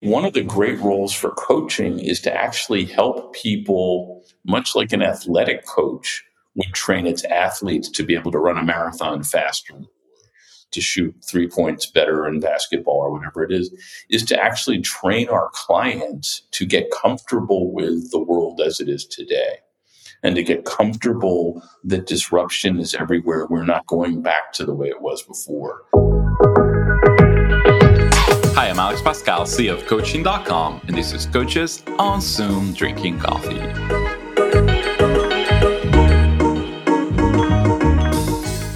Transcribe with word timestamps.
One 0.00 0.24
of 0.24 0.32
the 0.32 0.44
great 0.44 0.78
roles 0.78 1.12
for 1.12 1.32
coaching 1.32 1.98
is 1.98 2.20
to 2.20 2.32
actually 2.32 2.84
help 2.84 3.34
people, 3.34 4.22
much 4.46 4.76
like 4.76 4.92
an 4.92 5.02
athletic 5.02 5.66
coach 5.66 6.24
would 6.54 6.72
train 6.72 7.04
its 7.04 7.24
athletes 7.24 7.88
to 7.90 8.04
be 8.04 8.14
able 8.14 8.30
to 8.30 8.38
run 8.38 8.58
a 8.58 8.62
marathon 8.62 9.24
faster, 9.24 9.74
to 10.70 10.80
shoot 10.80 11.16
three 11.28 11.48
points 11.48 11.86
better 11.86 12.28
in 12.28 12.38
basketball 12.38 12.94
or 12.94 13.10
whatever 13.12 13.42
it 13.42 13.50
is, 13.50 13.74
is 14.08 14.22
to 14.26 14.40
actually 14.40 14.80
train 14.80 15.28
our 15.30 15.50
clients 15.52 16.42
to 16.52 16.64
get 16.64 16.92
comfortable 16.92 17.72
with 17.72 18.12
the 18.12 18.22
world 18.22 18.60
as 18.60 18.78
it 18.78 18.88
is 18.88 19.04
today 19.04 19.56
and 20.22 20.36
to 20.36 20.44
get 20.44 20.64
comfortable 20.64 21.60
that 21.82 22.06
disruption 22.06 22.78
is 22.78 22.94
everywhere. 22.94 23.46
We're 23.46 23.64
not 23.64 23.86
going 23.86 24.22
back 24.22 24.52
to 24.54 24.64
the 24.64 24.74
way 24.74 24.86
it 24.86 25.02
was 25.02 25.22
before. 25.22 25.82
Pascal, 29.08 29.46
CEO 29.46 29.72
of 29.72 29.86
Coaching.com, 29.86 30.82
and 30.86 30.94
this 30.94 31.14
is 31.14 31.24
Coaches 31.24 31.82
on 31.98 32.20
Zoom 32.20 32.74
Drinking 32.74 33.18
Coffee. 33.18 33.56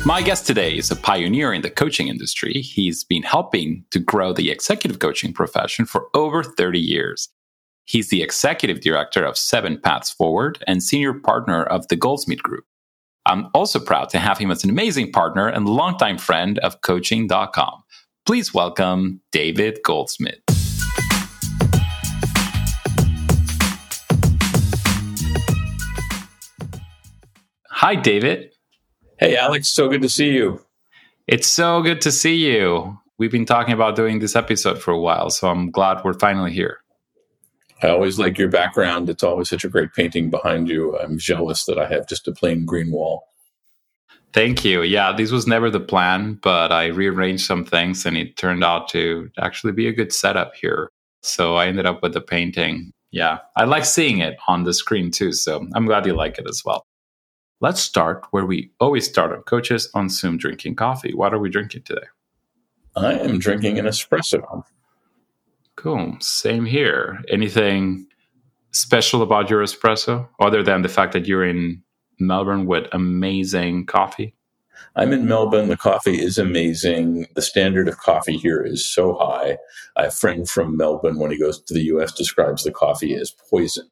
My 0.06 0.22
guest 0.22 0.46
today 0.46 0.74
is 0.74 0.90
a 0.90 0.96
pioneer 0.96 1.52
in 1.52 1.60
the 1.60 1.68
coaching 1.68 2.08
industry. 2.08 2.62
He's 2.62 3.04
been 3.04 3.24
helping 3.24 3.84
to 3.90 3.98
grow 3.98 4.32
the 4.32 4.50
executive 4.50 5.00
coaching 5.00 5.34
profession 5.34 5.84
for 5.84 6.08
over 6.14 6.42
30 6.42 6.80
years. 6.80 7.28
He's 7.84 8.08
the 8.08 8.22
executive 8.22 8.80
director 8.80 9.26
of 9.26 9.36
Seven 9.36 9.78
Paths 9.78 10.10
Forward 10.10 10.64
and 10.66 10.82
senior 10.82 11.12
partner 11.12 11.62
of 11.62 11.88
the 11.88 11.96
Goldsmith 11.96 12.42
Group. 12.42 12.64
I'm 13.26 13.48
also 13.52 13.78
proud 13.78 14.08
to 14.08 14.18
have 14.18 14.38
him 14.38 14.50
as 14.50 14.64
an 14.64 14.70
amazing 14.70 15.12
partner 15.12 15.46
and 15.46 15.68
longtime 15.68 16.16
friend 16.16 16.58
of 16.60 16.80
Coaching.com. 16.80 17.81
Please 18.24 18.54
welcome 18.54 19.20
David 19.32 19.80
Goldsmith. 19.82 20.38
Hi, 27.68 27.96
David. 27.96 28.52
Hey, 29.18 29.36
Alex. 29.36 29.70
So 29.70 29.88
good 29.88 30.02
to 30.02 30.08
see 30.08 30.30
you. 30.30 30.64
It's 31.26 31.48
so 31.48 31.82
good 31.82 32.00
to 32.02 32.12
see 32.12 32.36
you. 32.36 32.96
We've 33.18 33.32
been 33.32 33.44
talking 33.44 33.74
about 33.74 33.96
doing 33.96 34.20
this 34.20 34.36
episode 34.36 34.80
for 34.80 34.92
a 34.92 35.00
while, 35.00 35.28
so 35.30 35.48
I'm 35.48 35.72
glad 35.72 36.04
we're 36.04 36.12
finally 36.14 36.52
here. 36.52 36.78
I 37.82 37.88
always 37.88 38.20
like 38.20 38.38
your 38.38 38.48
background. 38.48 39.10
It's 39.10 39.24
always 39.24 39.48
such 39.48 39.64
a 39.64 39.68
great 39.68 39.94
painting 39.94 40.30
behind 40.30 40.68
you. 40.68 40.96
I'm 40.96 41.18
jealous 41.18 41.64
that 41.64 41.76
I 41.76 41.88
have 41.88 42.06
just 42.06 42.28
a 42.28 42.32
plain 42.32 42.66
green 42.66 42.92
wall. 42.92 43.24
Thank 44.32 44.64
you. 44.64 44.82
Yeah, 44.82 45.12
this 45.12 45.30
was 45.30 45.46
never 45.46 45.68
the 45.70 45.80
plan, 45.80 46.38
but 46.42 46.72
I 46.72 46.86
rearranged 46.86 47.44
some 47.44 47.64
things 47.64 48.06
and 48.06 48.16
it 48.16 48.36
turned 48.36 48.64
out 48.64 48.88
to 48.88 49.30
actually 49.38 49.72
be 49.72 49.86
a 49.86 49.92
good 49.92 50.12
setup 50.12 50.54
here. 50.54 50.90
So 51.22 51.56
I 51.56 51.66
ended 51.66 51.86
up 51.86 52.02
with 52.02 52.14
the 52.14 52.20
painting. 52.20 52.92
Yeah, 53.10 53.38
I 53.56 53.64
like 53.64 53.84
seeing 53.84 54.18
it 54.18 54.38
on 54.48 54.64
the 54.64 54.72
screen 54.72 55.10
too. 55.10 55.32
So 55.32 55.66
I'm 55.74 55.84
glad 55.84 56.06
you 56.06 56.14
like 56.14 56.38
it 56.38 56.48
as 56.48 56.62
well. 56.64 56.86
Let's 57.60 57.80
start 57.80 58.26
where 58.30 58.46
we 58.46 58.72
always 58.80 59.06
start 59.06 59.32
on 59.32 59.42
coaches 59.42 59.90
on 59.94 60.08
Zoom 60.08 60.38
drinking 60.38 60.76
coffee. 60.76 61.14
What 61.14 61.34
are 61.34 61.38
we 61.38 61.50
drinking 61.50 61.82
today? 61.82 62.06
I 62.96 63.12
am 63.14 63.38
drinking 63.38 63.78
an 63.78 63.84
espresso. 63.84 64.64
Cool. 65.76 66.16
Same 66.20 66.64
here. 66.64 67.20
Anything 67.28 68.06
special 68.72 69.22
about 69.22 69.50
your 69.50 69.62
espresso 69.62 70.26
other 70.40 70.62
than 70.62 70.82
the 70.82 70.88
fact 70.88 71.12
that 71.12 71.26
you're 71.26 71.44
in 71.44 71.82
Melbourne 72.18 72.66
with 72.66 72.86
amazing 72.92 73.86
coffee? 73.86 74.34
I'm 74.96 75.12
in 75.12 75.26
Melbourne. 75.26 75.68
The 75.68 75.76
coffee 75.76 76.20
is 76.20 76.38
amazing. 76.38 77.26
The 77.34 77.42
standard 77.42 77.88
of 77.88 77.98
coffee 77.98 78.36
here 78.36 78.62
is 78.62 78.86
so 78.86 79.14
high. 79.14 79.58
A 79.96 80.10
friend 80.10 80.48
from 80.48 80.76
Melbourne, 80.76 81.18
when 81.18 81.30
he 81.30 81.38
goes 81.38 81.60
to 81.62 81.74
the 81.74 81.84
US, 81.84 82.12
describes 82.12 82.64
the 82.64 82.72
coffee 82.72 83.14
as 83.14 83.34
poison. 83.50 83.88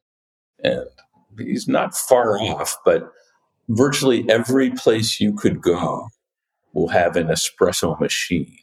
And 0.63 0.85
he's 1.37 1.67
not 1.67 1.95
far 1.95 2.37
off, 2.39 2.77
but 2.85 3.09
virtually 3.69 4.29
every 4.29 4.71
place 4.71 5.19
you 5.19 5.33
could 5.33 5.61
go 5.61 6.07
will 6.73 6.89
have 6.89 7.15
an 7.15 7.27
espresso 7.27 7.99
machine 7.99 8.57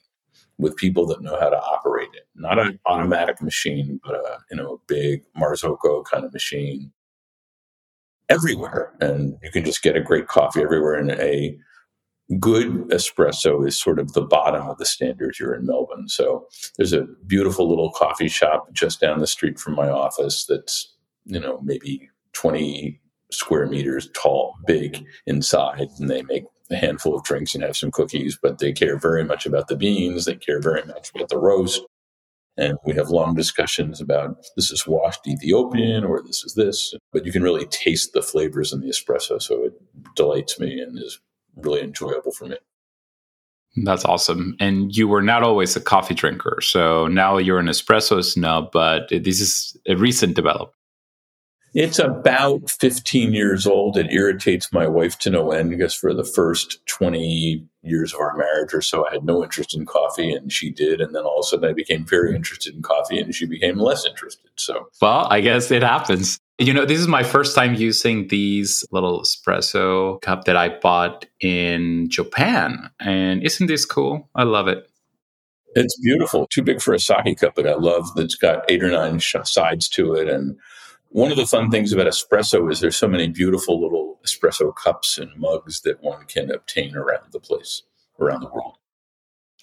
with 0.59 0.77
people 0.77 1.07
that 1.07 1.23
know 1.23 1.39
how 1.39 1.49
to 1.49 1.61
operate 1.61 2.09
it. 2.15 2.27
Not 2.35 2.59
an 2.59 2.79
automatic 2.87 3.41
machine, 3.41 4.01
but 4.05 4.15
a 4.15 4.39
you 4.51 4.57
know 4.57 4.75
a 4.75 4.79
big 4.87 5.23
Marzocco 5.37 6.05
kind 6.05 6.25
of 6.25 6.33
machine 6.33 6.93
everywhere, 8.28 8.93
and 9.00 9.37
you 9.43 9.50
can 9.50 9.65
just 9.65 9.83
get 9.83 9.97
a 9.97 10.00
great 10.00 10.28
coffee 10.28 10.62
everywhere. 10.62 10.94
And 10.94 11.12
a 11.12 11.59
good 12.39 12.89
espresso 12.91 13.66
is 13.66 13.78
sort 13.78 13.99
of 13.99 14.12
the 14.12 14.22
bottom 14.22 14.69
of 14.69 14.78
the 14.78 14.84
standard 14.84 15.34
here 15.39 15.55
in 15.55 15.66
Melbourne. 15.66 16.09
So 16.09 16.47
there's 16.77 16.93
a 16.93 17.06
beautiful 17.27 17.69
little 17.69 17.91
coffee 17.91 18.28
shop 18.28 18.72
just 18.72 19.00
down 19.00 19.19
the 19.19 19.27
street 19.27 19.59
from 19.59 19.75
my 19.75 19.88
office 19.88 20.44
that's 20.47 20.94
you 21.25 21.41
know 21.41 21.61
maybe 21.62 22.09
20 22.33 23.00
square 23.31 23.67
meters 23.67 24.11
tall, 24.15 24.55
big 24.67 25.05
inside, 25.27 25.88
and 25.99 26.09
they 26.09 26.22
make 26.22 26.44
a 26.71 26.77
handful 26.77 27.15
of 27.15 27.25
drinks 27.25 27.55
and 27.55 27.65
have 27.65 27.77
some 27.77 27.91
cookies, 27.91 28.38
but 28.41 28.59
they 28.59 28.72
care 28.72 28.99
very 28.99 29.25
much 29.25 29.47
about 29.47 29.69
the 29.69 29.77
beans. 29.77 30.25
They 30.25 30.34
care 30.34 30.61
very 30.61 30.84
much 30.84 31.11
about 31.15 31.28
the 31.28 31.38
roast. 31.38 31.83
And 32.59 32.77
we 32.85 32.93
have 32.95 33.09
long 33.09 33.35
discussions 33.35 34.01
about 34.01 34.37
this 34.57 34.73
is 34.73 34.85
washed 34.87 35.27
Ethiopian 35.29 36.05
or 36.05 36.21
this 36.27 36.43
is 36.43 36.55
this, 36.55 36.93
but 37.13 37.25
you 37.25 37.31
can 37.31 37.43
really 37.43 37.67
taste 37.67 38.13
the 38.13 38.21
flavors 38.21 38.73
in 38.73 38.81
the 38.81 38.89
espresso. 38.89 39.41
So 39.41 39.65
it 39.65 39.75
delights 40.17 40.59
me 40.59 40.81
and 40.81 40.99
is 40.99 41.21
really 41.55 41.81
enjoyable 41.81 42.33
for 42.33 42.47
me. 42.47 42.57
That's 43.85 44.05
awesome. 44.05 44.57
And 44.59 44.97
you 44.97 45.07
were 45.07 45.23
not 45.23 45.45
always 45.45 45.77
a 45.77 45.81
coffee 45.81 46.15
drinker. 46.15 46.59
So 46.61 47.07
now 47.07 47.39
you're 47.39 47.61
an 47.61 47.67
espresso 47.67 48.25
snub, 48.25 48.73
but 48.73 49.09
this 49.09 49.41
is 49.41 49.77
a 49.87 49.95
recent 49.95 50.35
development. 50.35 50.75
It's 51.75 51.99
about 51.99 52.71
15 52.71 53.33
years 53.33 53.67
old. 53.67 53.97
It 53.97 54.12
irritates 54.12 54.73
my 54.73 54.87
wife 54.87 55.19
to 55.21 55.31
no 55.31 55.51
end 55.53 55.71
because 55.71 55.95
for 55.95 56.15
the 56.15 56.25
first 56.25 56.84
20 56.87 57.65
years 57.83 58.15
of 58.15 58.21
our 58.21 58.37
marriage 58.37 58.73
or 58.73 58.83
so, 58.83 59.06
I 59.06 59.12
had 59.12 59.25
no 59.25 59.43
interest 59.43 59.77
in 59.77 59.87
coffee 59.87 60.33
and 60.33 60.53
she 60.53 60.71
did. 60.71 61.01
And 61.01 61.15
then 61.15 61.25
all 61.25 61.41
of 61.41 61.45
a 61.45 61.49
sudden 61.49 61.69
I 61.69 61.73
became 61.73 62.05
very 62.05 62.34
interested 62.34 62.75
in 62.75 62.83
coffee 62.83 63.19
and 63.19 63.34
she 63.34 63.47
became 63.47 63.79
less 63.79 64.06
interested. 64.06 64.51
So, 64.56 64.89
well, 65.01 65.27
I 65.31 65.41
guess 65.41 65.71
it 65.71 65.83
happens. 65.83 66.39
You 66.59 66.75
know, 66.75 66.84
this 66.84 66.99
is 66.99 67.06
my 67.06 67.23
first 67.23 67.55
time 67.55 67.75
using 67.75 68.29
these 68.29 68.85
little 68.91 69.23
espresso 69.23 70.21
cup 70.23 70.45
that 70.45 70.56
I 70.56 70.71
bought 70.71 71.27
in 71.41 72.09
Japan. 72.11 72.91
And 72.99 73.43
isn't 73.45 73.69
this 73.69 73.85
cool? 73.85 74.29
I 74.35 74.43
love 74.43 74.67
it. 74.67 74.91
It's 75.75 76.00
beautiful. 76.00 76.47
Too 76.49 76.62
big 76.62 76.81
for 76.81 76.95
a 76.95 76.99
sake 76.99 77.39
cup, 77.39 77.55
but 77.55 77.67
I 77.67 77.75
love 77.75 78.12
that 78.15 78.25
it's 78.25 78.35
got 78.35 78.69
eight 78.69 78.83
or 78.83 78.91
nine 78.91 79.21
sides 79.21 79.89
to 79.91 80.15
it. 80.15 80.29
And 80.29 80.56
one 81.11 81.31
of 81.31 81.37
the 81.37 81.47
fun 81.47 81.71
things 81.71 81.93
about 81.93 82.07
espresso 82.07 82.71
is 82.71 82.81
there's 82.81 82.97
so 82.97 83.09
many 83.09 83.29
beautiful 83.29 83.81
little 83.81 84.19
espresso 84.27 84.75
cups 84.75 85.19
and 85.19 85.31
mugs 85.37 85.81
that 85.83 86.03
one 86.03 86.27
can 86.27 86.51
obtain 86.51 86.95
around 86.95 87.33
the 87.33 87.41
place, 87.41 87.83
around 88.21 88.43
the 88.43 88.49
world. 88.49 88.75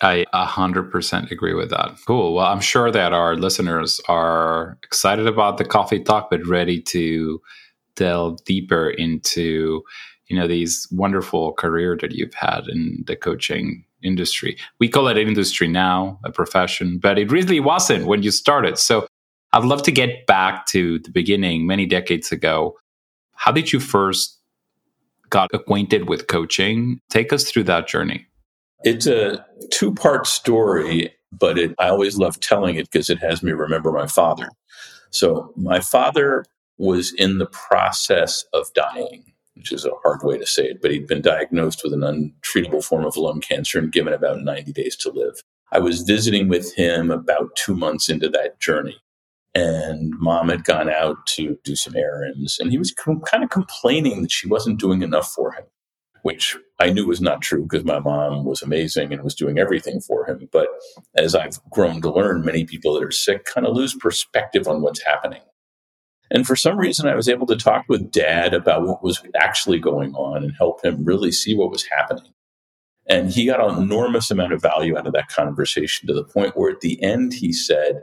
I 0.02 0.26
100% 0.34 1.32
agree 1.32 1.54
with 1.54 1.70
that. 1.70 1.98
Cool. 2.06 2.36
Well, 2.36 2.48
I'm 2.48 2.60
sure 2.60 2.92
that 2.92 3.14
our 3.14 3.36
listeners 3.36 4.02
are 4.10 4.78
excited 4.84 5.26
about 5.28 5.58
the 5.58 5.66
coffee 5.66 6.02
talk, 6.02 6.30
but 6.30 6.46
ready 6.46 6.82
to 6.82 7.42
delve 7.96 8.44
deeper 8.44 8.90
into, 8.90 9.84
you 10.28 10.36
know, 10.36 10.48
these 10.48 10.88
wonderful 10.92 11.54
career 11.54 11.98
that 12.02 12.12
you've 12.12 12.34
had 12.34 12.68
in 12.68 13.04
the 13.08 13.16
coaching 13.16 13.86
industry. 14.04 14.58
We 14.80 14.90
call 14.90 15.08
it 15.08 15.18
an 15.18 15.28
industry 15.28 15.68
now, 15.68 16.20
a 16.26 16.32
profession, 16.32 17.00
but 17.02 17.18
it 17.18 17.32
really 17.32 17.62
wasn't 17.62 18.06
when 18.06 18.22
you 18.22 18.32
started. 18.32 18.78
So 18.78 19.08
I'd 19.56 19.64
love 19.64 19.84
to 19.84 19.92
get 19.92 20.26
back 20.26 20.66
to 20.68 21.00
the 21.00 21.12
beginning 21.12 21.66
many 21.66 21.86
decades 21.86 22.30
ago. 22.30 22.76
How 23.36 23.54
did 23.54 23.72
you 23.72 23.80
first 23.80 24.38
got 25.30 25.50
acquainted 25.54 26.10
with 26.10 26.28
coaching? 26.28 27.00
Take 27.10 27.32
us 27.32 27.50
through 27.50 27.64
that 27.64 27.88
journey. 27.88 28.28
It's 28.84 29.08
a 29.08 29.46
two-part 29.72 30.28
story, 30.28 31.14
but 31.32 31.58
it, 31.58 31.74
I 31.80 31.88
always 31.88 32.18
love 32.18 32.38
telling 32.42 32.76
it 32.76 32.92
because 32.92 33.10
it 33.10 33.20
has 33.20 33.42
me 33.42 33.54
remember 33.54 33.94
my 33.94 34.08
father. 34.08 34.50
So 35.12 35.54
my 35.56 35.80
father 35.80 36.44
was 36.78 37.14
in 37.14 37.38
the 37.38 37.46
process 37.46 38.44
of 38.52 38.68
dying, 38.74 39.24
which 39.54 39.72
is 39.72 39.86
a 39.86 39.92
hard 40.04 40.20
way 40.24 40.38
to 40.38 40.46
say 40.46 40.66
it, 40.66 40.82
but 40.82 40.92
he'd 40.92 41.08
been 41.08 41.22
diagnosed 41.22 41.80
with 41.82 41.94
an 41.94 42.02
untreatable 42.02 42.84
form 42.84 43.06
of 43.06 43.16
lung 43.16 43.40
cancer 43.40 43.80
and 43.80 43.90
given 43.90 44.12
about 44.12 44.42
90 44.42 44.74
days 44.74 44.98
to 44.98 45.12
live. 45.12 45.42
I 45.72 45.80
was 45.80 46.02
visiting 46.02 46.50
with 46.50 46.76
him 46.76 47.10
about 47.10 47.56
two 47.56 47.74
months 47.74 48.10
into 48.10 48.28
that 48.30 48.60
journey 48.60 48.98
and 49.56 50.14
mom 50.20 50.50
had 50.50 50.66
gone 50.66 50.90
out 50.90 51.26
to 51.28 51.58
do 51.66 51.76
some 51.76 51.96
errands 51.98 52.60
and 52.60 52.72
he 52.72 52.80
was 52.80 52.94
com- 52.94 53.22
kind 53.22 53.44
of 53.44 53.52
complaining 53.52 54.24
that 54.24 54.32
she 54.34 54.48
wasn't 54.48 54.80
doing 54.80 55.04
enough 55.04 55.32
for 55.32 55.54
him 55.54 55.66
which 56.24 56.58
i 56.80 56.92
knew 56.92 57.08
was 57.08 57.22
not 57.22 57.42
true 57.42 57.64
because 57.64 57.86
my 57.86 58.00
mom 58.00 58.46
was 58.46 58.62
amazing 58.64 59.14
and 59.14 59.24
was 59.24 59.36
doing 59.36 59.60
everything 59.60 60.02
for 60.02 60.26
him. 60.28 60.50
But 60.52 60.70
as 61.16 61.36
i've 61.36 61.60
grown 61.72 62.02
to 62.02 62.14
learn 62.14 62.46
many 62.46 62.66
people 62.66 62.96
that 62.96 63.04
are 63.04 63.12
sick 63.12 63.46
kind 63.46 63.68
of 63.68 63.76
lose 63.76 63.96
perspective 63.96 64.68
on 64.68 64.82
what's 64.82 65.04
happening. 65.04 65.42
And 66.32 66.48
for 66.48 66.56
some 66.56 66.78
reason 66.78 67.08
i 67.08 67.16
was 67.16 67.30
able 67.30 67.48
to 67.48 67.56
talk 67.58 67.86
with 67.90 68.12
dad 68.12 68.54
about 68.54 68.88
what 68.88 69.04
was 69.04 69.22
actually 69.36 69.80
going 69.80 70.16
on 70.16 70.44
and 70.44 70.54
help 70.58 70.84
him 70.86 71.06
really 71.06 71.32
see 71.32 71.56
what 71.56 71.72
was 71.72 71.86
happening. 71.98 72.34
And 73.08 73.32
he 73.32 73.46
got 73.46 73.62
an 73.62 73.82
enormous 73.82 74.32
amount 74.32 74.54
of 74.54 74.62
value 74.62 74.98
out 74.98 75.08
of 75.08 75.14
that 75.14 75.30
conversation 75.30 76.08
to 76.08 76.14
the 76.14 76.24
point 76.24 76.58
where 76.58 76.72
at 76.72 76.82
the 76.82 77.02
end 77.04 77.34
he 77.34 77.54
said 77.54 78.02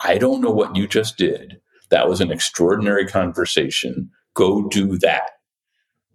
I 0.00 0.18
don't 0.18 0.40
know 0.40 0.50
what 0.50 0.76
you 0.76 0.86
just 0.86 1.16
did. 1.16 1.60
That 1.90 2.08
was 2.08 2.20
an 2.20 2.30
extraordinary 2.30 3.06
conversation. 3.06 4.10
Go 4.34 4.68
do 4.68 4.98
that. 4.98 5.30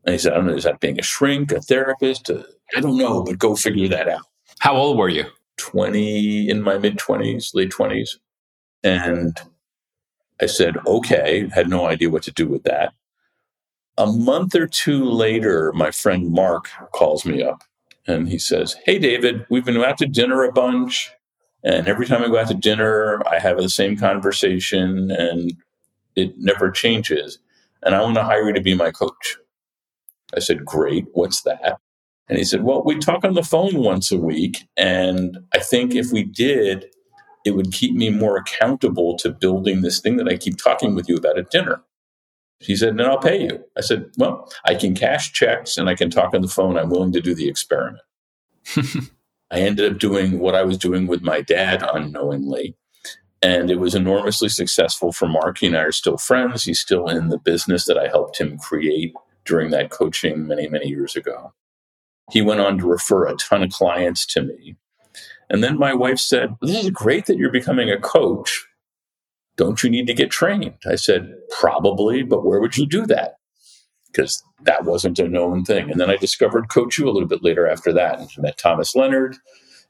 And 0.05 0.13
he 0.13 0.19
said, 0.19 0.33
I 0.33 0.37
don't 0.37 0.47
know, 0.47 0.55
is 0.55 0.63
that 0.63 0.79
being 0.79 0.99
a 0.99 1.03
shrink, 1.03 1.51
a 1.51 1.61
therapist? 1.61 2.29
I 2.29 2.43
I 2.75 2.79
don't 2.79 2.97
know, 2.97 3.23
but 3.23 3.37
go 3.37 3.55
figure 3.55 3.87
that 3.89 4.09
out. 4.09 4.25
How 4.59 4.75
old 4.75 4.97
were 4.97 5.09
you? 5.09 5.25
20, 5.57 6.49
in 6.49 6.61
my 6.61 6.77
mid 6.77 6.97
20s, 6.97 7.53
late 7.53 7.71
20s. 7.71 8.17
And 8.83 9.39
I 10.41 10.47
said, 10.47 10.75
okay, 10.87 11.47
had 11.53 11.69
no 11.69 11.85
idea 11.85 12.09
what 12.09 12.23
to 12.23 12.31
do 12.31 12.47
with 12.47 12.63
that. 12.63 12.93
A 13.97 14.07
month 14.07 14.55
or 14.55 14.67
two 14.67 15.05
later, 15.05 15.71
my 15.73 15.91
friend 15.91 16.31
Mark 16.31 16.69
calls 16.93 17.25
me 17.25 17.43
up 17.43 17.63
and 18.07 18.27
he 18.27 18.39
says, 18.39 18.75
Hey, 18.85 18.97
David, 18.97 19.45
we've 19.49 19.65
been 19.65 19.77
out 19.77 19.99
to 19.99 20.07
dinner 20.07 20.43
a 20.43 20.51
bunch. 20.51 21.11
And 21.63 21.87
every 21.87 22.05
time 22.05 22.23
I 22.23 22.27
go 22.27 22.37
out 22.37 22.49
to 22.49 22.53
dinner, 22.53 23.21
I 23.27 23.39
have 23.39 23.57
the 23.57 23.69
same 23.69 23.97
conversation 23.97 25.11
and 25.11 25.53
it 26.15 26.37
never 26.37 26.69
changes. 26.69 27.39
And 27.81 27.95
I 27.95 28.01
want 28.01 28.15
to 28.15 28.23
hire 28.23 28.47
you 28.47 28.53
to 28.53 28.61
be 28.61 28.75
my 28.75 28.91
coach. 28.91 29.37
I 30.35 30.39
said, 30.39 30.65
Great. 30.65 31.05
What's 31.13 31.41
that? 31.43 31.79
And 32.27 32.37
he 32.37 32.43
said, 32.43 32.63
Well, 32.63 32.83
we 32.83 32.97
talk 32.97 33.23
on 33.23 33.33
the 33.33 33.43
phone 33.43 33.75
once 33.75 34.11
a 34.11 34.17
week. 34.17 34.67
And 34.77 35.39
I 35.53 35.59
think 35.59 35.95
if 35.95 36.11
we 36.11 36.23
did, 36.23 36.87
it 37.45 37.51
would 37.51 37.73
keep 37.73 37.93
me 37.93 38.09
more 38.09 38.37
accountable 38.37 39.17
to 39.17 39.29
building 39.29 39.81
this 39.81 39.99
thing 39.99 40.17
that 40.17 40.29
I 40.29 40.37
keep 40.37 40.57
talking 40.57 40.95
with 40.95 41.09
you 41.09 41.15
about 41.17 41.37
at 41.37 41.51
dinner. 41.51 41.81
He 42.59 42.75
said, 42.75 42.97
Then 42.97 43.05
I'll 43.05 43.19
pay 43.19 43.43
you. 43.43 43.63
I 43.77 43.81
said, 43.81 44.09
Well, 44.17 44.51
I 44.65 44.75
can 44.75 44.95
cash 44.95 45.33
checks 45.33 45.77
and 45.77 45.89
I 45.89 45.95
can 45.95 46.09
talk 46.09 46.33
on 46.33 46.41
the 46.41 46.47
phone. 46.47 46.77
I'm 46.77 46.89
willing 46.89 47.11
to 47.13 47.21
do 47.21 47.35
the 47.35 47.49
experiment. 47.49 48.03
I 49.53 49.59
ended 49.59 49.91
up 49.91 49.99
doing 49.99 50.39
what 50.39 50.55
I 50.55 50.63
was 50.63 50.79
doing 50.79 51.05
with 51.05 51.21
my 51.21 51.41
dad 51.41 51.87
unknowingly. 51.93 52.75
And 53.43 53.69
it 53.69 53.79
was 53.79 53.93
enormously 53.93 54.49
successful 54.49 55.11
for 55.11 55.27
Mark. 55.27 55.59
He 55.59 55.67
and 55.67 55.77
I 55.77 55.81
are 55.81 55.91
still 55.91 56.17
friends. 56.17 56.63
He's 56.63 56.79
still 56.79 57.07
in 57.07 57.29
the 57.29 57.37
business 57.37 57.85
that 57.85 57.97
I 57.97 58.07
helped 58.07 58.39
him 58.39 58.57
create 58.57 59.13
during 59.45 59.69
that 59.69 59.91
coaching 59.91 60.47
many, 60.47 60.67
many 60.67 60.87
years 60.87 61.15
ago. 61.15 61.53
He 62.31 62.41
went 62.41 62.61
on 62.61 62.79
to 62.79 62.87
refer 62.87 63.27
a 63.27 63.35
ton 63.35 63.61
of 63.61 63.71
clients 63.71 64.25
to 64.27 64.41
me. 64.41 64.75
And 65.51 65.63
then 65.63 65.77
my 65.77 65.93
wife 65.93 66.17
said, 66.17 66.55
This 66.61 66.85
is 66.85 66.89
great 66.89 67.27
that 67.27 67.37
you're 67.37 67.51
becoming 67.51 67.91
a 67.91 67.99
coach. 67.99 68.65
Don't 69.55 69.83
you 69.83 69.89
need 69.89 70.07
to 70.07 70.15
get 70.15 70.31
trained? 70.31 70.77
I 70.87 70.95
said, 70.95 71.31
Probably, 71.59 72.23
but 72.23 72.43
where 72.43 72.59
would 72.59 72.75
you 72.75 72.87
do 72.87 73.05
that? 73.05 73.35
Because 74.13 74.43
that 74.61 74.85
wasn't 74.85 75.19
a 75.19 75.27
known 75.27 75.65
thing. 75.65 75.89
And 75.89 75.99
then 75.99 76.09
I 76.09 76.17
discovered 76.17 76.69
Coach 76.69 76.99
U 76.99 77.09
a 77.09 77.11
little 77.11 77.27
bit 77.27 77.43
later 77.43 77.67
after 77.67 77.91
that 77.93 78.19
and 78.19 78.29
met 78.37 78.57
Thomas 78.57 78.95
Leonard. 78.95 79.35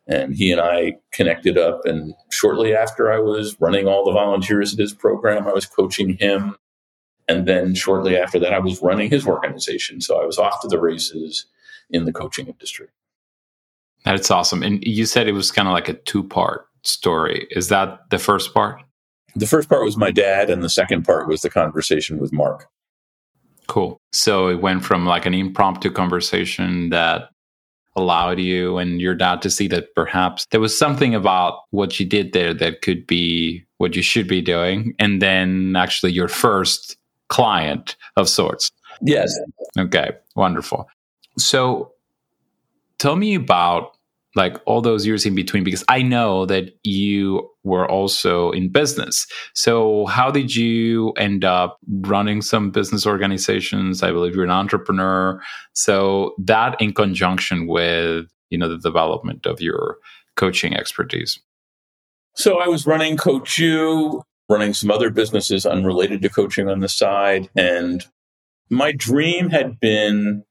And 0.07 0.33
he 0.35 0.51
and 0.51 0.61
I 0.61 0.93
connected 1.11 1.57
up. 1.57 1.81
And 1.85 2.13
shortly 2.31 2.73
after 2.73 3.11
I 3.11 3.19
was 3.19 3.59
running 3.59 3.87
all 3.87 4.05
the 4.05 4.11
volunteers 4.13 4.73
at 4.73 4.79
his 4.79 4.93
program, 4.93 5.47
I 5.47 5.53
was 5.53 5.65
coaching 5.65 6.17
him. 6.17 6.55
And 7.27 7.47
then 7.47 7.75
shortly 7.75 8.17
after 8.17 8.39
that, 8.39 8.53
I 8.53 8.59
was 8.59 8.81
running 8.81 9.09
his 9.09 9.27
organization. 9.27 10.01
So 10.01 10.21
I 10.21 10.25
was 10.25 10.37
off 10.37 10.61
to 10.61 10.67
the 10.67 10.79
races 10.79 11.45
in 11.89 12.05
the 12.05 12.13
coaching 12.13 12.47
industry. 12.47 12.87
That's 14.03 14.31
awesome. 14.31 14.63
And 14.63 14.83
you 14.83 15.05
said 15.05 15.27
it 15.27 15.33
was 15.33 15.51
kind 15.51 15.67
of 15.67 15.73
like 15.73 15.89
a 15.89 15.93
two 15.93 16.23
part 16.23 16.67
story. 16.83 17.47
Is 17.51 17.69
that 17.69 18.09
the 18.09 18.19
first 18.19 18.53
part? 18.53 18.81
The 19.35 19.47
first 19.47 19.69
part 19.69 19.83
was 19.83 19.97
my 19.97 20.11
dad, 20.11 20.49
and 20.49 20.61
the 20.61 20.69
second 20.69 21.03
part 21.03 21.27
was 21.27 21.41
the 21.41 21.49
conversation 21.49 22.19
with 22.19 22.31
Mark. 22.31 22.67
Cool. 23.67 23.99
So 24.11 24.47
it 24.47 24.61
went 24.61 24.83
from 24.83 25.05
like 25.05 25.25
an 25.25 25.33
impromptu 25.33 25.91
conversation 25.91 26.89
that 26.89 27.29
allowed 27.95 28.39
you 28.39 28.77
and 28.77 28.99
your 28.99 29.15
dad 29.15 29.41
to 29.43 29.49
see 29.49 29.67
that 29.67 29.93
perhaps 29.95 30.47
there 30.51 30.59
was 30.59 30.77
something 30.77 31.13
about 31.13 31.59
what 31.69 31.99
you 31.99 32.05
did 32.05 32.33
there 32.33 32.53
that 32.53 32.81
could 32.81 33.05
be 33.05 33.63
what 33.77 33.95
you 33.95 34.01
should 34.01 34.27
be 34.27 34.41
doing. 34.41 34.95
And 34.99 35.21
then 35.21 35.75
actually 35.75 36.11
your 36.11 36.27
first 36.27 36.97
client 37.29 37.95
of 38.17 38.27
sorts. 38.27 38.71
Yes. 39.01 39.33
Okay. 39.77 40.11
Wonderful. 40.35 40.87
So 41.37 41.91
tell 42.97 43.15
me 43.15 43.35
about 43.35 43.97
like 44.35 44.57
all 44.65 44.81
those 44.81 45.05
years 45.05 45.25
in 45.25 45.35
between 45.35 45.63
because 45.63 45.83
I 45.87 46.01
know 46.01 46.45
that 46.45 46.71
you 46.83 47.49
were 47.63 47.89
also 47.89 48.51
in 48.51 48.71
business. 48.71 49.27
So 49.53 50.05
how 50.07 50.31
did 50.31 50.55
you 50.55 51.11
end 51.17 51.45
up 51.45 51.77
running 51.87 52.41
some 52.41 52.71
business 52.71 53.05
organizations? 53.05 54.01
I 54.01 54.11
believe 54.11 54.35
you're 54.35 54.43
an 54.43 54.49
entrepreneur. 54.49 55.41
So 55.73 56.33
that 56.39 56.79
in 56.81 56.93
conjunction 56.93 57.67
with, 57.67 58.25
you 58.49 58.57
know, 58.57 58.69
the 58.69 58.79
development 58.79 59.45
of 59.45 59.61
your 59.61 59.97
coaching 60.35 60.75
expertise. 60.75 61.39
So 62.35 62.59
I 62.59 62.67
was 62.67 62.87
running 62.87 63.17
Coach 63.17 63.59
U, 63.59 64.23
running 64.49 64.73
some 64.73 64.89
other 64.89 65.11
businesses 65.11 65.65
unrelated 65.65 66.21
to 66.23 66.29
coaching 66.29 66.69
on 66.69 66.79
the 66.79 66.89
side 66.89 67.49
and 67.55 68.03
my 68.69 68.91
dream 68.91 69.49
had 69.49 69.79
been 69.79 70.43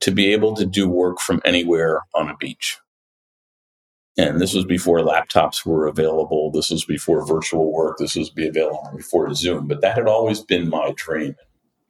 to 0.00 0.10
be 0.10 0.32
able 0.32 0.54
to 0.56 0.66
do 0.66 0.88
work 0.88 1.20
from 1.20 1.40
anywhere 1.44 2.00
on 2.14 2.28
a 2.28 2.36
beach. 2.36 2.78
And 4.18 4.40
this 4.40 4.54
was 4.54 4.64
before 4.64 5.00
laptops 5.00 5.66
were 5.66 5.86
available. 5.86 6.50
This 6.50 6.70
was 6.70 6.84
before 6.84 7.26
virtual 7.26 7.72
work. 7.72 7.98
This 7.98 8.16
was 8.16 8.30
be 8.30 8.48
available 8.48 8.90
before 8.96 9.32
Zoom. 9.34 9.66
But 9.66 9.82
that 9.82 9.96
had 9.96 10.06
always 10.06 10.40
been 10.40 10.70
my 10.70 10.92
dream. 10.96 11.36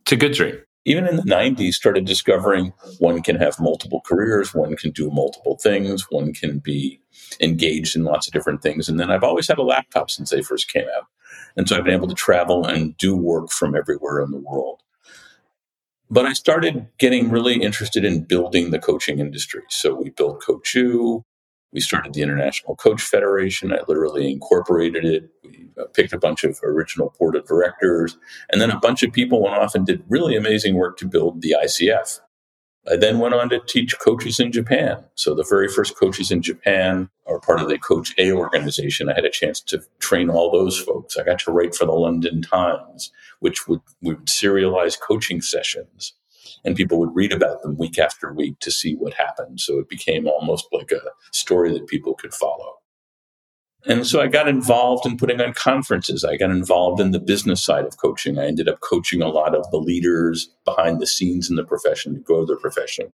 It's 0.03 0.13
a 0.13 0.17
good 0.17 0.33
dream. 0.33 0.59
Even 0.85 1.07
in 1.07 1.17
the 1.17 1.23
90s, 1.23 1.75
started 1.75 2.05
discovering 2.05 2.73
one 2.99 3.21
can 3.21 3.37
have 3.37 3.59
multiple 3.59 4.03
careers, 4.07 4.55
one 4.55 4.77
can 4.77 4.93
do 4.93 5.11
multiple 5.11 5.59
things, 5.61 6.07
one 6.11 6.33
can 6.33 6.61
be 6.61 7.01
engaged 7.41 7.97
in 7.97 8.05
lots 8.05 8.29
of 8.29 8.33
different 8.33 8.63
things. 8.63 8.89
And 8.89 8.99
then 8.99 9.11
I've 9.11 9.25
always 9.25 9.49
had 9.49 9.59
a 9.59 9.65
laptop 9.65 10.11
since 10.11 10.31
they 10.31 10.43
first 10.43 10.73
came 10.73 10.87
out. 10.97 11.07
And 11.57 11.69
so 11.69 11.77
I've 11.77 11.85
been 11.85 11.95
able 11.95 12.09
to 12.09 12.15
travel 12.15 12.65
and 12.65 12.97
do 12.99 13.17
work 13.17 13.51
from 13.51 13.75
everywhere 13.75 14.21
in 14.21 14.31
the 14.31 14.39
world. 14.39 14.83
But 16.09 16.27
I 16.27 16.35
started 16.35 16.87
getting 16.99 17.31
really 17.31 17.55
interested 17.55 18.05
in 18.05 18.25
building 18.25 18.71
the 18.71 18.79
coaching 18.79 19.19
industry. 19.19 19.63
So 19.69 19.95
we 19.95 20.11
built 20.11 20.41
Coach 20.41 20.75
U. 20.77 21.25
We 21.77 21.83
started 21.83 22.15
the 22.15 22.23
International 22.23 22.75
Coach 22.75 23.03
Federation. 23.03 23.71
I 23.71 23.81
literally 23.87 24.33
incorporated 24.33 25.05
it. 25.05 25.29
We 25.45 25.69
uh, 25.79 25.85
picked 25.93 26.15
a 26.15 26.19
bunch 26.19 26.43
of 26.43 26.59
original 26.65 27.15
board 27.19 27.37
of 27.37 27.47
directors. 27.47 28.17
And 28.51 28.63
then 28.63 28.71
a 28.71 28.81
bunch 28.81 29.03
of 29.03 29.13
people 29.13 29.43
went 29.43 29.57
off 29.57 29.75
and 29.75 29.85
did 29.85 30.03
really 30.09 30.37
amazing 30.37 30.77
work 30.77 30.97
to 30.97 31.07
build 31.07 31.43
the 31.43 31.55
ICF. 31.63 32.21
I 32.91 32.97
then 32.97 33.19
went 33.19 33.35
on 33.35 33.51
to 33.51 33.61
teach 33.61 33.99
coaches 33.99 34.41
in 34.41 34.53
Japan. 34.53 35.05
So 35.17 35.35
the 35.35 35.45
very 35.45 35.69
first 35.69 35.99
coaches 35.99 36.31
in 36.31 36.41
Japan 36.41 37.11
are 37.27 37.41
part 37.41 37.61
of 37.61 37.69
the 37.69 37.77
Coach 37.77 38.15
A 38.17 38.33
organization. 38.33 39.11
I 39.11 39.15
had 39.15 39.27
a 39.27 39.31
chance 39.31 39.61
to 39.61 39.83
train 39.99 40.31
all 40.31 40.51
those 40.51 40.81
folks. 40.81 41.19
I 41.19 41.25
got 41.25 41.41
to 41.41 41.53
write 41.53 41.75
for 41.75 41.85
the 41.85 41.93
London 41.93 42.41
Times, 42.41 43.13
which 43.41 43.69
would, 43.69 43.83
we 44.01 44.15
would 44.15 44.29
serialize 44.29 44.99
coaching 44.99 45.43
sessions. 45.43 46.15
And 46.67 46.77
people 46.77 46.99
would 46.99 47.15
read 47.15 47.33
about 47.33 47.63
them 47.63 47.77
week 47.79 47.99
after 47.99 48.33
week 48.33 48.59
to 48.61 48.73
see 48.73 48.97
what 48.97 49.15
happened. 49.15 49.61
So 49.61 49.79
it 49.79 49.89
became 49.89 50.27
almost 50.27 50.67
like 50.73 50.91
a 50.91 51.01
story 51.33 51.73
that 51.73 51.87
people 51.87 52.15
could 52.15 52.35
follow. 52.35 52.75
And 53.87 54.05
so 54.05 54.21
I 54.21 54.27
got 54.27 54.49
involved 54.49 55.07
in 55.07 55.17
putting 55.17 55.41
on 55.41 55.55
conferences. 55.55 56.25
I 56.25 56.37
got 56.37 56.51
involved 56.51 57.01
in 57.01 57.13
the 57.13 57.21
business 57.21 57.65
side 57.65 57.85
of 57.85 57.99
coaching. 57.99 58.37
I 58.37 58.47
ended 58.47 58.69
up 58.69 58.81
coaching 58.81 59.23
a 59.23 59.29
lot 59.29 59.55
of 59.55 59.71
the 59.71 59.77
leaders 59.77 60.51
behind 60.65 61.01
the 61.01 61.07
scenes 61.07 61.49
in 61.49 61.55
the 61.55 61.65
profession 61.65 62.15
to 62.15 62.21
grow 62.21 62.45
their 62.45 62.57
profession. 62.57 63.11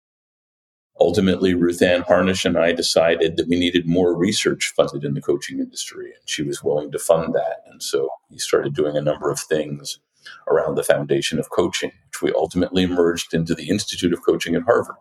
Ultimately, 1.00 1.54
Ruth 1.54 1.80
Ann 1.80 2.02
Harnisch 2.02 2.44
and 2.44 2.58
I 2.58 2.72
decided 2.72 3.38
that 3.38 3.48
we 3.48 3.58
needed 3.58 3.86
more 3.86 4.14
research 4.14 4.74
funded 4.76 5.04
in 5.04 5.14
the 5.14 5.22
coaching 5.22 5.58
industry, 5.60 6.06
and 6.06 6.28
she 6.28 6.42
was 6.42 6.62
willing 6.62 6.90
to 6.90 6.98
fund 6.98 7.34
that. 7.34 7.62
And 7.70 7.82
so 7.82 8.10
we 8.30 8.38
started 8.38 8.74
doing 8.74 8.96
a 8.96 9.00
number 9.00 9.30
of 9.30 9.38
things 9.38 10.00
around 10.48 10.74
the 10.74 10.84
foundation 10.84 11.38
of 11.38 11.50
coaching, 11.50 11.92
which 12.06 12.22
we 12.22 12.32
ultimately 12.32 12.86
merged 12.86 13.34
into 13.34 13.54
the 13.54 13.68
Institute 13.68 14.12
of 14.12 14.24
Coaching 14.24 14.54
at 14.54 14.62
Harvard. 14.62 14.96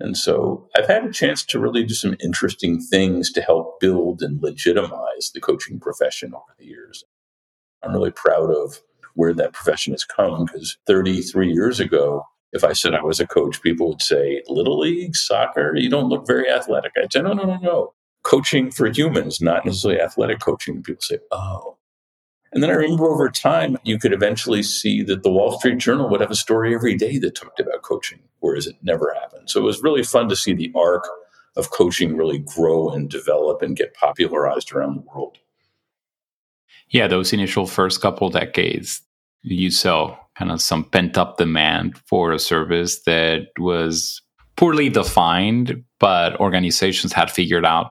And 0.00 0.16
so 0.16 0.68
I've 0.76 0.88
had 0.88 1.04
a 1.04 1.12
chance 1.12 1.44
to 1.44 1.60
really 1.60 1.84
do 1.84 1.94
some 1.94 2.16
interesting 2.20 2.80
things 2.80 3.30
to 3.32 3.42
help 3.42 3.78
build 3.78 4.20
and 4.22 4.42
legitimize 4.42 5.30
the 5.32 5.40
coaching 5.40 5.78
profession 5.78 6.34
over 6.34 6.54
the 6.58 6.66
years. 6.66 7.04
I'm 7.82 7.92
really 7.92 8.10
proud 8.10 8.50
of 8.50 8.80
where 9.14 9.34
that 9.34 9.52
profession 9.52 9.92
has 9.92 10.04
come 10.04 10.46
because 10.46 10.76
33 10.86 11.52
years 11.52 11.78
ago, 11.78 12.24
if 12.52 12.64
I 12.64 12.72
said 12.72 12.94
I 12.94 13.02
was 13.02 13.20
a 13.20 13.26
coach, 13.26 13.62
people 13.62 13.90
would 13.90 14.02
say, 14.02 14.42
Little 14.48 14.78
League, 14.78 15.16
soccer, 15.16 15.74
you 15.76 15.88
don't 15.88 16.08
look 16.08 16.26
very 16.26 16.50
athletic. 16.50 16.92
I'd 16.96 17.12
say, 17.12 17.22
No, 17.22 17.32
no, 17.32 17.44
no, 17.44 17.58
no. 17.58 17.94
Coaching 18.24 18.70
for 18.70 18.88
humans, 18.88 19.40
not 19.40 19.64
necessarily 19.64 20.00
athletic 20.00 20.40
coaching. 20.40 20.82
People 20.82 21.02
say, 21.02 21.18
Oh, 21.30 21.76
and 22.52 22.62
then 22.62 22.70
I 22.70 22.74
remember 22.74 23.06
over 23.06 23.30
time, 23.30 23.78
you 23.82 23.98
could 23.98 24.12
eventually 24.12 24.62
see 24.62 25.02
that 25.04 25.22
the 25.22 25.30
Wall 25.30 25.58
Street 25.58 25.78
Journal 25.78 26.08
would 26.10 26.20
have 26.20 26.30
a 26.30 26.36
story 26.36 26.74
every 26.74 26.96
day 26.96 27.18
that 27.18 27.34
talked 27.34 27.60
about 27.60 27.82
coaching, 27.82 28.20
whereas 28.40 28.66
it 28.66 28.76
never 28.82 29.14
happened. 29.20 29.48
So 29.48 29.60
it 29.60 29.64
was 29.64 29.82
really 29.82 30.02
fun 30.02 30.28
to 30.28 30.36
see 30.36 30.52
the 30.52 30.70
arc 30.76 31.08
of 31.56 31.70
coaching 31.70 32.16
really 32.16 32.38
grow 32.38 32.90
and 32.90 33.08
develop 33.08 33.62
and 33.62 33.76
get 33.76 33.94
popularized 33.94 34.72
around 34.72 34.96
the 34.96 35.00
world. 35.00 35.38
Yeah, 36.90 37.06
those 37.06 37.32
initial 37.32 37.66
first 37.66 38.02
couple 38.02 38.28
decades, 38.28 39.00
you 39.42 39.70
saw 39.70 40.18
kind 40.36 40.50
of 40.50 40.60
some 40.60 40.84
pent 40.84 41.16
up 41.16 41.38
demand 41.38 41.98
for 42.06 42.32
a 42.32 42.38
service 42.38 43.02
that 43.02 43.48
was 43.58 44.20
poorly 44.56 44.90
defined, 44.90 45.82
but 45.98 46.38
organizations 46.38 47.14
had 47.14 47.30
figured 47.30 47.64
out 47.64 47.90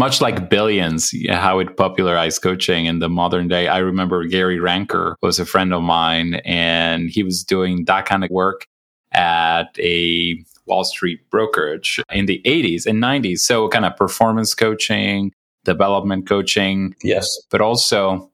much 0.00 0.22
like 0.22 0.48
billions, 0.48 1.12
how 1.28 1.58
it 1.58 1.76
popularized 1.76 2.40
coaching 2.40 2.86
in 2.86 3.00
the 3.00 3.08
modern 3.10 3.48
day. 3.48 3.68
I 3.68 3.80
remember 3.80 4.24
Gary 4.24 4.58
Ranker 4.58 5.14
was 5.20 5.38
a 5.38 5.44
friend 5.44 5.74
of 5.74 5.82
mine, 5.82 6.40
and 6.46 7.10
he 7.10 7.22
was 7.22 7.44
doing 7.44 7.84
that 7.84 8.06
kind 8.06 8.24
of 8.24 8.30
work 8.30 8.66
at 9.12 9.78
a 9.78 10.42
Wall 10.64 10.84
Street 10.84 11.20
brokerage 11.30 12.00
in 12.10 12.24
the 12.24 12.40
80s 12.46 12.86
and 12.86 13.02
90s. 13.02 13.40
So, 13.40 13.68
kind 13.68 13.84
of 13.84 13.94
performance 13.94 14.54
coaching, 14.54 15.32
development 15.64 16.26
coaching. 16.26 16.96
Yes. 17.02 17.28
But 17.50 17.60
also 17.60 18.30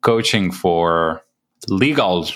coaching 0.00 0.50
for 0.50 1.22
legal 1.68 2.26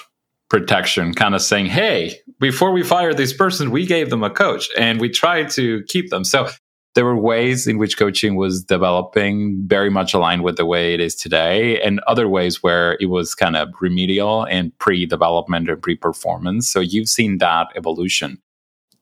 protection, 0.50 1.14
kind 1.14 1.35
of 1.35 1.40
saying, 1.40 1.66
hey, 1.66 2.21
before 2.40 2.73
we 2.73 2.83
fire 2.83 3.14
this 3.14 3.33
person, 3.33 3.71
we 3.71 3.87
gave 3.87 4.11
them 4.11 4.23
a 4.23 4.28
coach 4.28 4.68
and 4.76 5.00
we 5.00 5.09
tried 5.09 5.49
to 5.52 5.83
keep 5.85 6.11
them. 6.11 6.25
So 6.25 6.50
there 6.97 7.05
were 7.05 7.17
ways 7.17 7.67
in 7.67 7.76
which 7.76 7.99
coaching 7.99 8.37
was 8.37 8.65
developing 8.65 9.62
very 9.67 9.91
much 9.91 10.15
aligned 10.15 10.43
with 10.43 10.57
the 10.57 10.65
way 10.65 10.95
it 10.95 11.00
is 11.00 11.15
today, 11.15 11.79
and 11.83 12.00
other 12.07 12.26
ways 12.26 12.62
where 12.62 12.97
it 12.99 13.11
was 13.11 13.35
kind 13.35 13.55
of 13.55 13.69
remedial 13.83 14.45
and 14.45 14.76
pre 14.79 15.05
development 15.05 15.69
and 15.69 15.83
pre 15.83 15.95
performance. 15.95 16.67
So 16.67 16.81
you've 16.81 17.11
seen 17.11 17.37
that 17.37 17.69
evolution. 17.76 18.38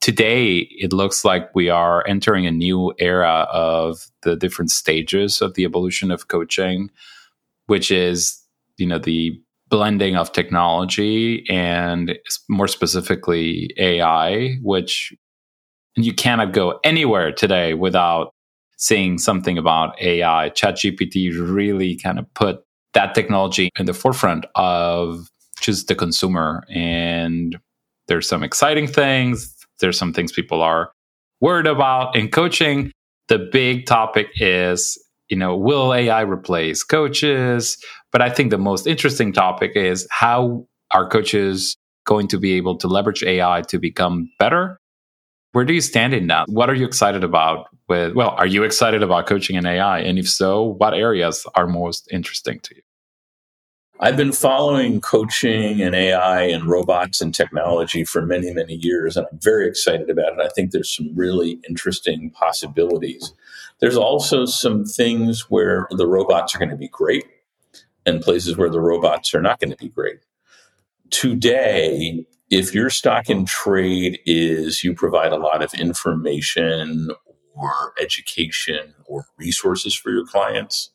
Today, 0.01 0.67
it 0.71 0.91
looks 0.91 1.23
like 1.23 1.55
we 1.55 1.69
are 1.69 2.05
entering 2.05 2.45
a 2.45 2.51
new 2.51 2.93
era 2.99 3.47
of 3.49 4.05
the 4.23 4.35
different 4.35 4.71
stages 4.71 5.41
of 5.41 5.53
the 5.53 5.63
evolution 5.63 6.11
of 6.11 6.27
coaching, 6.27 6.91
which 7.67 7.91
is, 7.91 8.37
you 8.75 8.85
know, 8.85 8.99
the 8.99 9.41
blending 9.69 10.17
of 10.17 10.33
technology 10.33 11.45
and 11.49 12.19
more 12.49 12.67
specifically 12.67 13.73
AI, 13.77 14.57
which 14.61 15.13
you 16.03 16.13
cannot 16.13 16.51
go 16.51 16.79
anywhere 16.83 17.31
today 17.31 17.73
without 17.73 18.33
seeing 18.77 19.17
something 19.17 19.57
about 19.57 19.99
AI. 20.01 20.49
ChatGPT 20.49 21.31
really 21.33 21.95
kind 21.95 22.19
of 22.19 22.31
put 22.33 22.63
that 22.93 23.15
technology 23.15 23.69
in 23.77 23.85
the 23.85 23.93
forefront 23.93 24.45
of 24.55 25.29
just 25.59 25.87
the 25.87 25.95
consumer. 25.95 26.63
And 26.69 27.57
there's 28.07 28.27
some 28.27 28.43
exciting 28.43 28.87
things. 28.87 29.53
There's 29.79 29.97
some 29.97 30.13
things 30.13 30.31
people 30.31 30.61
are 30.61 30.91
worried 31.41 31.67
about 31.67 32.15
in 32.15 32.29
coaching. 32.29 32.91
The 33.27 33.39
big 33.51 33.85
topic 33.85 34.27
is, 34.35 35.01
you 35.29 35.37
know, 35.37 35.55
will 35.55 35.93
AI 35.93 36.21
replace 36.21 36.83
coaches? 36.83 37.77
But 38.11 38.21
I 38.21 38.29
think 38.29 38.51
the 38.51 38.57
most 38.57 38.87
interesting 38.87 39.33
topic 39.33 39.71
is 39.75 40.07
how 40.11 40.65
are 40.91 41.07
coaches 41.09 41.75
going 42.05 42.27
to 42.27 42.37
be 42.37 42.53
able 42.53 42.77
to 42.77 42.87
leverage 42.87 43.23
AI 43.23 43.61
to 43.67 43.79
become 43.79 44.29
better 44.39 44.77
where 45.55 45.63
do 45.63 45.73
you 45.73 45.79
stand 45.79 46.13
in 46.13 46.27
that? 46.27 46.49
What 46.49 46.69
are 46.69 46.73
you 46.73 46.85
excited 46.85 47.23
about 47.23 47.69
with, 47.87 48.13
well, 48.13 48.31
are 48.31 48.45
you 48.45 48.63
excited 48.63 49.01
about 49.01 49.25
coaching 49.25 49.55
in 49.55 49.65
AI? 49.65 49.99
And 49.99 50.19
if 50.19 50.29
so, 50.29 50.61
what 50.63 50.93
areas 50.93 51.47
are 51.55 51.65
most 51.65 52.09
interesting 52.11 52.59
to 52.59 52.75
you? 52.75 52.81
I've 54.01 54.17
been 54.17 54.33
following 54.33 54.99
coaching 54.99 55.81
and 55.81 55.95
AI 55.95 56.41
and 56.41 56.65
robots 56.65 57.21
and 57.21 57.33
technology 57.33 58.03
for 58.03 58.21
many, 58.21 58.53
many 58.53 58.73
years, 58.73 59.15
and 59.15 59.25
I'm 59.31 59.39
very 59.39 59.65
excited 59.65 60.09
about 60.09 60.33
it. 60.33 60.41
I 60.41 60.49
think 60.49 60.71
there's 60.71 60.93
some 60.93 61.15
really 61.15 61.61
interesting 61.69 62.31
possibilities. 62.31 63.31
There's 63.79 63.95
also 63.95 64.43
some 64.43 64.83
things 64.83 65.49
where 65.49 65.87
the 65.89 66.05
robots 66.05 66.53
are 66.53 66.59
going 66.59 66.71
to 66.71 66.75
be 66.75 66.89
great 66.89 67.27
and 68.05 68.21
places 68.21 68.57
where 68.57 68.69
the 68.69 68.81
robots 68.81 69.33
are 69.33 69.41
not 69.41 69.61
going 69.61 69.71
to 69.71 69.77
be 69.77 69.87
great. 69.87 70.19
Today, 71.11 72.25
if 72.49 72.73
your 72.73 72.89
stock 72.89 73.29
in 73.29 73.45
trade 73.45 74.19
is 74.25 74.83
you 74.83 74.93
provide 74.93 75.31
a 75.31 75.37
lot 75.37 75.63
of 75.63 75.73
information 75.73 77.09
or 77.53 77.93
education 77.99 78.93
or 79.05 79.25
resources 79.37 79.95
for 79.95 80.11
your 80.11 80.25
clients, 80.25 80.91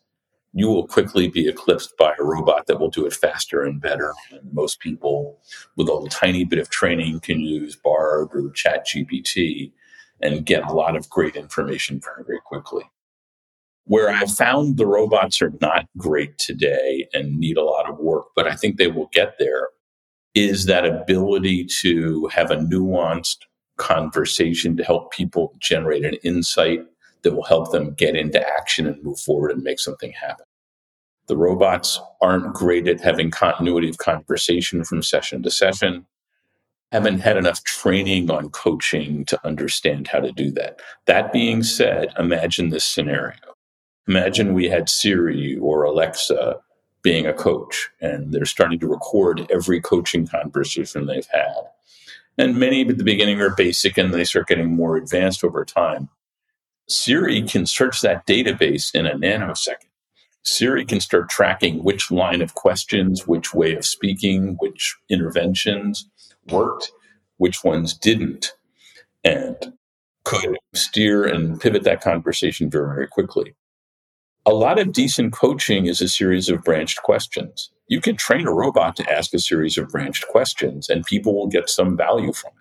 you 0.52 0.68
will 0.68 0.86
quickly 0.86 1.28
be 1.28 1.48
eclipsed 1.48 1.96
by 1.96 2.14
a 2.18 2.24
robot 2.24 2.66
that 2.66 2.78
will 2.78 2.90
do 2.90 3.06
it 3.06 3.12
faster 3.12 3.62
and 3.62 3.80
better. 3.80 4.12
And 4.30 4.52
most 4.52 4.80
people 4.80 5.40
with 5.76 5.88
a 5.88 5.92
little 5.92 6.08
tiny 6.08 6.44
bit 6.44 6.58
of 6.58 6.70
training 6.70 7.20
can 7.20 7.40
use 7.40 7.76
Bard 7.76 8.28
or 8.32 8.50
Chat 8.50 8.86
GPT 8.86 9.72
and 10.20 10.44
get 10.44 10.64
a 10.64 10.72
lot 10.72 10.96
of 10.96 11.08
great 11.08 11.36
information 11.36 12.00
very, 12.00 12.24
very 12.24 12.40
quickly. 12.44 12.84
Where 13.84 14.10
I 14.10 14.26
found 14.26 14.76
the 14.76 14.86
robots 14.86 15.40
are 15.40 15.52
not 15.60 15.86
great 15.96 16.38
today 16.38 17.08
and 17.12 17.38
need 17.38 17.56
a 17.56 17.64
lot 17.64 17.88
of 17.88 17.98
work, 17.98 18.26
but 18.36 18.46
I 18.46 18.54
think 18.54 18.76
they 18.76 18.88
will 18.88 19.08
get 19.12 19.36
there 19.38 19.70
is 20.34 20.66
that 20.66 20.86
ability 20.86 21.64
to 21.64 22.28
have 22.28 22.50
a 22.50 22.56
nuanced 22.56 23.38
conversation 23.76 24.76
to 24.76 24.84
help 24.84 25.12
people 25.12 25.54
generate 25.58 26.04
an 26.04 26.14
insight 26.22 26.80
that 27.22 27.34
will 27.34 27.44
help 27.44 27.72
them 27.72 27.94
get 27.94 28.16
into 28.16 28.40
action 28.58 28.86
and 28.86 29.02
move 29.02 29.18
forward 29.18 29.50
and 29.50 29.62
make 29.62 29.80
something 29.80 30.12
happen. 30.12 30.46
The 31.26 31.36
robots 31.36 32.00
aren't 32.20 32.54
great 32.54 32.88
at 32.88 33.00
having 33.00 33.30
continuity 33.30 33.88
of 33.88 33.98
conversation 33.98 34.84
from 34.84 35.02
session 35.02 35.42
to 35.42 35.50
session, 35.50 36.06
haven't 36.92 37.20
had 37.20 37.36
enough 37.36 37.62
training 37.64 38.30
on 38.30 38.50
coaching 38.50 39.24
to 39.26 39.46
understand 39.46 40.08
how 40.08 40.20
to 40.20 40.32
do 40.32 40.50
that. 40.52 40.80
That 41.06 41.32
being 41.32 41.62
said, 41.62 42.12
imagine 42.18 42.70
this 42.70 42.84
scenario. 42.84 43.36
Imagine 44.08 44.54
we 44.54 44.68
had 44.68 44.88
Siri 44.88 45.56
or 45.56 45.84
Alexa 45.84 46.56
being 47.02 47.26
a 47.26 47.32
coach 47.32 47.90
and 48.00 48.32
they're 48.32 48.44
starting 48.44 48.78
to 48.78 48.88
record 48.88 49.46
every 49.50 49.80
coaching 49.80 50.26
conversation 50.26 51.06
they've 51.06 51.28
had. 51.32 51.62
And 52.38 52.56
many 52.56 52.86
at 52.88 52.98
the 52.98 53.04
beginning 53.04 53.40
are 53.40 53.54
basic 53.54 53.98
and 53.98 54.12
they 54.12 54.24
start 54.24 54.48
getting 54.48 54.74
more 54.74 54.96
advanced 54.96 55.44
over 55.44 55.64
time. 55.64 56.08
Siri 56.88 57.42
can 57.42 57.66
search 57.66 58.00
that 58.00 58.26
database 58.26 58.94
in 58.94 59.06
a 59.06 59.14
nanosecond. 59.14 59.86
Siri 60.42 60.84
can 60.84 61.00
start 61.00 61.28
tracking 61.28 61.84
which 61.84 62.10
line 62.10 62.40
of 62.40 62.54
questions, 62.54 63.26
which 63.26 63.52
way 63.52 63.74
of 63.74 63.84
speaking, 63.84 64.56
which 64.58 64.96
interventions 65.08 66.08
worked, 66.50 66.92
which 67.36 67.62
ones 67.62 67.92
didn't, 67.92 68.54
and 69.22 69.74
could 70.24 70.56
steer 70.74 71.24
and 71.24 71.60
pivot 71.60 71.84
that 71.84 72.00
conversation 72.00 72.70
very, 72.70 72.94
very 72.94 73.06
quickly 73.06 73.54
a 74.46 74.52
lot 74.52 74.78
of 74.78 74.92
decent 74.92 75.32
coaching 75.32 75.86
is 75.86 76.00
a 76.00 76.08
series 76.08 76.48
of 76.48 76.62
branched 76.64 77.02
questions. 77.02 77.70
You 77.88 78.00
can 78.00 78.16
train 78.16 78.46
a 78.46 78.52
robot 78.52 78.96
to 78.96 79.12
ask 79.12 79.34
a 79.34 79.38
series 79.38 79.76
of 79.76 79.88
branched 79.88 80.28
questions, 80.28 80.88
and 80.88 81.04
people 81.04 81.34
will 81.34 81.48
get 81.48 81.68
some 81.68 81.96
value 81.96 82.32
from 82.32 82.52
it. 82.52 82.54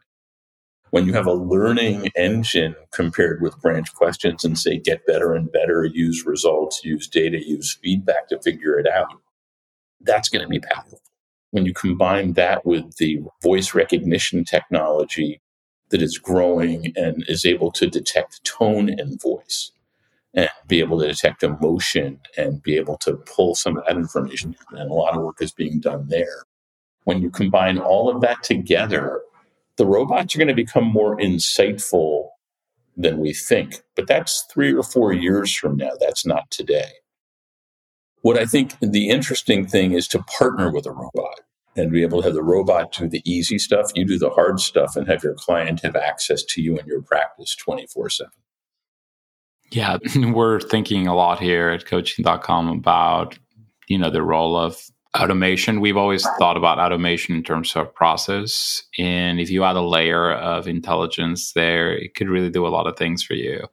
When 0.92 1.06
you 1.06 1.14
have 1.14 1.28
a 1.28 1.34
learning 1.34 2.10
engine 2.16 2.76
compared 2.92 3.42
with 3.42 3.62
branch 3.62 3.94
questions 3.94 4.44
and 4.44 4.58
say, 4.58 4.80
get 4.80 5.06
better 5.06 5.34
and 5.34 5.52
better, 5.52 5.86
use 5.86 6.26
results, 6.26 6.84
use 6.84 7.08
data, 7.08 7.40
use 7.40 7.78
feedback 7.82 8.28
to 8.30 8.42
figure 8.42 8.80
it 8.80 8.88
out, 8.88 9.14
that's 10.02 10.30
going 10.30 10.42
to 10.42 10.50
be 10.50 10.60
powerful. 10.60 11.00
When 11.52 11.66
you 11.66 11.74
combine 11.74 12.34
that 12.34 12.66
with 12.66 12.98
the 12.98 13.22
voice 13.42 13.74
recognition 13.74 14.44
technology 14.44 15.42
that 15.92 16.02
is 16.02 16.18
growing 16.18 16.92
and 16.96 17.24
is 17.28 17.46
able 17.46 17.72
to 17.74 17.88
detect 17.88 18.44
tone 18.44 18.90
and 18.90 19.22
voice, 19.22 19.72
and 20.40 20.50
be 20.68 20.80
able 20.80 21.00
to 21.00 21.08
detect 21.08 21.44
emotion 21.44 22.20
and 22.38 22.64
be 22.64 22.78
able 22.78 22.98
to 22.98 23.18
pull 23.18 23.56
some 23.56 23.78
of 23.78 23.84
that 23.86 23.98
information. 23.98 24.56
And 24.72 24.90
a 24.90 24.94
lot 24.94 25.16
of 25.16 25.22
work 25.22 25.42
is 25.42 25.52
being 25.52 25.80
done 25.82 26.08
there. 26.08 26.46
When 27.04 27.22
you 27.22 27.30
combine 27.30 27.78
all 27.78 28.10
of 28.10 28.22
that 28.22 28.44
together, 28.44 29.22
the 29.78 29.86
robots 29.86 30.34
are 30.34 30.38
going 30.38 30.48
to 30.48 30.54
become 30.54 30.86
more 30.86 31.18
insightful 31.18 32.30
than 32.96 33.20
we 33.20 33.34
think. 33.34 33.82
But 33.96 34.08
that's 34.08 34.46
three 34.54 34.74
or 34.74 34.84
four 34.84 35.12
years 35.12 35.54
from 35.54 35.76
now. 35.76 35.92
That's 36.00 36.26
not 36.26 36.50
today. 36.52 36.92
What 38.22 38.38
I 38.38 38.46
think 38.46 38.76
the 38.82 39.10
interesting 39.10 39.66
thing 39.68 39.94
is 39.94 40.08
to 40.10 40.24
partner 40.24 40.72
with 40.72 40.86
a 40.86 40.92
robot 40.92 41.42
and 41.76 41.92
be 41.92 42.02
able 42.04 42.22
to 42.22 42.28
have 42.28 42.34
the 42.34 42.44
robot 42.44 42.94
do 42.94 43.08
the 43.08 43.22
easy 43.26 43.58
stuff, 43.58 43.92
you 43.96 44.06
do 44.06 44.20
the 44.20 44.30
hard 44.30 44.60
stuff, 44.60 44.96
and 44.96 45.08
have 45.08 45.24
your 45.24 45.36
client 45.36 45.82
have 45.82 45.96
access 45.96 46.44
to 46.44 46.62
you 46.62 46.78
and 46.78 46.88
your 46.88 47.02
practice 47.02 47.56
24 47.56 48.10
7. 48.10 48.32
Yeah, 49.72 49.98
we're 50.16 50.60
thinking 50.60 51.08
a 51.08 51.16
lot 51.16 51.40
here 51.40 51.70
at 51.70 51.86
coaching.com 51.86 52.70
about, 52.70 53.38
you 53.88 53.98
know, 53.98 54.10
the 54.10 54.24
role 54.24 54.58
of 54.58 54.78
automation. 55.18 55.82
We've 55.82 55.98
always 55.98 56.24
thought 56.38 56.58
about 56.58 56.80
automation 56.80 57.36
in 57.36 57.44
terms 57.44 57.76
of 57.76 57.94
process. 57.94 58.84
And 58.98 59.40
if 59.40 59.50
you 59.50 59.64
add 59.64 59.76
a 59.76 59.82
layer 59.82 60.34
of 60.34 60.68
intelligence 60.68 61.54
there, 61.54 61.96
it 61.96 62.16
could 62.16 62.30
really 62.30 62.50
do 62.50 62.68
a 62.68 62.70
lot 62.70 62.88
of 62.88 62.98
things 62.98 63.24
for 63.24 63.34
you. 63.34 63.68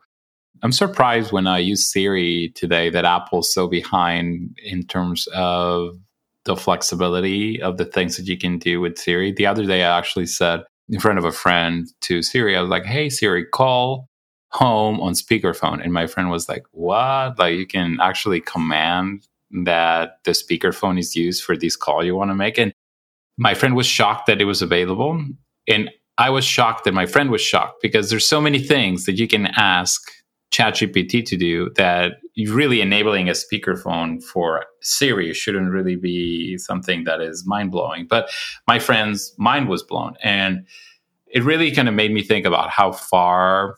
I'm 0.62 0.72
surprised 0.72 1.32
when 1.32 1.46
I 1.46 1.58
use 1.58 1.90
Siri 1.90 2.52
today 2.54 2.88
that 2.90 3.04
Apple's 3.04 3.52
so 3.52 3.68
behind 3.68 4.58
in 4.62 4.86
terms 4.86 5.26
of 5.34 5.98
the 6.44 6.56
flexibility 6.56 7.60
of 7.60 7.76
the 7.76 7.84
things 7.84 8.16
that 8.16 8.26
you 8.26 8.38
can 8.38 8.58
do 8.58 8.80
with 8.80 8.98
Siri. 8.98 9.32
The 9.32 9.46
other 9.46 9.66
day, 9.66 9.82
I 9.82 9.98
actually 9.98 10.26
said 10.26 10.64
in 10.88 11.00
front 11.00 11.18
of 11.18 11.24
a 11.24 11.32
friend 11.32 11.86
to 12.02 12.22
Siri, 12.22 12.56
I 12.56 12.60
was 12.62 12.70
like, 12.70 12.84
hey, 12.84 13.10
Siri, 13.10 13.44
call 13.44 14.08
home 14.50 15.00
on 15.00 15.12
speakerphone. 15.12 15.82
And 15.82 15.92
my 15.92 16.06
friend 16.06 16.30
was 16.30 16.48
like, 16.48 16.64
What? 16.72 17.38
Like, 17.38 17.56
you 17.56 17.66
can 17.66 17.98
actually 18.00 18.40
command 18.40 19.26
that 19.64 20.18
the 20.24 20.32
speakerphone 20.32 20.98
is 20.98 21.14
used 21.14 21.44
for 21.44 21.56
this 21.56 21.76
call 21.76 22.04
you 22.04 22.16
want 22.16 22.30
to 22.30 22.34
make. 22.34 22.58
And 22.58 22.72
my 23.38 23.54
friend 23.54 23.76
was 23.76 23.86
shocked 23.86 24.26
that 24.26 24.40
it 24.40 24.44
was 24.44 24.62
available. 24.62 25.22
And 25.68 25.90
I 26.18 26.30
was 26.30 26.44
shocked 26.44 26.84
that 26.84 26.94
my 26.94 27.06
friend 27.06 27.30
was 27.30 27.42
shocked 27.42 27.82
because 27.82 28.10
there's 28.10 28.26
so 28.26 28.40
many 28.40 28.58
things 28.58 29.04
that 29.04 29.18
you 29.18 29.28
can 29.28 29.46
ask 29.56 30.10
ChatGPT 30.52 31.24
to 31.26 31.36
do 31.36 31.70
that 31.76 32.14
really 32.48 32.80
enabling 32.80 33.28
a 33.28 33.32
speakerphone 33.32 34.22
for 34.22 34.64
Siri 34.80 35.34
shouldn't 35.34 35.70
really 35.70 35.96
be 35.96 36.56
something 36.56 37.04
that 37.04 37.20
is 37.20 37.44
mind 37.46 37.70
blowing. 37.70 38.06
But 38.08 38.30
my 38.66 38.78
friend's 38.78 39.34
mind 39.36 39.68
was 39.68 39.82
blown. 39.82 40.16
And 40.22 40.66
it 41.26 41.42
really 41.42 41.70
kind 41.72 41.88
of 41.88 41.94
made 41.94 42.12
me 42.12 42.22
think 42.22 42.46
about 42.46 42.70
how 42.70 42.92
far 42.92 43.76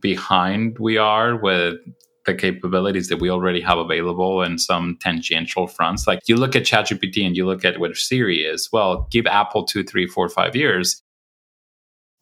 behind 0.00 0.78
we 0.78 0.98
are 0.98 1.36
with 1.36 1.76
the 2.26 2.34
capabilities 2.34 3.08
that 3.08 3.20
we 3.20 3.30
already 3.30 3.60
have 3.60 3.78
available 3.78 4.42
in 4.42 4.58
some 4.58 4.98
tangential 5.00 5.66
fronts. 5.66 6.06
Like 6.06 6.20
you 6.26 6.36
look 6.36 6.54
at 6.54 6.64
ChatGPT 6.64 7.26
and 7.26 7.36
you 7.36 7.46
look 7.46 7.64
at 7.64 7.80
what 7.80 7.96
Siri 7.96 8.44
is. 8.44 8.68
Well, 8.70 9.06
give 9.10 9.26
Apple 9.26 9.64
two, 9.64 9.82
three, 9.82 10.06
four, 10.06 10.28
five 10.28 10.54
years. 10.54 11.02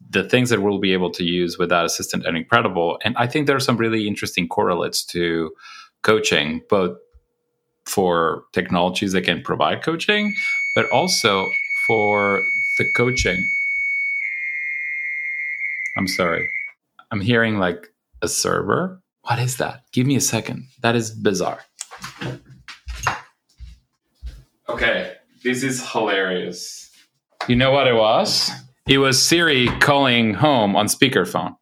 The 0.09 0.23
things 0.23 0.49
that 0.49 0.61
we'll 0.61 0.79
be 0.79 0.93
able 0.93 1.11
to 1.11 1.23
use 1.25 1.57
with 1.57 1.69
that 1.69 1.83
assistant 1.83 2.25
are 2.25 2.35
incredible. 2.35 2.99
And 3.03 3.17
I 3.17 3.27
think 3.27 3.47
there 3.47 3.55
are 3.55 3.59
some 3.59 3.77
really 3.77 4.07
interesting 4.07 4.47
correlates 4.47 5.05
to 5.07 5.51
coaching, 6.03 6.61
both 6.69 6.97
for 7.85 8.43
technologies 8.53 9.11
that 9.11 9.23
can 9.23 9.41
provide 9.41 9.83
coaching, 9.83 10.33
but 10.75 10.89
also 10.91 11.47
for 11.87 12.43
the 12.77 12.85
coaching. 12.95 13.43
I'm 15.97 16.07
sorry. 16.07 16.47
I'm 17.11 17.21
hearing 17.21 17.59
like 17.59 17.87
a 18.21 18.27
server 18.27 19.01
what 19.27 19.39
is 19.39 19.57
that? 19.57 19.83
Give 19.91 20.07
me 20.07 20.15
a 20.15 20.21
second. 20.21 20.69
That 20.83 20.95
is 20.95 21.11
bizarre. 21.11 21.59
Okay, 24.69 25.15
this 25.43 25.63
is 25.63 25.85
hilarious. 25.91 26.89
You 27.47 27.57
know 27.57 27.71
what 27.71 27.87
it 27.87 27.95
was? 27.95 28.49
It 28.87 28.99
was 28.99 29.21
Siri 29.21 29.67
calling 29.79 30.33
home 30.33 30.77
on 30.77 30.87
speakerphone. 30.87 31.57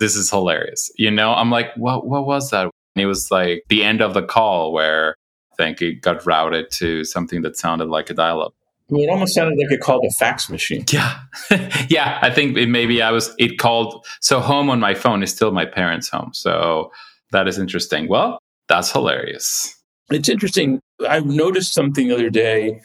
This 0.00 0.16
is 0.16 0.30
hilarious. 0.30 0.90
You 0.96 1.10
know, 1.10 1.34
I'm 1.34 1.50
like, 1.50 1.74
what 1.76 2.06
what 2.06 2.24
was 2.24 2.50
that? 2.50 2.70
And 2.96 3.02
it 3.02 3.06
was 3.06 3.30
like 3.30 3.64
the 3.68 3.84
end 3.84 4.00
of 4.00 4.14
the 4.14 4.22
call 4.22 4.72
where 4.72 5.14
I 5.52 5.56
think 5.56 5.82
it 5.82 6.00
got 6.00 6.24
routed 6.24 6.70
to 6.72 7.04
something 7.04 7.42
that 7.42 7.58
sounded 7.58 7.88
like 7.88 8.08
a 8.08 8.14
dial-up. 8.14 8.54
It 8.92 9.08
almost 9.08 9.34
sounded 9.34 9.58
like 9.58 9.70
it 9.70 9.80
called 9.80 10.04
a 10.04 10.10
fax 10.10 10.48
machine. 10.48 10.84
Yeah, 10.90 11.18
yeah. 11.88 12.18
I 12.22 12.30
think 12.30 12.56
it, 12.56 12.68
maybe 12.68 13.02
I 13.02 13.10
was. 13.10 13.34
It 13.38 13.58
called 13.58 14.06
so 14.20 14.40
home 14.40 14.70
on 14.70 14.80
my 14.80 14.94
phone 14.94 15.22
is 15.22 15.30
still 15.30 15.52
my 15.52 15.64
parents' 15.64 16.08
home. 16.08 16.30
So 16.34 16.92
that 17.32 17.48
is 17.48 17.58
interesting. 17.58 18.08
Well, 18.08 18.40
that's 18.68 18.90
hilarious. 18.90 19.76
It's 20.10 20.28
interesting. 20.28 20.80
I 21.08 21.20
noticed 21.20 21.72
something 21.72 22.08
the 22.08 22.14
other 22.14 22.30
day. 22.30 22.80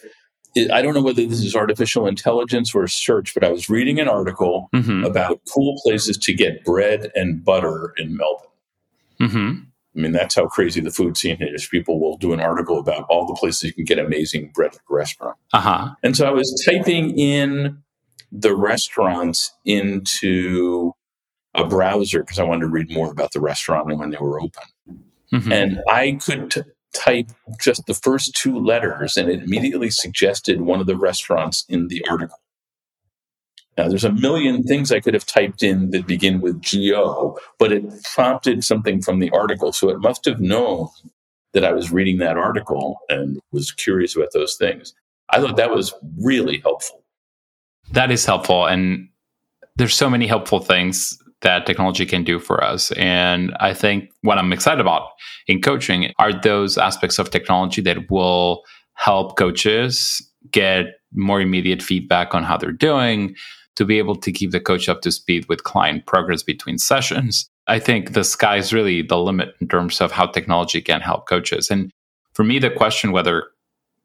I 0.72 0.82
don't 0.82 0.94
know 0.94 1.02
whether 1.02 1.26
this 1.26 1.44
is 1.44 1.56
artificial 1.56 2.08
intelligence 2.08 2.74
or 2.74 2.88
search, 2.88 3.34
but 3.34 3.44
I 3.44 3.52
was 3.52 3.70
reading 3.70 4.00
an 4.00 4.08
article 4.08 4.70
mm-hmm. 4.74 5.04
about 5.04 5.42
cool 5.54 5.76
places 5.84 6.18
to 6.20 6.34
get 6.34 6.64
bread 6.64 7.12
and 7.14 7.44
butter 7.44 7.94
in 7.98 8.16
Melbourne. 8.16 8.48
Mm-hmm. 9.22 9.60
I 9.96 10.02
mean, 10.02 10.12
that's 10.12 10.36
how 10.36 10.48
crazy 10.48 10.82
the 10.82 10.92
food 10.92 11.16
scene 11.16 11.38
is. 11.40 11.68
People 11.68 12.00
will 12.00 12.18
do 12.18 12.34
an 12.34 12.40
article 12.40 12.80
about 12.80 13.06
all 13.10 13.26
the 13.26 13.34
places 13.34 13.64
you 13.64 13.74
can 13.74 13.86
get 13.86 14.00
amazing 14.00 14.52
bread 14.54 14.74
at 14.74 14.82
a 14.90 14.94
restaurant. 14.94 15.38
Uh-huh. 15.54 15.92
And 16.04 16.18
so 16.18 16.28
I 16.28 16.32
was 16.32 16.64
typing 16.68 17.18
in 17.18 17.82
the 18.32 18.56
restaurants 18.56 19.54
into 19.64 20.94
a 21.54 21.66
browser 21.66 22.20
because 22.20 22.40
I 22.40 22.44
wanted 22.44 22.62
to 22.62 22.68
read 22.68 22.92
more 22.92 23.10
about 23.10 23.32
the 23.32 23.40
restaurant 23.40 23.90
and 23.90 24.00
when 24.00 24.10
they 24.10 24.18
were 24.18 24.42
open. 24.42 24.64
Mm-hmm. 25.32 25.52
And 25.52 25.82
I 25.90 26.20
could 26.24 26.52
t- 26.52 26.62
type 26.94 27.32
just 27.60 27.86
the 27.86 27.94
first 27.94 28.36
two 28.36 28.60
letters, 28.60 29.18
and 29.18 29.30
it 29.30 29.44
immediately 29.44 29.90
suggested 29.90 30.62
one 30.62 30.80
of 30.80 30.88
the 30.88 30.98
restaurants 30.98 31.66
in 31.70 31.88
the 31.88 32.06
article. 32.10 32.38
Now, 33.78 33.90
there's 33.90 34.06
a 34.06 34.12
million 34.12 34.64
things 34.64 34.92
I 34.92 35.02
could 35.02 35.14
have 35.14 35.26
typed 35.26 35.62
in 35.62 35.90
that 35.92 36.08
begin 36.08 36.40
with 36.40 36.64
GO, 36.64 37.38
but 37.60 37.74
it 37.74 37.84
prompted 38.14 38.64
something 38.64 39.02
from 39.02 39.20
the 39.20 39.30
article. 39.32 39.74
So 39.74 39.90
it 39.90 40.00
must 40.00 40.24
have 40.26 40.40
known 40.40 40.88
that 41.54 41.66
I 41.66 41.74
was 41.74 41.92
reading 41.92 42.18
that 42.20 42.38
article 42.38 43.00
and 43.10 43.40
was 43.52 43.72
curious 43.72 44.16
about 44.16 44.30
those 44.34 44.56
things. 44.56 44.94
I 45.30 45.42
thought 45.42 45.58
that 45.58 45.72
was 45.72 45.94
really 46.22 46.60
helpful. 46.60 47.04
That 47.92 48.12
is 48.12 48.26
helpful. 48.26 48.66
And 48.66 49.10
there's 49.76 49.94
so 49.94 50.10
many 50.10 50.28
helpful 50.28 50.60
things 50.60 51.18
that 51.42 51.66
technology 51.66 52.06
can 52.06 52.24
do 52.24 52.40
for 52.40 52.64
us. 52.64 52.92
And 52.94 53.56
I 53.60 53.74
think 53.74 54.10
what 54.22 54.38
I'm 54.38 54.54
excited 54.54 54.80
about 54.80 55.10
in 55.48 55.62
coaching 55.62 56.14
are 56.18 56.34
those 56.34 56.78
aspects 56.78 57.20
of 57.20 57.30
technology 57.30 57.82
that 57.82 58.10
will 58.10 58.64
help 58.94 59.38
coaches 59.38 60.22
get 60.52 60.86
more 61.14 61.42
immediate 61.42 61.82
feedback 61.82 62.34
on 62.34 62.44
how 62.44 62.58
they're 62.58 62.72
doing, 62.72 63.36
to 63.76 63.86
be 63.86 63.98
able 63.98 64.16
to 64.16 64.32
keep 64.32 64.52
the 64.52 64.60
coach 64.60 64.88
up 64.88 65.02
to 65.02 65.12
speed 65.12 65.48
with 65.50 65.64
client 65.64 66.06
progress 66.06 66.44
between 66.44 66.78
sessions. 66.78 67.50
I 67.68 67.80
think 67.80 68.14
the 68.14 68.24
sky 68.24 68.58
is 68.58 68.74
really 68.74 69.02
the 69.02 69.18
limit 69.18 69.56
in 69.60 69.68
terms 69.68 70.02
of 70.02 70.12
how 70.12 70.28
technology 70.28 70.82
can 70.82 71.02
help 71.02 71.28
coaches. 71.28 71.70
And 71.70 71.92
for 72.34 72.44
me, 72.44 72.60
the 72.60 72.70
question 72.70 73.12
whether 73.12 73.48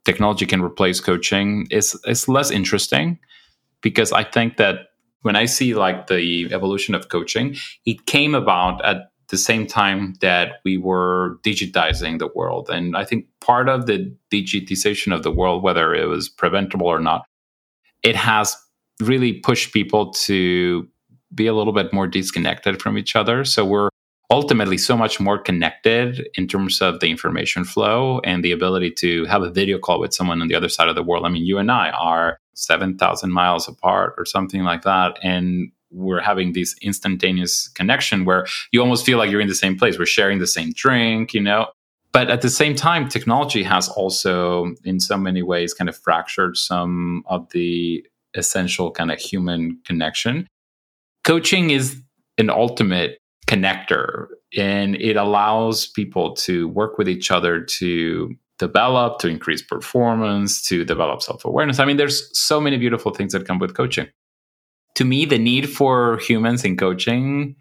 technology 0.05 0.47
can 0.47 0.63
replace 0.63 1.01
coaching 1.01 1.67
is, 1.71 1.99
is 2.07 2.29
less 2.29 2.51
interesting 2.51 3.19
because 3.83 4.13
I 4.13 4.25
think 4.25 4.57
that 4.57 4.89
when 5.23 5.37
I 5.37 5.45
see 5.45 5.75
like 5.75 6.07
the 6.07 6.49
evolution 6.53 6.95
of 6.95 7.09
coaching, 7.09 7.57
it 7.85 8.07
came 8.07 8.35
about 8.35 8.85
at 8.85 9.11
the 9.29 9.39
same 9.39 9.67
time 9.67 10.15
that 10.21 10.61
we 10.65 10.77
were 10.77 11.39
digitizing 11.45 12.19
the 12.19 12.29
world. 12.35 12.69
And 12.69 12.97
I 12.97 13.05
think 13.05 13.27
part 13.41 13.69
of 13.69 13.87
the 13.87 14.13
digitization 14.33 15.15
of 15.15 15.23
the 15.23 15.31
world, 15.31 15.63
whether 15.63 15.95
it 15.95 16.07
was 16.07 16.29
preventable 16.29 16.87
or 16.87 16.99
not, 16.99 17.25
it 18.03 18.17
has 18.17 18.57
really 19.01 19.35
push 19.35 19.73
people 19.73 20.13
to 20.13 20.89
be 21.35 21.47
a 21.47 21.55
little 21.55 21.73
bit 21.73 21.93
more 21.93 22.07
disconnected 22.07 22.83
from 22.83 22.99
each 22.99 23.15
other. 23.17 23.45
So 23.45 23.65
we're 23.65 23.89
ultimately 24.31 24.79
so 24.79 24.97
much 24.97 25.19
more 25.19 25.39
connected 25.39 26.29
in 26.35 26.47
terms 26.47 26.81
of 26.81 27.01
the 27.01 27.11
information 27.11 27.65
flow 27.65 28.21
and 28.25 28.45
the 28.45 28.53
ability 28.53 28.93
to 28.93 29.25
have 29.27 29.43
a 29.43 29.51
video 29.51 29.79
call 29.79 30.01
with 30.01 30.15
someone 30.15 30.41
on 30.41 30.49
the 30.49 30.55
other 30.55 30.69
side 30.69 30.89
of 30.89 30.95
the 30.95 31.03
world. 31.03 31.25
I 31.25 31.29
mean, 31.29 31.45
you 31.45 31.59
and 31.59 31.71
I 31.71 31.91
are 31.91 32.39
7,000 32.55 33.33
miles 33.33 33.69
apart 33.69 34.15
or 34.19 34.25
something 34.25 34.63
like 34.63 34.83
that. 34.83 35.19
And 35.23 35.73
we're 35.91 36.21
having 36.21 36.53
this 36.53 36.77
instantaneous 36.81 37.69
connection 37.69 38.25
where 38.25 38.47
you 38.71 38.81
almost 38.81 39.05
feel 39.05 39.19
like 39.19 39.31
you're 39.31 39.41
in 39.41 39.49
the 39.49 39.55
same 39.55 39.77
place. 39.77 39.99
We're 39.99 40.07
sharing 40.07 40.39
the 40.39 40.47
same 40.47 40.73
drink, 40.75 41.35
you 41.35 41.41
know. 41.41 41.67
But 42.13 42.31
at 42.31 42.43
the 42.43 42.51
same 42.51 42.75
time, 42.75 43.09
technology 43.09 43.63
has 43.63 43.89
also, 43.89 44.75
in 44.85 45.01
so 45.01 45.17
many 45.17 45.43
ways, 45.43 45.75
kind 45.75 45.89
of 45.89 45.97
fractured 45.97 46.57
some 46.57 47.25
of 47.27 47.51
the 47.51 48.05
essential 48.35 48.91
kind 48.91 49.11
of 49.11 49.19
human 49.19 49.81
connection. 49.85 50.47
Coaching 51.25 51.71
is 51.71 52.01
an 52.39 52.51
ultimate 52.51 53.19
connector 53.47 54.27
and 54.57 54.97
it 54.97 55.17
allows 55.17 55.87
people 55.87 56.35
to 56.35 56.69
work 56.69 56.99
with 56.99 57.09
each 57.09 57.31
other 57.31 57.61
to 57.61 58.35
develop, 58.59 59.19
to 59.19 59.29
increase 59.29 59.63
performance, 59.63 60.63
to 60.63 60.85
develop 60.85 61.23
self 61.23 61.45
awareness. 61.45 61.79
I 61.79 61.85
mean, 61.85 61.97
there's 61.97 62.31
so 62.39 62.61
many 62.61 62.77
beautiful 62.77 63.13
things 63.13 63.33
that 63.33 63.47
come 63.47 63.59
with 63.59 63.75
coaching. 63.75 64.09
To 64.97 65.05
me, 65.05 65.25
the 65.25 65.39
need 65.39 65.69
for 65.69 66.19
humans 66.19 66.65
in 66.65 66.77
coaching, 66.77 67.57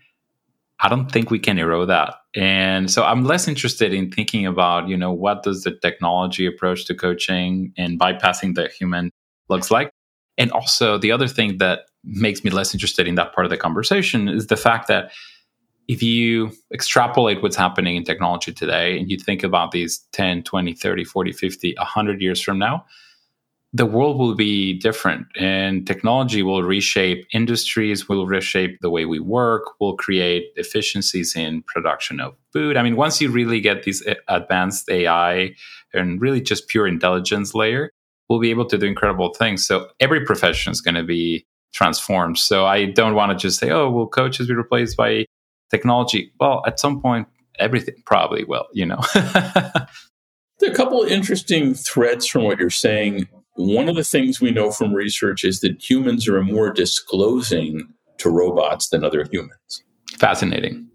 I 0.79 0.89
don't 0.89 1.12
think 1.12 1.29
we 1.29 1.39
can 1.39 1.58
erode 1.60 1.89
that. 1.89 2.15
And 2.36 2.91
so 2.91 3.03
I'm 3.03 3.23
less 3.23 3.47
interested 3.47 3.93
in 3.93 4.12
thinking 4.12 4.45
about, 4.45 4.88
you 4.88 4.97
know, 4.97 5.12
what 5.12 5.43
does 5.43 5.63
the 5.63 5.71
technology 5.71 6.45
approach 6.45 6.86
to 6.86 6.95
coaching 6.95 7.73
and 7.77 7.99
bypassing 7.99 8.55
the 8.55 8.67
human 8.67 9.12
looks 9.49 9.71
like. 9.71 9.91
And 10.39 10.52
also, 10.52 10.97
the 10.97 11.12
other 11.12 11.28
thing 11.28 11.58
that 11.58 11.82
makes 12.04 12.43
me 12.43 12.49
less 12.49 12.73
interested 12.73 13.08
in 13.08 13.15
that 13.15 13.34
part 13.36 13.45
of 13.45 13.52
the 13.52 13.58
conversation 13.58 14.28
is 14.30 14.47
the 14.47 14.58
fact 14.58 14.88
that 14.88 15.12
if 15.89 16.02
you 16.02 16.52
extrapolate 16.73 17.41
what's 17.41 17.56
happening 17.56 17.95
in 17.95 18.04
technology 18.04 18.54
today 18.54 18.97
and 18.97 19.12
you 19.12 19.17
think 19.17 19.43
about 19.43 19.71
these 19.71 19.99
10, 20.13 20.43
20, 20.43 20.73
30, 20.73 21.04
40, 21.04 21.32
50, 21.34 21.73
100 21.75 22.21
years 22.21 22.41
from 22.41 22.58
now, 22.58 22.86
the 23.73 23.86
world 23.86 24.17
will 24.17 24.34
be 24.34 24.80
different 24.80 25.28
and 25.36 25.86
technology 25.86 26.41
will 26.41 26.63
reshape 26.63 27.28
industries, 27.34 28.08
will 28.08 28.25
reshape 28.25 28.80
the 28.82 28.89
way 28.89 29.06
we 29.06 29.19
work, 29.19 29.63
will 29.80 29.95
create 29.95 30.45
efficiencies 30.56 31.36
in 31.36 31.63
production 31.63 32.19
of 32.19 32.36
food. 32.54 32.78
I 32.78 32.84
mean, 32.84 32.95
once 32.95 33.19
you 33.19 33.30
really 33.30 33.60
get 33.60 33.84
these 33.84 34.04
advanced 34.28 34.89
AI 34.89 35.54
and 35.93 36.21
really 36.21 36.41
just 36.41 36.67
pure 36.67 36.88
intelligence 36.88 37.54
layer, 37.54 37.91
will 38.29 38.39
be 38.39 38.51
able 38.51 38.65
to 38.65 38.77
do 38.77 38.85
incredible 38.85 39.33
things. 39.33 39.65
So 39.65 39.89
every 39.99 40.23
profession 40.23 40.71
is 40.71 40.81
going 40.81 40.95
to 40.95 41.03
be 41.03 41.45
transformed. 41.73 42.37
So 42.37 42.65
I 42.65 42.85
don't 42.85 43.15
want 43.15 43.31
to 43.31 43.37
just 43.37 43.59
say, 43.59 43.71
oh, 43.71 43.89
will 43.89 44.07
coaches 44.07 44.47
be 44.47 44.53
replaced 44.53 44.95
by 44.95 45.25
technology? 45.69 46.31
Well, 46.39 46.63
at 46.65 46.79
some 46.79 47.01
point, 47.01 47.27
everything 47.57 47.95
probably 48.05 48.43
will, 48.43 48.67
you 48.73 48.85
know. 48.85 48.99
there 49.13 50.69
are 50.69 50.71
a 50.71 50.75
couple 50.75 51.03
of 51.03 51.09
interesting 51.09 51.73
threads 51.73 52.27
from 52.27 52.43
what 52.43 52.59
you're 52.59 52.69
saying. 52.69 53.27
One 53.55 53.89
of 53.89 53.95
the 53.95 54.03
things 54.03 54.39
we 54.39 54.51
know 54.51 54.71
from 54.71 54.93
research 54.93 55.43
is 55.43 55.59
that 55.61 55.89
humans 55.89 56.27
are 56.27 56.41
more 56.41 56.71
disclosing 56.71 57.93
to 58.19 58.29
robots 58.29 58.89
than 58.89 59.03
other 59.03 59.25
humans. 59.31 59.83
Fascinating. 60.17 60.88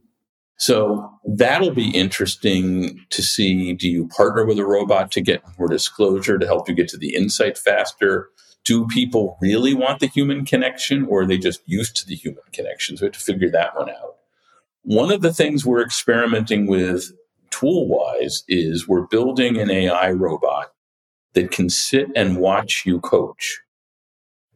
So 0.56 1.10
that'll 1.26 1.74
be 1.74 1.90
interesting 1.90 3.04
to 3.10 3.22
see. 3.22 3.72
Do 3.72 3.88
you 3.88 4.08
partner 4.08 4.46
with 4.46 4.58
a 4.58 4.64
robot 4.64 5.10
to 5.12 5.20
get 5.20 5.42
more 5.58 5.68
disclosure 5.68 6.38
to 6.38 6.46
help 6.46 6.68
you 6.68 6.74
get 6.74 6.88
to 6.88 6.96
the 6.96 7.14
insight 7.14 7.58
faster? 7.58 8.30
do 8.64 8.86
people 8.86 9.36
really 9.40 9.74
want 9.74 10.00
the 10.00 10.06
human 10.06 10.44
connection 10.44 11.04
or 11.06 11.22
are 11.22 11.26
they 11.26 11.38
just 11.38 11.60
used 11.66 11.96
to 11.96 12.06
the 12.06 12.16
human 12.16 12.42
connection? 12.52 12.96
So 12.96 13.02
we 13.02 13.06
have 13.06 13.12
to 13.14 13.20
figure 13.20 13.50
that 13.50 13.76
one 13.76 13.90
out. 13.90 14.16
One 14.82 15.12
of 15.12 15.20
the 15.20 15.32
things 15.32 15.64
we're 15.64 15.84
experimenting 15.84 16.66
with 16.66 17.12
tool 17.50 17.86
wise 17.86 18.42
is 18.48 18.88
we're 18.88 19.06
building 19.06 19.58
an 19.58 19.70
AI 19.70 20.10
robot 20.10 20.72
that 21.34 21.50
can 21.50 21.68
sit 21.68 22.08
and 22.16 22.38
watch 22.38 22.84
you 22.86 23.00
coach 23.00 23.60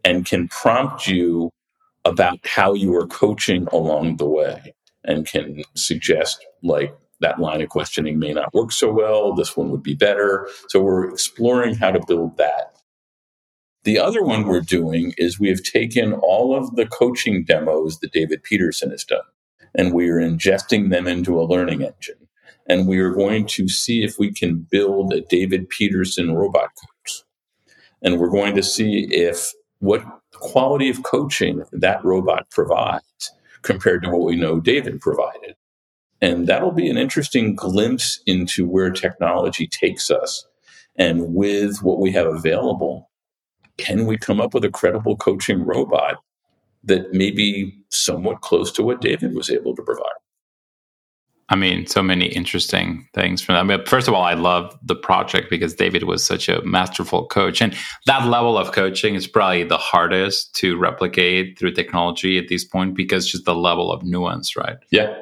and 0.04 0.24
can 0.24 0.48
prompt 0.48 1.06
you 1.06 1.50
about 2.04 2.38
how 2.44 2.72
you 2.72 2.94
are 2.94 3.06
coaching 3.06 3.66
along 3.72 4.16
the 4.16 4.28
way 4.28 4.74
and 5.04 5.26
can 5.26 5.62
suggest 5.74 6.44
like 6.62 6.96
that 7.20 7.40
line 7.40 7.60
of 7.60 7.68
questioning 7.68 8.18
may 8.18 8.32
not 8.32 8.54
work 8.54 8.72
so 8.72 8.92
well 8.92 9.34
this 9.34 9.56
one 9.56 9.70
would 9.70 9.82
be 9.82 9.94
better. 9.94 10.48
So 10.68 10.80
we're 10.80 11.10
exploring 11.10 11.74
how 11.74 11.90
to 11.90 12.04
build 12.06 12.36
that. 12.36 12.74
The 13.84 13.98
other 13.98 14.22
one 14.22 14.46
we're 14.46 14.60
doing 14.60 15.14
is 15.16 15.40
we 15.40 15.48
have 15.48 15.62
taken 15.62 16.12
all 16.12 16.56
of 16.56 16.76
the 16.76 16.86
coaching 16.86 17.44
demos 17.44 17.98
that 18.00 18.12
david 18.12 18.42
peterson 18.42 18.90
has 18.90 19.04
done 19.04 19.20
and 19.74 19.92
we 19.92 20.08
are 20.08 20.20
ingesting 20.20 20.90
them 20.90 21.06
into 21.06 21.40
a 21.40 21.44
learning 21.44 21.82
engine. 21.82 22.28
And 22.66 22.86
we 22.86 22.98
are 22.98 23.10
going 23.10 23.46
to 23.46 23.68
see 23.68 24.04
if 24.04 24.18
we 24.18 24.32
can 24.32 24.66
build 24.70 25.12
a 25.12 25.22
david 25.22 25.68
peterson 25.70 26.34
robot 26.34 26.70
coach. 26.74 27.22
And 28.02 28.18
we're 28.18 28.30
going 28.30 28.54
to 28.56 28.62
see 28.62 29.08
if 29.10 29.52
what 29.80 30.04
quality 30.32 30.90
of 30.90 31.02
coaching 31.02 31.64
that 31.72 32.04
robot 32.04 32.50
provides 32.50 33.32
compared 33.62 34.02
to 34.02 34.10
what 34.10 34.24
we 34.26 34.36
know 34.36 34.60
David 34.60 35.00
provided. 35.00 35.54
And 36.20 36.46
that'll 36.46 36.72
be 36.72 36.90
an 36.90 36.98
interesting 36.98 37.54
glimpse 37.54 38.20
into 38.26 38.66
where 38.66 38.90
technology 38.90 39.66
takes 39.66 40.10
us. 40.10 40.46
And 40.96 41.34
with 41.34 41.82
what 41.82 42.00
we 42.00 42.10
have 42.12 42.26
available, 42.26 43.10
can 43.76 44.06
we 44.06 44.18
come 44.18 44.40
up 44.40 44.52
with 44.52 44.64
a 44.64 44.70
credible 44.70 45.16
coaching 45.16 45.64
robot 45.64 46.16
that 46.82 47.12
may 47.12 47.30
be 47.30 47.78
somewhat 47.90 48.40
close 48.40 48.72
to 48.72 48.82
what 48.82 49.00
David 49.00 49.34
was 49.34 49.50
able 49.50 49.76
to 49.76 49.82
provide? 49.82 50.04
I 51.50 51.56
mean, 51.56 51.86
so 51.86 52.02
many 52.02 52.26
interesting 52.26 53.08
things 53.14 53.40
from 53.40 53.54
that. 53.54 53.60
I 53.60 53.62
mean, 53.62 53.86
first 53.86 54.06
of 54.06 54.12
all, 54.12 54.22
I 54.22 54.34
love 54.34 54.76
the 54.82 54.94
project 54.94 55.48
because 55.48 55.74
David 55.74 56.04
was 56.04 56.24
such 56.24 56.48
a 56.48 56.62
masterful 56.62 57.26
coach. 57.26 57.62
And 57.62 57.74
that 58.04 58.26
level 58.26 58.58
of 58.58 58.72
coaching 58.72 59.14
is 59.14 59.26
probably 59.26 59.64
the 59.64 59.78
hardest 59.78 60.54
to 60.56 60.76
replicate 60.76 61.58
through 61.58 61.72
technology 61.72 62.36
at 62.38 62.48
this 62.48 62.64
point 62.64 62.94
because 62.94 63.26
just 63.26 63.46
the 63.46 63.54
level 63.54 63.90
of 63.90 64.02
nuance, 64.02 64.56
right? 64.56 64.76
Yeah. 64.90 65.14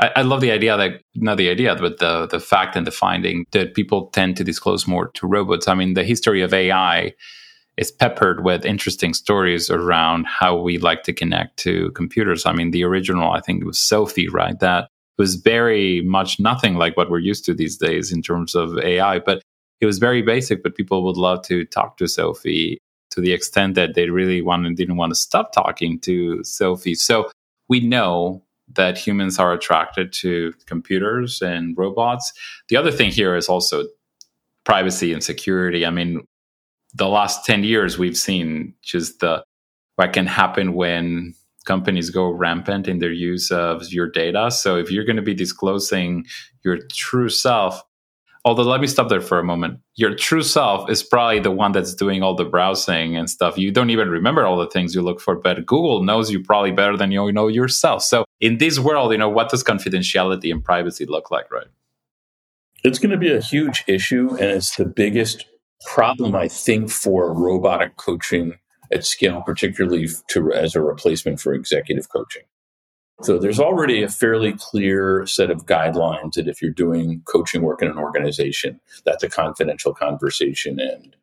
I, 0.00 0.10
I 0.16 0.22
love 0.22 0.40
the 0.40 0.50
idea 0.50 0.76
that, 0.76 1.02
not 1.14 1.36
the 1.36 1.50
idea, 1.50 1.76
but 1.76 1.98
the, 1.98 2.26
the 2.28 2.40
fact 2.40 2.76
and 2.76 2.86
the 2.86 2.90
finding 2.90 3.44
that 3.52 3.74
people 3.74 4.08
tend 4.08 4.38
to 4.38 4.44
disclose 4.44 4.86
more 4.86 5.10
to 5.14 5.26
robots. 5.26 5.68
I 5.68 5.74
mean, 5.74 5.94
the 5.94 6.02
history 6.02 6.40
of 6.40 6.54
AI 6.54 7.12
is 7.76 7.90
peppered 7.90 8.44
with 8.44 8.64
interesting 8.64 9.12
stories 9.12 9.68
around 9.68 10.26
how 10.26 10.56
we 10.56 10.78
like 10.78 11.02
to 11.02 11.12
connect 11.12 11.58
to 11.58 11.90
computers. 11.90 12.46
I 12.46 12.52
mean, 12.52 12.70
the 12.70 12.84
original, 12.84 13.32
I 13.32 13.40
think 13.40 13.60
it 13.60 13.66
was 13.66 13.78
Sophie, 13.78 14.28
right? 14.28 14.58
That 14.60 14.88
was 15.18 15.36
very 15.36 16.02
much 16.02 16.40
nothing 16.40 16.74
like 16.74 16.96
what 16.96 17.10
we're 17.10 17.18
used 17.18 17.44
to 17.44 17.54
these 17.54 17.76
days 17.76 18.12
in 18.12 18.22
terms 18.22 18.54
of 18.54 18.78
AI, 18.78 19.18
but 19.20 19.42
it 19.80 19.86
was 19.86 19.98
very 19.98 20.22
basic. 20.22 20.62
But 20.62 20.74
people 20.74 21.04
would 21.04 21.16
love 21.16 21.42
to 21.46 21.64
talk 21.66 21.96
to 21.98 22.08
Sophie 22.08 22.78
to 23.10 23.20
the 23.20 23.32
extent 23.32 23.76
that 23.76 23.94
they 23.94 24.10
really 24.10 24.42
wanted 24.42 24.76
didn't 24.76 24.96
want 24.96 25.10
to 25.10 25.14
stop 25.14 25.52
talking 25.52 26.00
to 26.00 26.42
Sophie. 26.42 26.96
So 26.96 27.30
we 27.68 27.80
know 27.80 28.42
that 28.74 28.98
humans 28.98 29.38
are 29.38 29.52
attracted 29.52 30.12
to 30.12 30.52
computers 30.66 31.40
and 31.40 31.76
robots. 31.76 32.32
The 32.68 32.76
other 32.76 32.90
thing 32.90 33.10
here 33.10 33.36
is 33.36 33.48
also 33.48 33.84
privacy 34.64 35.12
and 35.12 35.22
security. 35.22 35.86
I 35.86 35.90
mean, 35.90 36.26
the 36.94 37.08
last 37.08 37.44
10 37.44 37.64
years 37.64 37.98
we've 37.98 38.16
seen 38.16 38.74
just 38.82 39.20
the 39.20 39.44
what 39.96 40.12
can 40.12 40.26
happen 40.26 40.74
when 40.74 41.34
companies 41.64 42.10
go 42.10 42.30
rampant 42.30 42.88
in 42.88 42.98
their 42.98 43.12
use 43.12 43.50
of 43.50 43.92
your 43.92 44.10
data. 44.10 44.50
So 44.50 44.76
if 44.76 44.90
you're 44.90 45.04
going 45.04 45.16
to 45.16 45.22
be 45.22 45.34
disclosing 45.34 46.26
your 46.64 46.78
true 46.92 47.28
self, 47.28 47.82
although 48.44 48.62
let 48.62 48.80
me 48.80 48.86
stop 48.86 49.08
there 49.08 49.20
for 49.20 49.38
a 49.38 49.44
moment. 49.44 49.80
Your 49.96 50.14
true 50.14 50.42
self 50.42 50.90
is 50.90 51.02
probably 51.02 51.40
the 51.40 51.50
one 51.50 51.72
that's 51.72 51.94
doing 51.94 52.22
all 52.22 52.34
the 52.34 52.44
browsing 52.44 53.16
and 53.16 53.28
stuff. 53.30 53.56
You 53.56 53.70
don't 53.70 53.90
even 53.90 54.10
remember 54.10 54.44
all 54.44 54.58
the 54.58 54.68
things 54.68 54.94
you 54.94 55.02
look 55.02 55.20
for, 55.20 55.36
but 55.36 55.64
Google 55.66 56.02
knows 56.02 56.30
you 56.30 56.42
probably 56.42 56.72
better 56.72 56.96
than 56.96 57.10
you 57.10 57.32
know 57.32 57.48
yourself. 57.48 58.02
So 58.02 58.24
in 58.40 58.58
this 58.58 58.78
world, 58.78 59.12
you 59.12 59.18
know, 59.18 59.30
what 59.30 59.48
does 59.48 59.64
confidentiality 59.64 60.50
and 60.50 60.62
privacy 60.62 61.06
look 61.06 61.30
like, 61.30 61.50
right? 61.50 61.66
It's 62.82 62.98
going 62.98 63.12
to 63.12 63.16
be 63.16 63.32
a 63.32 63.40
huge 63.40 63.82
issue, 63.86 64.28
and 64.32 64.50
it's 64.50 64.76
the 64.76 64.84
biggest 64.84 65.46
problem, 65.86 66.34
I 66.34 66.48
think, 66.48 66.90
for 66.90 67.32
robotic 67.32 67.96
coaching 67.96 68.58
at 68.94 69.04
scale, 69.04 69.42
particularly 69.42 70.08
to, 70.28 70.52
as 70.52 70.74
a 70.74 70.80
replacement 70.80 71.40
for 71.40 71.52
executive 71.52 72.08
coaching. 72.08 72.44
So 73.22 73.38
there's 73.38 73.60
already 73.60 74.02
a 74.02 74.08
fairly 74.08 74.54
clear 74.54 75.26
set 75.26 75.50
of 75.50 75.66
guidelines 75.66 76.34
that 76.34 76.48
if 76.48 76.60
you're 76.60 76.70
doing 76.72 77.22
coaching 77.26 77.62
work 77.62 77.82
in 77.82 77.88
an 77.88 77.98
organization, 77.98 78.80
that's 79.04 79.22
a 79.22 79.28
confidential 79.28 79.94
conversation 79.94 80.80
and 80.80 81.14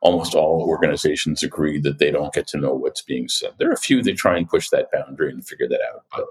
almost 0.00 0.34
all 0.34 0.62
organizations 0.62 1.42
agree 1.42 1.80
that 1.80 1.98
they 1.98 2.10
don't 2.10 2.32
get 2.32 2.46
to 2.48 2.58
know 2.58 2.72
what's 2.72 3.02
being 3.02 3.28
said. 3.28 3.52
There 3.58 3.68
are 3.68 3.74
a 3.74 3.78
few 3.78 4.02
that 4.02 4.16
try 4.16 4.38
and 4.38 4.48
push 4.48 4.68
that 4.70 4.90
boundary 4.92 5.30
and 5.30 5.46
figure 5.46 5.68
that 5.68 5.80
out, 5.92 6.04
but 6.14 6.24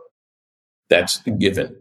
that's 0.89 1.17
given. 1.37 1.75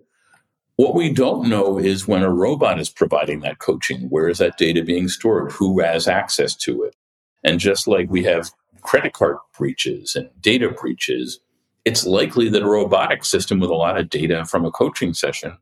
What 0.76 0.94
we 0.94 1.11
don't 1.11 1.48
know 1.48 1.78
is 1.78 2.06
when 2.06 2.22
a 2.22 2.30
robot 2.30 2.78
is 2.78 2.90
providing 2.90 3.40
that 3.40 3.61
coaching, 3.61 4.11
where 4.11 4.28
is 4.28 4.38
that 4.38 4.59
data 4.59 4.82
being 4.82 5.09
stored? 5.09 5.52
Who 5.52 5.80
has 5.80 6.06
access 6.06 6.54
to 6.56 6.82
it? 6.82 6.94
And 7.42 7.61
just 7.61 7.87
like 7.87 8.11
we 8.11 8.24
have 8.24 8.50
credit 8.87 9.12
card 9.12 9.37
breaches 9.59 10.14
and 10.14 10.31
data 10.40 10.70
breaches, 10.70 11.40
it's 11.85 12.07
likely 12.07 12.49
that 12.49 12.62
a 12.62 12.68
robotic 12.68 13.25
system 13.25 13.61
with 13.61 13.70
a 13.70 13.75
lot 13.75 13.99
of 13.99 14.09
data 14.09 14.44
from 14.44 14.64
a 14.64 14.70
coaching 14.70 15.12
session 15.12 15.57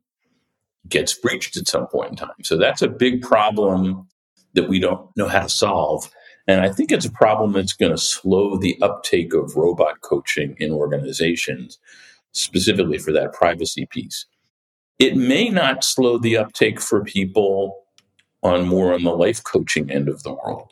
gets 0.89 1.15
breached 1.15 1.57
at 1.57 1.67
some 1.67 1.87
point 1.87 2.11
in 2.11 2.17
time. 2.17 2.43
So 2.43 2.57
that's 2.57 2.83
a 2.83 2.89
big 2.89 3.23
problem 3.23 4.07
that 4.53 4.69
we 4.69 4.79
don't 4.79 5.15
know 5.17 5.29
how 5.29 5.43
to 5.43 5.49
solve. 5.49 6.11
And 6.47 6.61
I 6.61 6.71
think 6.71 6.93
it's 6.93 7.07
a 7.07 7.11
problem 7.11 7.53
that's 7.53 7.73
going 7.73 7.93
to 7.93 7.99
slow 7.99 8.57
the 8.59 8.79
uptake 8.83 9.33
of 9.33 9.57
robot 9.57 10.03
coaching 10.03 10.57
in 10.61 10.73
organizations, 10.73 11.79
specifically 12.33 12.99
for 12.99 13.13
that 13.13 13.33
privacy 13.33 13.87
piece. 13.87 14.27
It 14.99 15.17
may 15.17 15.49
not 15.49 15.83
slow 15.83 16.19
the 16.19 16.37
uptake 16.37 16.81
for 16.81 17.03
people 17.03 17.85
on 18.43 18.69
more 18.69 18.93
on 18.93 19.03
the 19.03 19.11
life 19.11 19.43
coaching 19.43 19.91
end 19.91 20.09
of 20.09 20.23
the 20.23 20.35
world. 20.35 20.71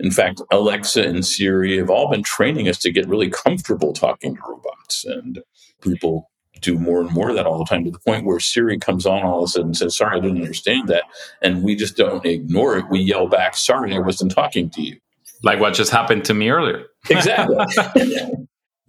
In 0.00 0.10
fact, 0.10 0.40
Alexa 0.52 1.02
and 1.02 1.26
Siri 1.26 1.76
have 1.78 1.90
all 1.90 2.10
been 2.10 2.22
training 2.22 2.68
us 2.68 2.78
to 2.78 2.92
get 2.92 3.08
really 3.08 3.30
comfortable 3.30 3.92
talking 3.92 4.36
to 4.36 4.42
robots. 4.46 5.04
And 5.04 5.40
people 5.82 6.30
do 6.60 6.78
more 6.78 7.00
and 7.00 7.10
more 7.10 7.30
of 7.30 7.36
that 7.36 7.46
all 7.46 7.58
the 7.58 7.64
time 7.64 7.84
to 7.84 7.90
the 7.90 7.98
point 7.98 8.24
where 8.24 8.40
Siri 8.40 8.78
comes 8.78 9.06
on 9.06 9.22
all 9.22 9.38
of 9.38 9.44
a 9.44 9.48
sudden 9.48 9.68
and 9.68 9.76
says, 9.76 9.96
Sorry, 9.96 10.16
I 10.16 10.20
didn't 10.20 10.42
understand 10.42 10.88
that. 10.88 11.04
And 11.42 11.62
we 11.62 11.76
just 11.76 11.96
don't 11.96 12.24
ignore 12.24 12.76
it. 12.78 12.86
We 12.90 13.00
yell 13.00 13.28
back, 13.28 13.56
Sorry, 13.56 13.94
I 13.94 13.98
wasn't 13.98 14.32
talking 14.32 14.70
to 14.70 14.82
you. 14.82 14.98
Like 15.42 15.60
what 15.60 15.74
just 15.74 15.92
happened 15.92 16.24
to 16.26 16.34
me 16.34 16.50
earlier. 16.50 16.86
exactly. 17.10 17.56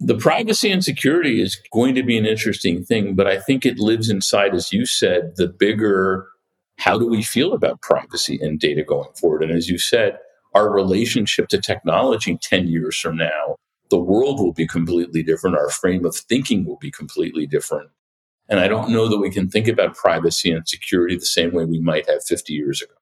the 0.00 0.16
privacy 0.16 0.70
and 0.70 0.82
security 0.82 1.40
is 1.40 1.60
going 1.72 1.94
to 1.94 2.02
be 2.02 2.16
an 2.16 2.26
interesting 2.26 2.84
thing, 2.84 3.14
but 3.14 3.26
I 3.26 3.38
think 3.38 3.64
it 3.64 3.78
lives 3.78 4.08
inside, 4.08 4.54
as 4.54 4.72
you 4.72 4.86
said, 4.86 5.34
the 5.36 5.46
bigger 5.46 6.26
how 6.80 6.98
do 6.98 7.06
we 7.06 7.22
feel 7.22 7.52
about 7.52 7.82
privacy 7.82 8.38
and 8.40 8.58
data 8.58 8.82
going 8.82 9.12
forward? 9.12 9.42
And 9.42 9.52
as 9.52 9.68
you 9.68 9.76
said, 9.76 10.18
our 10.54 10.70
relationship 10.70 11.48
to 11.48 11.60
technology 11.60 12.38
10 12.40 12.68
years 12.68 12.98
from 12.98 13.16
now, 13.16 13.56
the 13.90 13.98
world 13.98 14.38
will 14.40 14.52
be 14.52 14.66
completely 14.66 15.22
different. 15.22 15.56
Our 15.56 15.70
frame 15.70 16.04
of 16.04 16.14
thinking 16.14 16.64
will 16.64 16.78
be 16.78 16.90
completely 16.90 17.46
different. 17.46 17.90
And 18.48 18.58
I 18.58 18.68
don't 18.68 18.90
know 18.90 19.08
that 19.08 19.18
we 19.18 19.30
can 19.30 19.48
think 19.48 19.68
about 19.68 19.94
privacy 19.94 20.50
and 20.50 20.66
security 20.68 21.16
the 21.16 21.24
same 21.24 21.52
way 21.52 21.64
we 21.64 21.80
might 21.80 22.08
have 22.08 22.24
50 22.24 22.52
years 22.52 22.82
ago. 22.82 22.94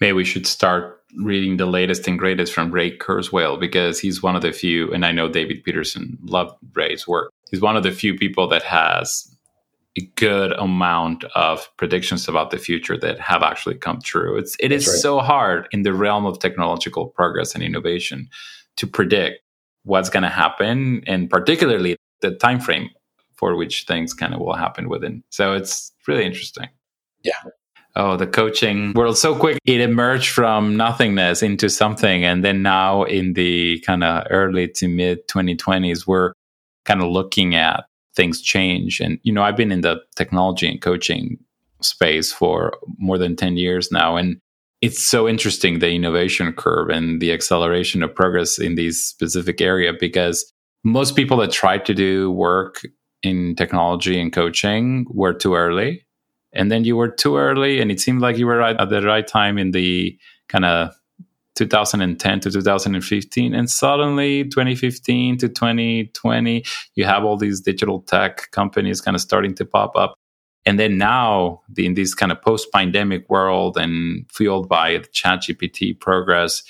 Maybe 0.00 0.12
we 0.12 0.24
should 0.24 0.46
start 0.46 1.00
reading 1.16 1.56
the 1.56 1.66
latest 1.66 2.08
and 2.08 2.18
greatest 2.18 2.52
from 2.52 2.70
Ray 2.70 2.96
Kurzweil 2.96 3.58
because 3.60 4.00
he's 4.00 4.22
one 4.22 4.36
of 4.36 4.42
the 4.42 4.52
few, 4.52 4.92
and 4.92 5.06
I 5.06 5.12
know 5.12 5.28
David 5.28 5.62
Peterson 5.64 6.18
loved 6.22 6.56
Ray's 6.74 7.06
work. 7.06 7.30
He's 7.50 7.60
one 7.60 7.76
of 7.76 7.82
the 7.82 7.92
few 7.92 8.16
people 8.16 8.48
that 8.48 8.62
has 8.62 9.31
good 10.16 10.52
amount 10.52 11.24
of 11.34 11.68
predictions 11.76 12.28
about 12.28 12.50
the 12.50 12.58
future 12.58 12.96
that 12.98 13.18
have 13.20 13.42
actually 13.42 13.74
come 13.74 14.00
true. 14.00 14.36
It's 14.36 14.56
it 14.58 14.72
is 14.72 14.86
right. 14.86 14.96
so 14.96 15.18
hard 15.18 15.68
in 15.70 15.82
the 15.82 15.92
realm 15.92 16.24
of 16.24 16.38
technological 16.38 17.08
progress 17.08 17.54
and 17.54 17.62
innovation 17.62 18.28
to 18.76 18.86
predict 18.86 19.40
what's 19.84 20.08
going 20.08 20.22
to 20.22 20.28
happen, 20.28 21.02
and 21.06 21.28
particularly 21.28 21.96
the 22.20 22.34
time 22.36 22.60
frame 22.60 22.88
for 23.36 23.56
which 23.56 23.84
things 23.84 24.14
kind 24.14 24.34
of 24.34 24.40
will 24.40 24.54
happen 24.54 24.88
within. 24.88 25.22
So 25.30 25.52
it's 25.52 25.92
really 26.06 26.24
interesting. 26.24 26.68
Yeah. 27.22 27.32
Oh, 27.94 28.16
the 28.16 28.26
coaching 28.26 28.94
world 28.94 29.18
so 29.18 29.34
quick. 29.34 29.58
It 29.66 29.80
emerged 29.80 30.30
from 30.30 30.76
nothingness 30.76 31.42
into 31.42 31.68
something. 31.68 32.24
And 32.24 32.42
then 32.42 32.62
now 32.62 33.02
in 33.02 33.34
the 33.34 33.80
kind 33.80 34.02
of 34.02 34.26
early 34.30 34.68
to 34.68 34.88
mid 34.88 35.28
2020s, 35.28 36.06
we're 36.06 36.32
kind 36.86 37.02
of 37.02 37.10
looking 37.10 37.54
at 37.54 37.84
things 38.14 38.40
change. 38.40 39.00
And, 39.00 39.18
you 39.22 39.32
know, 39.32 39.42
I've 39.42 39.56
been 39.56 39.72
in 39.72 39.80
the 39.80 40.00
technology 40.16 40.68
and 40.68 40.80
coaching 40.80 41.38
space 41.80 42.32
for 42.32 42.74
more 42.98 43.18
than 43.18 43.36
10 43.36 43.56
years 43.56 43.90
now. 43.90 44.16
And 44.16 44.40
it's 44.80 45.02
so 45.02 45.28
interesting 45.28 45.78
the 45.78 45.90
innovation 45.90 46.52
curve 46.52 46.90
and 46.90 47.20
the 47.20 47.32
acceleration 47.32 48.02
of 48.02 48.14
progress 48.14 48.58
in 48.58 48.74
these 48.74 49.00
specific 49.00 49.60
area 49.60 49.92
because 49.98 50.52
most 50.84 51.14
people 51.14 51.36
that 51.38 51.52
tried 51.52 51.84
to 51.86 51.94
do 51.94 52.30
work 52.30 52.82
in 53.22 53.54
technology 53.54 54.20
and 54.20 54.32
coaching 54.32 55.06
were 55.10 55.32
too 55.32 55.54
early 55.54 56.04
and 56.52 56.70
then 56.70 56.84
you 56.84 56.96
were 56.96 57.08
too 57.08 57.36
early 57.36 57.80
and 57.80 57.90
it 57.90 58.00
seemed 58.00 58.20
like 58.20 58.36
you 58.36 58.46
were 58.46 58.56
right 58.56 58.78
at 58.78 58.90
the 58.90 59.00
right 59.02 59.26
time 59.26 59.58
in 59.58 59.70
the 59.70 60.16
kind 60.48 60.64
of 60.64 60.92
2010 61.54 62.40
to 62.40 62.50
2015 62.50 63.54
and 63.54 63.70
suddenly 63.70 64.44
2015 64.44 65.38
to 65.38 65.48
2020 65.48 66.64
you 66.94 67.04
have 67.04 67.24
all 67.24 67.36
these 67.36 67.60
digital 67.60 68.00
tech 68.00 68.50
companies 68.52 69.00
kind 69.00 69.14
of 69.14 69.20
starting 69.20 69.54
to 69.54 69.64
pop 69.64 69.96
up. 69.96 70.16
And 70.64 70.78
then 70.78 70.96
now 70.96 71.60
in 71.76 71.94
this 71.94 72.14
kind 72.14 72.30
of 72.30 72.40
post-pandemic 72.40 73.28
world 73.28 73.76
and 73.76 74.30
fueled 74.30 74.68
by 74.68 74.98
the 74.98 75.08
chat 75.12 75.40
gpt 75.42 75.98
progress 76.00 76.62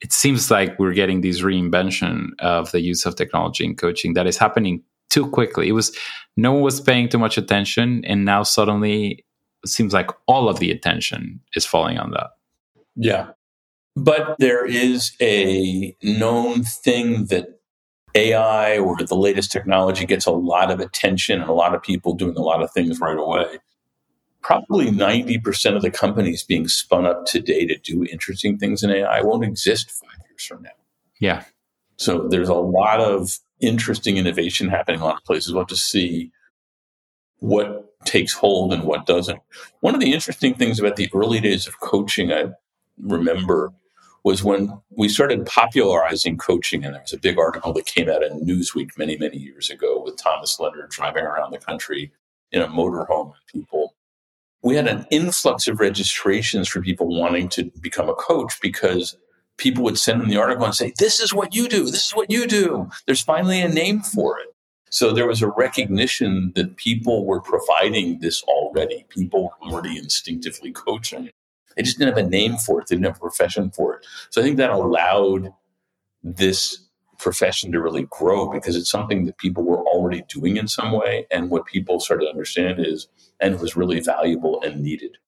it 0.00 0.12
seems 0.12 0.48
like 0.48 0.78
we're 0.78 0.92
getting 0.92 1.22
this 1.22 1.40
reinvention 1.40 2.28
of 2.38 2.70
the 2.70 2.80
use 2.80 3.04
of 3.04 3.16
technology 3.16 3.64
in 3.64 3.74
coaching 3.74 4.14
that 4.14 4.28
is 4.28 4.38
happening 4.38 4.80
too 5.10 5.28
quickly. 5.28 5.68
It 5.68 5.72
was 5.72 5.96
no 6.36 6.52
one 6.52 6.62
was 6.62 6.80
paying 6.80 7.08
too 7.08 7.18
much 7.18 7.36
attention 7.36 8.04
and 8.04 8.24
now 8.24 8.44
suddenly 8.44 9.24
it 9.64 9.68
seems 9.68 9.92
like 9.92 10.10
all 10.28 10.48
of 10.48 10.60
the 10.60 10.70
attention 10.70 11.40
is 11.56 11.66
falling 11.66 11.98
on 11.98 12.12
that. 12.12 12.30
Yeah 12.94 13.30
but 13.98 14.36
there 14.38 14.64
is 14.64 15.12
a 15.20 15.96
known 16.02 16.62
thing 16.62 17.26
that 17.26 17.60
AI 18.14 18.78
or 18.78 18.96
the 18.96 19.14
latest 19.14 19.52
technology 19.52 20.06
gets 20.06 20.26
a 20.26 20.30
lot 20.30 20.70
of 20.70 20.80
attention 20.80 21.40
and 21.40 21.50
a 21.50 21.54
lot 21.54 21.74
of 21.74 21.82
people 21.82 22.14
doing 22.14 22.36
a 22.36 22.42
lot 22.42 22.62
of 22.62 22.70
things 22.72 23.00
right 23.00 23.18
away. 23.18 23.58
Probably 24.40 24.86
90% 24.86 25.76
of 25.76 25.82
the 25.82 25.90
companies 25.90 26.42
being 26.42 26.68
spun 26.68 27.06
up 27.06 27.26
today 27.26 27.66
to 27.66 27.76
do 27.78 28.04
interesting 28.04 28.56
things 28.56 28.82
in 28.82 28.90
AI 28.90 29.20
won't 29.22 29.44
exist 29.44 29.90
five 29.90 30.18
years 30.30 30.44
from 30.44 30.62
now. 30.62 30.70
Yeah. 31.20 31.44
So 31.96 32.28
there's 32.28 32.48
a 32.48 32.54
lot 32.54 33.00
of 33.00 33.38
interesting 33.60 34.16
innovation 34.16 34.68
happening 34.68 35.00
in 35.00 35.02
a 35.02 35.06
lot 35.06 35.16
of 35.16 35.24
places. 35.24 35.52
We'll 35.52 35.62
have 35.62 35.68
to 35.68 35.76
see 35.76 36.30
what 37.40 37.84
takes 38.04 38.32
hold 38.32 38.72
and 38.72 38.84
what 38.84 39.06
doesn't. 39.06 39.40
One 39.80 39.94
of 39.94 40.00
the 40.00 40.12
interesting 40.12 40.54
things 40.54 40.78
about 40.78 40.96
the 40.96 41.10
early 41.12 41.40
days 41.40 41.66
of 41.66 41.80
coaching, 41.80 42.32
I 42.32 42.52
remember 43.00 43.72
was 44.28 44.44
when 44.44 44.78
we 44.90 45.08
started 45.08 45.46
popularizing 45.46 46.36
coaching. 46.36 46.84
And 46.84 46.92
there 46.94 47.00
was 47.00 47.14
a 47.14 47.18
big 47.18 47.38
article 47.38 47.72
that 47.72 47.86
came 47.86 48.10
out 48.10 48.22
in 48.22 48.46
Newsweek 48.46 48.90
many, 48.98 49.16
many 49.16 49.38
years 49.38 49.70
ago 49.70 50.02
with 50.04 50.18
Thomas 50.18 50.60
Leonard 50.60 50.90
driving 50.90 51.24
around 51.24 51.50
the 51.50 51.58
country 51.58 52.12
in 52.52 52.60
a 52.60 52.68
motorhome 52.68 53.28
with 53.30 53.46
people. 53.50 53.94
We 54.62 54.76
had 54.76 54.86
an 54.86 55.06
influx 55.10 55.66
of 55.66 55.80
registrations 55.80 56.68
for 56.68 56.82
people 56.82 57.08
wanting 57.08 57.48
to 57.50 57.72
become 57.80 58.10
a 58.10 58.14
coach 58.14 58.60
because 58.60 59.16
people 59.56 59.82
would 59.84 59.98
send 59.98 60.20
them 60.20 60.28
the 60.28 60.36
article 60.36 60.66
and 60.66 60.74
say, 60.74 60.92
This 60.98 61.20
is 61.20 61.32
what 61.32 61.54
you 61.54 61.66
do. 61.66 61.84
This 61.84 62.04
is 62.04 62.12
what 62.14 62.30
you 62.30 62.46
do. 62.46 62.90
There's 63.06 63.22
finally 63.22 63.62
a 63.62 63.68
name 63.68 64.02
for 64.02 64.38
it. 64.40 64.48
So 64.90 65.14
there 65.14 65.26
was 65.26 65.40
a 65.40 65.48
recognition 65.48 66.52
that 66.54 66.76
people 66.76 67.24
were 67.24 67.40
providing 67.40 68.20
this 68.20 68.42
already. 68.42 69.06
People 69.08 69.44
were 69.44 69.70
already 69.70 69.96
instinctively 69.96 70.70
coaching. 70.70 71.30
They 71.78 71.84
just 71.84 71.96
didn't 71.96 72.16
have 72.16 72.26
a 72.26 72.28
name 72.28 72.56
for 72.56 72.80
it. 72.80 72.88
They 72.88 72.96
didn't 72.96 73.06
have 73.06 73.16
a 73.16 73.20
profession 73.20 73.70
for 73.70 73.94
it. 73.94 74.06
So 74.30 74.40
I 74.40 74.44
think 74.44 74.56
that 74.56 74.70
allowed 74.70 75.52
this 76.24 76.84
profession 77.20 77.70
to 77.70 77.80
really 77.80 78.06
grow 78.10 78.50
because 78.50 78.74
it's 78.74 78.90
something 78.90 79.26
that 79.26 79.38
people 79.38 79.62
were 79.62 79.86
already 79.86 80.24
doing 80.28 80.56
in 80.56 80.66
some 80.66 80.90
way. 80.90 81.26
And 81.30 81.50
what 81.50 81.66
people 81.66 82.00
started 82.00 82.24
to 82.24 82.30
understand 82.30 82.84
is, 82.84 83.06
and 83.38 83.60
was 83.60 83.76
really 83.76 84.00
valuable 84.00 84.60
and 84.62 84.82
needed. 84.82 85.18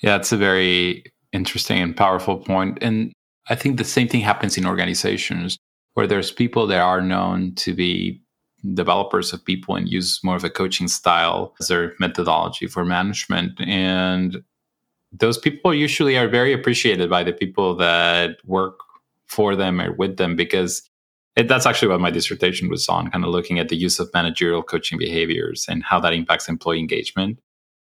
Yeah, 0.00 0.16
it's 0.16 0.32
a 0.32 0.38
very 0.38 1.04
interesting 1.32 1.82
and 1.82 1.94
powerful 1.94 2.38
point. 2.38 2.78
And 2.80 3.12
I 3.50 3.56
think 3.56 3.76
the 3.76 3.84
same 3.84 4.08
thing 4.08 4.22
happens 4.22 4.56
in 4.56 4.66
organizations 4.66 5.58
where 5.92 6.06
there's 6.06 6.30
people 6.30 6.66
that 6.68 6.80
are 6.80 7.02
known 7.02 7.54
to 7.56 7.74
be 7.74 8.22
developers 8.72 9.34
of 9.34 9.44
people 9.44 9.76
and 9.76 9.86
use 9.86 10.18
more 10.24 10.36
of 10.36 10.44
a 10.44 10.50
coaching 10.50 10.88
style 10.88 11.54
as 11.60 11.68
their 11.68 11.92
methodology 12.00 12.66
for 12.66 12.86
management. 12.86 13.60
And 13.60 14.42
those 15.12 15.38
people 15.38 15.74
usually 15.74 16.16
are 16.16 16.28
very 16.28 16.52
appreciated 16.52 17.08
by 17.08 17.22
the 17.22 17.32
people 17.32 17.74
that 17.76 18.36
work 18.44 18.80
for 19.26 19.56
them 19.56 19.80
or 19.80 19.92
with 19.92 20.16
them 20.16 20.36
because 20.36 20.88
it, 21.36 21.48
that's 21.48 21.66
actually 21.66 21.88
what 21.88 22.00
my 22.00 22.10
dissertation 22.10 22.68
was 22.68 22.88
on 22.88 23.10
kind 23.10 23.24
of 23.24 23.30
looking 23.30 23.58
at 23.58 23.68
the 23.68 23.76
use 23.76 23.98
of 23.98 24.10
managerial 24.14 24.62
coaching 24.62 24.98
behaviors 24.98 25.66
and 25.68 25.84
how 25.84 26.00
that 26.00 26.12
impacts 26.12 26.48
employee 26.48 26.78
engagement. 26.78 27.38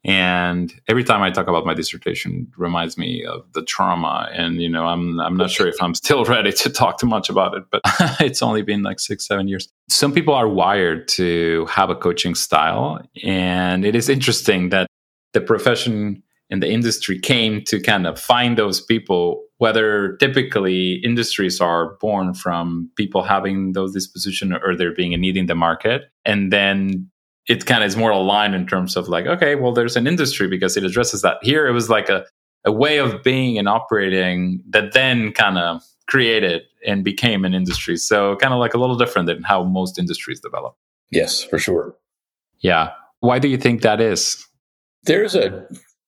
And 0.03 0.73
every 0.87 1.03
time 1.03 1.21
i 1.21 1.31
talk 1.31 1.47
about 1.47 1.65
my 1.65 1.73
dissertation 1.73 2.51
reminds 2.55 2.97
me 2.97 3.25
of 3.25 3.51
the 3.53 3.63
trauma 3.63 4.29
and 4.31 4.61
you 4.61 4.69
know 4.69 4.85
i'm 4.85 5.19
i'm 5.19 5.35
not 5.35 5.49
sure 5.49 5.67
if 5.67 5.75
i'm 5.81 5.95
still 6.03 6.23
ready 6.23 6.51
to 6.51 6.69
talk 6.69 6.99
too 6.99 7.07
much 7.07 7.29
about 7.29 7.55
it 7.55 7.63
but 7.71 7.81
it's 8.21 8.43
only 8.43 8.61
been 8.61 8.83
like 8.83 8.99
6 8.99 9.25
7 9.25 9.47
years. 9.47 9.67
Some 9.89 10.13
people 10.13 10.35
are 10.35 10.47
wired 10.47 11.07
to 11.09 11.65
have 11.65 11.89
a 11.89 11.95
coaching 11.95 12.35
style 12.35 13.01
and 13.23 13.83
it 13.83 13.95
is 13.95 14.07
interesting 14.07 14.69
that 14.69 14.87
the 15.33 15.41
profession 15.41 16.23
in 16.49 16.59
the 16.59 16.69
industry 16.69 17.19
came 17.19 17.63
to 17.65 17.79
kind 17.79 18.07
of 18.07 18.19
find 18.19 18.57
those 18.57 18.81
people 18.81 19.43
whether 19.57 20.15
typically 20.17 20.93
industries 21.03 21.59
are 21.59 21.95
born 21.99 22.33
from 22.33 22.91
people 22.95 23.23
having 23.23 23.73
those 23.73 23.93
disposition 23.93 24.53
or 24.53 24.75
there 24.75 24.93
being 24.93 25.13
a 25.13 25.17
need 25.17 25.35
in 25.35 25.47
the 25.47 25.55
market. 25.55 26.11
And 26.25 26.53
then 26.53 27.09
it 27.47 27.65
kind 27.65 27.83
of 27.83 27.87
is 27.87 27.97
more 27.97 28.11
aligned 28.11 28.53
in 28.53 28.67
terms 28.67 28.95
of 28.97 29.07
like 29.07 29.25
okay 29.25 29.55
well 29.55 29.71
there's 29.71 29.95
an 29.95 30.05
industry 30.05 30.47
because 30.47 30.77
it 30.77 30.83
addresses 30.83 31.21
that. 31.21 31.37
Here 31.41 31.67
it 31.67 31.71
was 31.71 31.89
like 31.89 32.09
a, 32.09 32.25
a 32.65 32.71
way 32.71 32.97
of 32.97 33.23
being 33.23 33.57
and 33.57 33.67
operating 33.67 34.61
that 34.69 34.93
then 34.93 35.31
kind 35.31 35.57
of 35.57 35.81
created 36.07 36.63
and 36.85 37.03
became 37.03 37.43
an 37.43 37.53
industry. 37.53 37.97
So 37.97 38.35
kind 38.37 38.53
of 38.53 38.59
like 38.59 38.73
a 38.73 38.77
little 38.77 38.97
different 38.97 39.27
than 39.27 39.43
how 39.43 39.63
most 39.63 39.97
industries 39.97 40.39
develop. 40.39 40.75
Yes 41.09 41.43
for 41.43 41.57
sure. 41.57 41.95
Yeah. 42.59 42.91
Why 43.21 43.39
do 43.39 43.47
you 43.47 43.57
think 43.57 43.81
that 43.81 43.99
is? 43.99 44.45
There's 45.03 45.35
a 45.35 45.67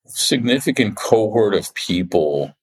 significant 0.10 0.96
cohort 0.96 1.54
of 1.54 1.74
people 1.74 2.54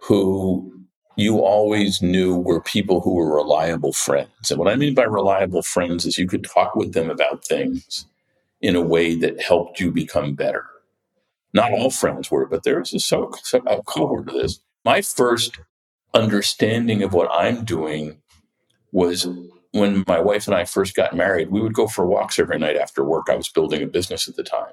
who 0.00 0.72
you 1.16 1.40
always 1.40 2.00
knew 2.00 2.36
were 2.36 2.60
people 2.60 3.00
who 3.00 3.14
were 3.14 3.36
reliable 3.36 3.92
friends. 3.92 4.50
And 4.50 4.58
what 4.58 4.72
I 4.72 4.76
mean 4.76 4.94
by 4.94 5.04
reliable 5.04 5.62
friends 5.62 6.06
is 6.06 6.18
you 6.18 6.26
could 6.26 6.44
talk 6.44 6.74
with 6.74 6.94
them 6.94 7.10
about 7.10 7.44
things 7.44 8.06
in 8.60 8.74
a 8.74 8.80
way 8.80 9.14
that 9.16 9.42
helped 9.42 9.78
you 9.78 9.92
become 9.92 10.34
better. 10.34 10.64
Not 11.52 11.72
all 11.72 11.90
friends 11.90 12.30
were, 12.30 12.46
but 12.46 12.62
there 12.62 12.78
was 12.78 12.94
a, 12.94 12.98
so, 12.98 13.30
a 13.66 13.82
cohort 13.82 14.28
of 14.28 14.34
this. 14.34 14.60
My 14.84 15.02
first 15.02 15.60
understanding 16.14 17.02
of 17.02 17.12
what 17.12 17.30
I'm 17.30 17.64
doing 17.64 18.22
was 18.90 19.28
when 19.72 20.04
my 20.06 20.18
wife 20.18 20.46
and 20.46 20.56
I 20.56 20.64
first 20.64 20.94
got 20.94 21.14
married, 21.14 21.50
we 21.50 21.60
would 21.60 21.74
go 21.74 21.86
for 21.86 22.06
walks 22.06 22.38
every 22.38 22.58
night 22.58 22.76
after 22.76 23.04
work. 23.04 23.26
I 23.28 23.36
was 23.36 23.48
building 23.48 23.82
a 23.82 23.86
business 23.86 24.28
at 24.28 24.36
the 24.36 24.42
time 24.42 24.72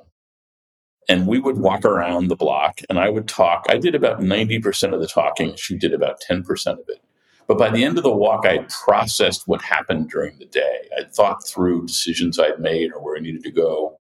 and 1.10 1.28
we 1.28 1.40
would 1.40 1.58
walk 1.58 1.84
around 1.84 2.28
the 2.28 2.36
block 2.36 2.80
and 2.88 3.00
I 3.00 3.10
would 3.10 3.28
talk. 3.28 3.66
I 3.68 3.78
did 3.78 3.96
about 3.96 4.22
90% 4.22 4.94
of 4.94 5.02
the 5.02 5.08
talking. 5.08 5.56
She 5.56 5.76
did 5.76 5.92
about 5.92 6.22
10% 6.30 6.68
of 6.68 6.86
it. 6.88 7.02
But 7.48 7.58
by 7.58 7.72
the 7.72 7.84
end 7.84 7.98
of 7.98 8.04
the 8.04 8.12
walk, 8.12 8.46
I 8.46 8.60
processed 8.86 9.48
what 9.48 9.64
happened 9.64 10.12
during 10.12 10.38
the 10.38 10.46
day. 10.46 10.88
I'd 10.98 11.12
thought 11.12 11.46
through 11.48 11.88
decisions 11.88 12.38
I'd 12.38 12.60
made 12.60 12.94
or 12.94 13.04
where 13.04 13.18
I 13.18 13.22
needed 13.22 13.44
to 13.44 13.52
go. 13.52 14.00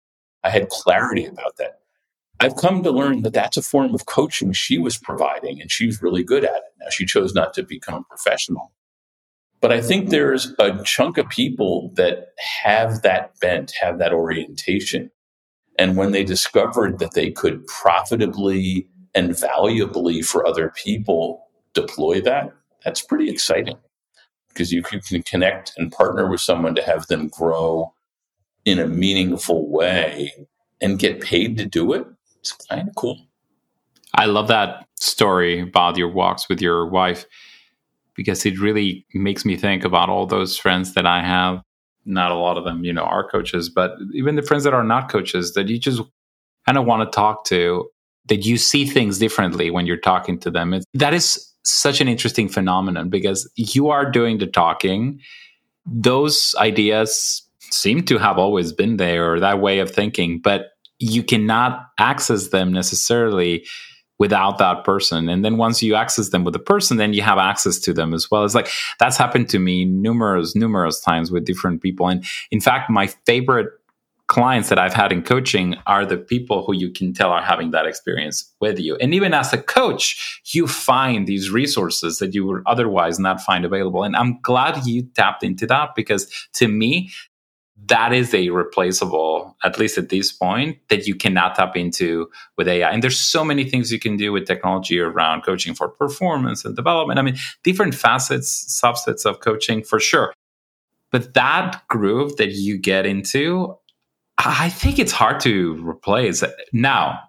I 0.43 0.51
had 0.51 0.69
clarity 0.69 1.25
about 1.25 1.57
that. 1.57 1.79
I've 2.39 2.55
come 2.55 2.83
to 2.83 2.91
learn 2.91 3.23
that 3.23 3.33
that's 3.33 3.57
a 3.57 3.63
form 3.63 3.95
of 3.95 4.05
coaching 4.05 4.51
she 4.51 4.77
was 4.77 4.97
providing, 4.97 5.59
and 5.59 5.71
she's 5.71 6.01
really 6.01 6.23
good 6.23 6.43
at 6.43 6.55
it. 6.55 6.63
Now, 6.79 6.89
she 6.89 7.05
chose 7.05 7.33
not 7.33 7.53
to 7.55 7.63
become 7.63 8.03
professional. 8.05 8.71
But 9.59 9.71
I 9.71 9.81
think 9.81 10.09
there's 10.09 10.53
a 10.57 10.81
chunk 10.83 11.19
of 11.19 11.29
people 11.29 11.91
that 11.95 12.29
have 12.63 13.03
that 13.03 13.39
bent, 13.39 13.73
have 13.79 13.99
that 13.99 14.13
orientation. 14.13 15.11
And 15.77 15.97
when 15.97 16.11
they 16.11 16.23
discovered 16.23 16.99
that 16.99 17.13
they 17.13 17.31
could 17.31 17.65
profitably 17.67 18.87
and 19.15 19.37
valuably 19.37 20.21
for 20.21 20.45
other 20.45 20.73
people 20.75 21.47
deploy 21.73 22.21
that, 22.21 22.51
that's 22.83 23.01
pretty 23.01 23.29
exciting 23.29 23.77
because 24.49 24.71
you 24.71 24.83
can 24.83 25.23
connect 25.23 25.73
and 25.77 25.91
partner 25.91 26.29
with 26.29 26.41
someone 26.41 26.75
to 26.75 26.83
have 26.83 27.07
them 27.07 27.29
grow 27.29 27.93
in 28.65 28.79
a 28.79 28.87
meaningful 28.87 29.69
way 29.69 30.31
and 30.81 30.99
get 30.99 31.21
paid 31.21 31.57
to 31.57 31.65
do 31.65 31.93
it. 31.93 32.05
It's 32.39 32.51
kind 32.51 32.87
of 32.87 32.95
cool. 32.95 33.17
I 34.15 34.25
love 34.25 34.49
that 34.49 34.87
story 34.99 35.61
about 35.61 35.97
your 35.97 36.09
walks 36.09 36.49
with 36.49 36.61
your 36.61 36.85
wife 36.85 37.25
because 38.15 38.45
it 38.45 38.59
really 38.59 39.05
makes 39.13 39.45
me 39.45 39.55
think 39.55 39.85
about 39.85 40.09
all 40.09 40.25
those 40.25 40.57
friends 40.57 40.93
that 40.95 41.05
I 41.05 41.21
have 41.21 41.61
not 42.05 42.31
a 42.31 42.35
lot 42.35 42.57
of 42.57 42.63
them, 42.63 42.83
you 42.83 42.93
know, 42.93 43.03
are 43.03 43.27
coaches, 43.27 43.69
but 43.69 43.95
even 44.13 44.35
the 44.35 44.41
friends 44.41 44.63
that 44.63 44.73
are 44.73 44.83
not 44.83 45.09
coaches 45.09 45.53
that 45.53 45.67
you 45.67 45.77
just 45.77 46.01
kind 46.65 46.77
of 46.77 46.85
want 46.85 47.09
to 47.09 47.15
talk 47.15 47.45
to, 47.45 47.89
that 48.27 48.45
you 48.45 48.57
see 48.57 48.85
things 48.85 49.17
differently 49.17 49.71
when 49.71 49.85
you're 49.85 49.97
talking 49.97 50.39
to 50.39 50.51
them. 50.51 50.73
It, 50.73 50.85
that 50.93 51.13
is 51.13 51.47
such 51.63 52.01
an 52.01 52.07
interesting 52.07 52.49
phenomenon 52.49 53.09
because 53.09 53.49
you 53.55 53.89
are 53.89 54.09
doing 54.09 54.39
the 54.39 54.47
talking. 54.47 55.19
Those 55.85 56.55
ideas 56.57 57.47
seem 57.59 58.03
to 58.05 58.17
have 58.17 58.37
always 58.37 58.73
been 58.73 58.97
there 58.97 59.31
or 59.31 59.39
that 59.39 59.61
way 59.61 59.79
of 59.79 59.91
thinking, 59.91 60.39
but 60.39 60.71
you 60.99 61.23
cannot 61.23 61.87
access 61.97 62.49
them 62.49 62.71
necessarily 62.71 63.65
without 64.21 64.59
that 64.59 64.83
person. 64.83 65.27
And 65.29 65.43
then 65.43 65.57
once 65.57 65.81
you 65.81 65.95
access 65.95 66.29
them 66.29 66.43
with 66.43 66.53
the 66.53 66.59
person, 66.59 66.97
then 66.97 67.11
you 67.11 67.23
have 67.23 67.39
access 67.39 67.79
to 67.79 67.91
them 67.91 68.13
as 68.13 68.29
well. 68.29 68.45
It's 68.45 68.53
like 68.53 68.69
that's 68.99 69.17
happened 69.17 69.49
to 69.49 69.57
me 69.57 69.83
numerous, 69.83 70.55
numerous 70.55 71.01
times 71.01 71.31
with 71.31 71.43
different 71.43 71.81
people. 71.81 72.07
And 72.07 72.23
in 72.51 72.61
fact, 72.61 72.91
my 72.91 73.07
favorite 73.25 73.69
clients 74.27 74.69
that 74.69 74.77
I've 74.77 74.93
had 74.93 75.11
in 75.11 75.23
coaching 75.23 75.75
are 75.87 76.05
the 76.05 76.17
people 76.17 76.63
who 76.63 76.75
you 76.75 76.91
can 76.91 77.13
tell 77.13 77.31
are 77.31 77.41
having 77.41 77.71
that 77.71 77.87
experience 77.87 78.47
with 78.61 78.79
you. 78.79 78.95
And 78.97 79.15
even 79.15 79.33
as 79.33 79.53
a 79.53 79.57
coach, 79.57 80.39
you 80.53 80.67
find 80.67 81.25
these 81.25 81.49
resources 81.49 82.19
that 82.19 82.35
you 82.35 82.45
would 82.45 82.61
otherwise 82.67 83.17
not 83.17 83.41
find 83.41 83.65
available. 83.65 84.03
And 84.03 84.15
I'm 84.15 84.39
glad 84.41 84.85
you 84.85 85.01
tapped 85.15 85.43
into 85.43 85.65
that 85.65 85.95
because 85.95 86.31
to 86.53 86.67
me, 86.67 87.09
that 87.87 88.13
is 88.13 88.33
a 88.33 88.49
replaceable, 88.49 89.57
at 89.63 89.79
least 89.79 89.97
at 89.97 90.09
this 90.09 90.31
point, 90.31 90.77
that 90.89 91.07
you 91.07 91.15
cannot 91.15 91.55
tap 91.55 91.75
into 91.75 92.29
with 92.57 92.67
AI. 92.67 92.89
And 92.89 93.03
there's 93.03 93.19
so 93.19 93.43
many 93.43 93.69
things 93.69 93.91
you 93.91 93.99
can 93.99 94.17
do 94.17 94.31
with 94.31 94.45
technology 94.45 94.99
around 94.99 95.41
coaching 95.41 95.73
for 95.73 95.89
performance 95.89 96.63
and 96.63 96.75
development. 96.75 97.19
I 97.19 97.21
mean, 97.23 97.37
different 97.63 97.95
facets, 97.95 98.79
subsets 98.83 99.25
of 99.25 99.39
coaching 99.39 99.83
for 99.83 99.99
sure. 99.99 100.33
But 101.11 101.33
that 101.33 101.81
groove 101.89 102.37
that 102.37 102.51
you 102.51 102.77
get 102.77 103.05
into, 103.05 103.77
I 104.37 104.69
think 104.69 104.97
it's 104.97 105.11
hard 105.11 105.39
to 105.41 105.75
replace. 105.87 106.43
Now, 106.71 107.19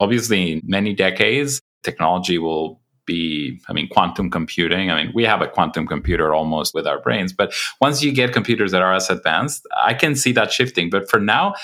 obviously, 0.00 0.52
in 0.52 0.62
many 0.64 0.94
decades, 0.94 1.60
technology 1.82 2.38
will 2.38 2.80
be, 3.08 3.60
I 3.68 3.72
mean, 3.72 3.88
quantum 3.88 4.30
computing. 4.30 4.90
I 4.92 5.02
mean, 5.02 5.12
we 5.14 5.24
have 5.24 5.42
a 5.42 5.48
quantum 5.48 5.86
computer 5.88 6.32
almost 6.32 6.74
with 6.74 6.86
our 6.86 7.00
brains, 7.00 7.32
but 7.32 7.52
once 7.80 8.02
you 8.02 8.12
get 8.12 8.32
computers 8.32 8.70
that 8.70 8.82
are 8.82 8.92
as 8.92 9.10
advanced, 9.10 9.66
I 9.82 9.94
can 9.94 10.14
see 10.14 10.30
that 10.32 10.52
shifting. 10.52 10.90
But 10.90 11.10
for 11.10 11.18
now, 11.18 11.54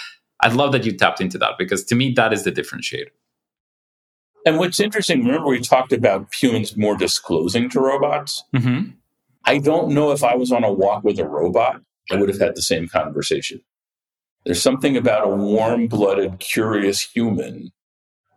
I'd 0.41 0.55
love 0.55 0.73
that 0.73 0.85
you 0.85 0.93
tapped 0.97 1.21
into 1.21 1.39
that 1.39 1.53
because 1.59 1.85
to 1.85 1.95
me, 1.95 2.13
that 2.15 2.33
is 2.33 2.43
the 2.45 2.51
differentiator. 2.51 3.11
And 4.47 4.59
what's 4.59 4.81
interesting, 4.81 5.25
remember 5.25 5.49
we 5.49 5.61
talked 5.61 5.93
about 5.93 6.35
humans 6.35 6.77
more 6.77 6.97
disclosing 6.97 7.69
to 7.71 7.81
robots? 7.81 8.43
Mm-hmm. 8.55 8.91
I 9.45 9.59
don't 9.59 9.93
know 9.93 10.11
if 10.11 10.25
I 10.25 10.35
was 10.35 10.51
on 10.51 10.65
a 10.65 10.73
walk 10.73 11.05
with 11.05 11.19
a 11.19 11.29
robot, 11.29 11.81
I 12.11 12.17
would 12.17 12.29
have 12.29 12.41
had 12.41 12.57
the 12.57 12.63
same 12.63 12.89
conversation. 12.89 13.61
There's 14.45 14.61
something 14.61 14.97
about 14.97 15.27
a 15.27 15.31
warm 15.31 15.87
blooded, 15.87 16.39
curious 16.41 17.01
human 17.01 17.73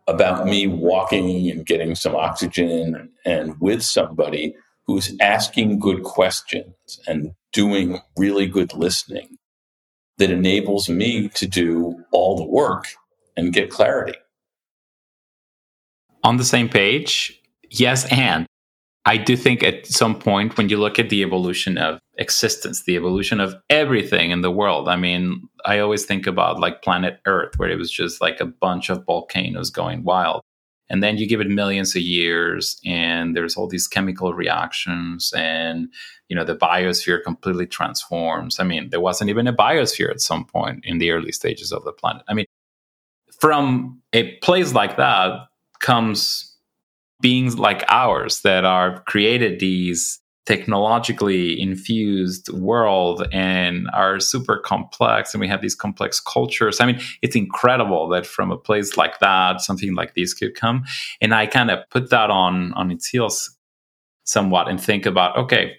about 0.08 0.46
me 0.46 0.66
walking 0.66 1.50
and 1.50 1.64
getting 1.64 1.94
some 1.94 2.16
oxygen 2.16 3.10
and 3.24 3.60
with 3.60 3.82
somebody 3.82 4.56
who's 4.86 5.14
asking 5.20 5.78
good 5.78 6.02
questions 6.02 6.98
and 7.06 7.30
doing 7.52 8.00
really 8.16 8.46
good 8.46 8.72
listening 8.74 9.36
that 10.16 10.30
enables 10.30 10.88
me 10.88 11.28
to 11.28 11.46
do 11.46 12.02
all 12.10 12.36
the 12.36 12.44
work 12.44 12.86
and 13.36 13.52
get 13.52 13.70
clarity. 13.70 14.18
On 16.24 16.38
the 16.38 16.44
same 16.44 16.68
page, 16.68 17.40
yes, 17.70 18.10
and 18.10 18.47
I 19.08 19.16
do 19.16 19.38
think 19.38 19.62
at 19.62 19.86
some 19.86 20.18
point 20.18 20.58
when 20.58 20.68
you 20.68 20.76
look 20.76 20.98
at 20.98 21.08
the 21.08 21.22
evolution 21.22 21.78
of 21.78 21.98
existence, 22.18 22.82
the 22.82 22.94
evolution 22.94 23.40
of 23.40 23.56
everything 23.70 24.32
in 24.32 24.42
the 24.42 24.50
world, 24.50 24.86
I 24.86 24.96
mean, 24.96 25.48
I 25.64 25.78
always 25.78 26.04
think 26.04 26.26
about 26.26 26.60
like 26.60 26.82
planet 26.82 27.18
Earth, 27.24 27.54
where 27.56 27.70
it 27.70 27.78
was 27.78 27.90
just 27.90 28.20
like 28.20 28.38
a 28.38 28.44
bunch 28.44 28.90
of 28.90 29.06
volcanoes 29.06 29.70
going 29.70 30.04
wild. 30.04 30.42
And 30.90 31.02
then 31.02 31.16
you 31.16 31.26
give 31.26 31.40
it 31.40 31.48
millions 31.48 31.96
of 31.96 32.02
years, 32.02 32.78
and 32.84 33.34
there's 33.34 33.56
all 33.56 33.66
these 33.66 33.88
chemical 33.88 34.34
reactions, 34.34 35.32
and 35.34 35.88
you 36.28 36.36
know 36.36 36.44
the 36.44 36.56
biosphere 36.56 37.22
completely 37.22 37.66
transforms. 37.66 38.60
I 38.60 38.64
mean, 38.64 38.90
there 38.90 39.00
wasn't 39.00 39.30
even 39.30 39.46
a 39.46 39.54
biosphere 39.54 40.10
at 40.10 40.20
some 40.20 40.44
point 40.44 40.84
in 40.84 40.98
the 40.98 41.12
early 41.12 41.32
stages 41.32 41.72
of 41.72 41.84
the 41.84 41.92
planet. 41.92 42.24
I 42.28 42.34
mean, 42.34 42.46
from 43.40 44.02
a 44.12 44.36
place 44.36 44.74
like 44.74 44.98
that 44.98 45.48
comes 45.80 46.57
beings 47.20 47.58
like 47.58 47.84
ours 47.88 48.42
that 48.42 48.64
are 48.64 49.00
created 49.02 49.60
these 49.60 50.20
technologically 50.46 51.60
infused 51.60 52.48
world 52.54 53.26
and 53.32 53.86
are 53.92 54.18
super 54.18 54.56
complex 54.56 55.34
and 55.34 55.42
we 55.42 55.48
have 55.48 55.60
these 55.60 55.74
complex 55.74 56.20
cultures. 56.20 56.80
I 56.80 56.86
mean 56.86 57.00
it's 57.20 57.36
incredible 57.36 58.08
that 58.08 58.24
from 58.24 58.50
a 58.50 58.56
place 58.56 58.96
like 58.96 59.18
that 59.18 59.60
something 59.60 59.94
like 59.94 60.14
this 60.14 60.32
could 60.32 60.54
come. 60.54 60.84
And 61.20 61.34
i 61.34 61.44
kind 61.46 61.70
of 61.70 61.80
put 61.90 62.08
that 62.10 62.30
on 62.30 62.72
on 62.74 62.90
its 62.90 63.06
heels 63.06 63.54
somewhat 64.24 64.68
and 64.68 64.80
think 64.80 65.04
about 65.04 65.36
okay 65.36 65.76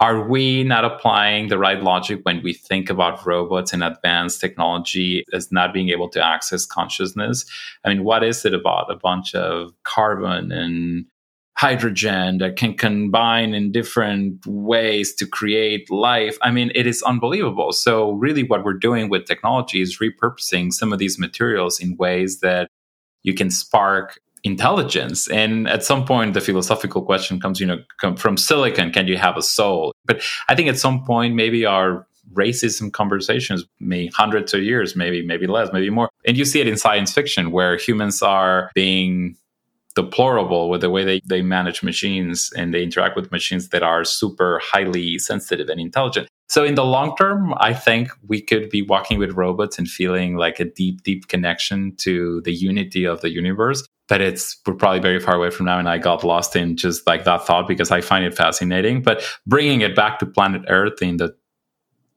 are 0.00 0.28
we 0.28 0.62
not 0.62 0.84
applying 0.84 1.48
the 1.48 1.58
right 1.58 1.82
logic 1.82 2.20
when 2.22 2.40
we 2.42 2.54
think 2.54 2.88
about 2.88 3.26
robots 3.26 3.72
and 3.72 3.82
advanced 3.82 4.40
technology 4.40 5.24
as 5.32 5.50
not 5.50 5.72
being 5.72 5.88
able 5.88 6.08
to 6.10 6.24
access 6.24 6.64
consciousness? 6.64 7.44
I 7.84 7.88
mean, 7.88 8.04
what 8.04 8.22
is 8.22 8.44
it 8.44 8.54
about 8.54 8.90
a 8.90 8.96
bunch 8.96 9.34
of 9.34 9.72
carbon 9.82 10.52
and 10.52 11.06
hydrogen 11.56 12.38
that 12.38 12.54
can 12.54 12.74
combine 12.74 13.54
in 13.54 13.72
different 13.72 14.46
ways 14.46 15.12
to 15.16 15.26
create 15.26 15.90
life? 15.90 16.38
I 16.42 16.52
mean, 16.52 16.70
it 16.76 16.86
is 16.86 17.02
unbelievable. 17.02 17.72
So, 17.72 18.12
really, 18.12 18.44
what 18.44 18.64
we're 18.64 18.74
doing 18.74 19.10
with 19.10 19.24
technology 19.24 19.80
is 19.80 19.98
repurposing 19.98 20.72
some 20.72 20.92
of 20.92 21.00
these 21.00 21.18
materials 21.18 21.80
in 21.80 21.96
ways 21.96 22.38
that 22.38 22.68
you 23.24 23.34
can 23.34 23.50
spark 23.50 24.20
intelligence. 24.44 25.28
And 25.28 25.68
at 25.68 25.84
some 25.84 26.04
point 26.04 26.34
the 26.34 26.40
philosophical 26.40 27.02
question 27.02 27.40
comes 27.40 27.60
you 27.60 27.66
know 27.66 27.78
come 28.00 28.16
from 28.16 28.36
silicon 28.36 28.92
can 28.92 29.06
you 29.06 29.16
have 29.16 29.36
a 29.36 29.42
soul? 29.42 29.92
But 30.04 30.22
i 30.48 30.54
think 30.54 30.68
at 30.68 30.78
some 30.78 31.04
point 31.04 31.34
maybe 31.34 31.66
our 31.66 32.06
racism 32.34 32.92
conversations 32.92 33.64
may 33.80 34.08
hundreds 34.08 34.52
of 34.52 34.62
years 34.62 34.94
maybe 34.94 35.24
maybe 35.24 35.46
less 35.46 35.70
maybe 35.72 35.90
more. 35.90 36.08
And 36.26 36.36
you 36.36 36.44
see 36.44 36.60
it 36.60 36.68
in 36.68 36.76
science 36.76 37.12
fiction 37.12 37.50
where 37.50 37.76
humans 37.76 38.22
are 38.22 38.70
being 38.74 39.36
deplorable 39.94 40.68
with 40.68 40.82
the 40.82 40.90
way 40.90 41.04
they, 41.04 41.20
they 41.26 41.42
manage 41.42 41.82
machines 41.82 42.52
and 42.56 42.72
they 42.72 42.84
interact 42.84 43.16
with 43.16 43.32
machines 43.32 43.70
that 43.70 43.82
are 43.82 44.04
super 44.04 44.60
highly 44.62 45.18
sensitive 45.18 45.68
and 45.68 45.80
intelligent. 45.80 46.28
So 46.48 46.64
in 46.64 46.76
the 46.76 46.84
long 46.84 47.16
term, 47.16 47.52
I 47.58 47.74
think 47.74 48.10
we 48.26 48.40
could 48.40 48.70
be 48.70 48.82
walking 48.82 49.18
with 49.18 49.32
robots 49.32 49.76
and 49.76 49.88
feeling 49.88 50.36
like 50.36 50.60
a 50.60 50.64
deep, 50.64 51.02
deep 51.02 51.26
connection 51.26 51.96
to 51.96 52.40
the 52.42 52.52
unity 52.52 53.04
of 53.04 53.22
the 53.22 53.30
universe. 53.30 53.84
But 54.08 54.20
it's 54.20 54.56
we're 54.66 54.74
probably 54.74 55.00
very 55.00 55.20
far 55.20 55.36
away 55.36 55.50
from 55.50 55.66
now, 55.66 55.78
and 55.78 55.88
I 55.88 55.98
got 55.98 56.24
lost 56.24 56.56
in 56.56 56.76
just 56.76 57.06
like 57.06 57.24
that 57.24 57.46
thought 57.46 57.68
because 57.68 57.90
I 57.90 58.00
find 58.00 58.24
it 58.24 58.34
fascinating. 58.34 59.02
But 59.02 59.22
bringing 59.46 59.82
it 59.82 59.94
back 59.94 60.18
to 60.20 60.26
planet 60.26 60.62
Earth 60.68 61.02
in 61.02 61.18
the 61.18 61.36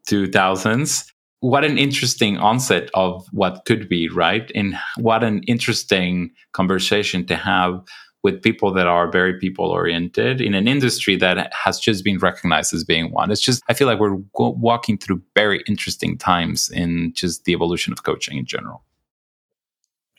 2000s, 0.09 1.11
what 1.41 1.65
an 1.65 1.77
interesting 1.77 2.37
onset 2.37 2.89
of 2.93 3.27
what 3.31 3.65
could 3.65 3.89
be, 3.89 4.07
right? 4.07 4.51
And 4.55 4.77
what 4.97 5.23
an 5.23 5.43
interesting 5.43 6.31
conversation 6.53 7.25
to 7.25 7.35
have 7.35 7.83
with 8.23 8.41
people 8.41 8.71
that 8.71 8.85
are 8.85 9.11
very 9.11 9.39
people 9.39 9.65
oriented 9.65 10.41
in 10.41 10.53
an 10.53 10.67
industry 10.67 11.15
that 11.15 11.51
has 11.53 11.79
just 11.79 12.03
been 12.03 12.19
recognized 12.19 12.73
as 12.73 12.83
being 12.83 13.11
one. 13.11 13.31
It's 13.31 13.41
just, 13.41 13.63
I 13.67 13.73
feel 13.73 13.87
like 13.87 13.99
we're 13.99 14.17
walking 14.35 14.97
through 14.97 15.23
very 15.35 15.63
interesting 15.67 16.17
times 16.17 16.69
in 16.69 17.13
just 17.13 17.45
the 17.45 17.53
evolution 17.53 17.91
of 17.91 18.03
coaching 18.03 18.37
in 18.37 18.45
general. 18.45 18.83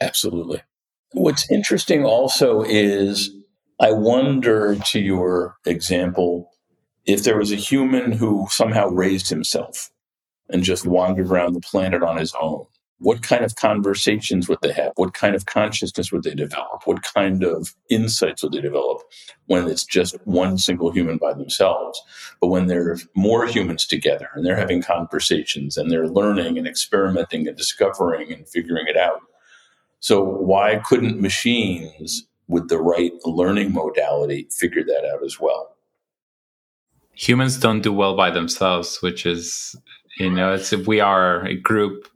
Absolutely. 0.01 0.63
What's 1.13 1.51
interesting 1.51 2.05
also 2.05 2.63
is 2.63 3.31
I 3.81 3.93
wonder 3.93 4.77
to 4.77 5.01
your 5.01 5.57
example 5.67 6.51
if 7.05 7.25
there 7.25 7.37
was 7.37 7.53
a 7.53 7.57
human 7.57 8.13
who 8.13 8.47
somehow 8.51 8.89
raised 8.89 9.29
himself 9.29 9.91
and 10.49 10.63
just 10.63 10.87
wandered 10.87 11.29
around 11.31 11.55
the 11.55 11.61
planet 11.61 12.03
on 12.03 12.17
his 12.17 12.35
own 12.41 12.67
what 13.03 13.23
kind 13.23 13.45
of 13.45 13.57
conversations 13.57 14.49
would 14.49 14.61
they 14.63 14.73
have? 14.73 14.93
What 14.95 15.13
kind 15.13 15.35
of 15.35 15.47
consciousness 15.47 16.13
would 16.13 16.23
they 16.23 16.35
develop? 16.35 16.83
What 16.85 17.03
kind 17.03 17.43
of 17.43 17.75
insights 17.91 18.43
would 18.43 18.53
they 18.53 18.61
develop 18.61 19.03
when 19.47 19.67
it's 19.69 19.85
just 19.85 20.15
one 20.25 20.57
single 20.57 20.93
human 20.93 21.19
by 21.19 21.33
themselves? 21.35 22.01
But 22.41 22.47
when 22.47 22.69
there's 22.69 23.09
more 23.17 23.45
humans 23.47 23.87
together 23.87 24.29
and 24.35 24.47
they're 24.47 24.57
having 24.57 24.83
conversations 24.83 25.77
and 25.77 25.91
they're 25.91 26.07
learning 26.07 26.59
and 26.59 26.67
experimenting 26.67 27.49
and 27.49 27.57
discovering 27.57 28.33
and 28.33 28.49
figuring 28.49 28.87
it 28.87 28.97
out. 28.97 29.21
So 30.03 30.21
why 30.21 30.81
couldn't 30.85 31.21
machines 31.21 32.27
with 32.49 32.69
the 32.69 32.79
right 32.79 33.13
learning 33.25 33.73
modality 33.73 34.49
figure 34.51 34.83
that 34.85 35.09
out 35.15 35.25
as 35.25 35.39
well? 35.39 35.77
Humans 37.15 37.59
don't 37.59 37.83
do 37.83 37.93
well 37.93 38.17
by 38.17 38.31
themselves, 38.31 39.01
which 39.01 39.25
is, 39.25 39.77
you 40.19 40.29
know, 40.29 40.55
it's 40.55 40.73
we 40.73 40.99
are 40.99 41.47
a 41.47 41.55
group 41.55 42.09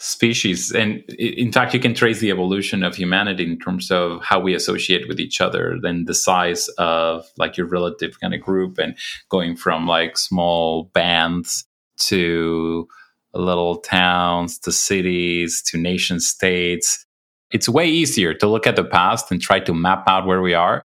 species 0.00 0.70
and 0.70 1.02
in 1.18 1.50
fact 1.50 1.74
you 1.74 1.80
can 1.80 1.92
trace 1.92 2.20
the 2.20 2.30
evolution 2.30 2.84
of 2.84 2.94
humanity 2.94 3.44
in 3.44 3.58
terms 3.58 3.90
of 3.90 4.22
how 4.22 4.38
we 4.38 4.54
associate 4.54 5.08
with 5.08 5.18
each 5.18 5.40
other 5.40 5.76
then 5.82 6.04
the 6.04 6.14
size 6.14 6.68
of 6.78 7.26
like 7.36 7.56
your 7.56 7.66
relative 7.66 8.20
kind 8.20 8.32
of 8.32 8.40
group 8.40 8.78
and 8.78 8.96
going 9.28 9.56
from 9.56 9.88
like 9.88 10.16
small 10.16 10.84
bands 10.94 11.64
to 11.96 12.86
little 13.34 13.78
towns 13.78 14.56
to 14.56 14.70
cities 14.70 15.60
to 15.62 15.76
nation 15.76 16.20
states 16.20 17.04
it's 17.50 17.68
way 17.68 17.86
easier 17.86 18.34
to 18.34 18.46
look 18.46 18.66
at 18.66 18.76
the 18.76 18.84
past 18.84 19.30
and 19.30 19.40
try 19.40 19.60
to 19.60 19.74
map 19.74 20.04
out 20.06 20.26
where 20.26 20.42
we 20.42 20.54
are 20.54 20.82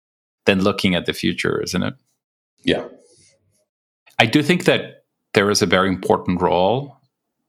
than 0.46 0.62
looking 0.62 0.94
at 0.94 1.06
the 1.06 1.12
future 1.12 1.60
isn't 1.62 1.82
it? 1.82 1.94
Yeah. 2.64 2.84
I 4.18 4.26
do 4.26 4.42
think 4.42 4.64
that 4.64 5.04
there 5.34 5.50
is 5.50 5.62
a 5.62 5.66
very 5.66 5.88
important 5.88 6.40
role 6.40 6.96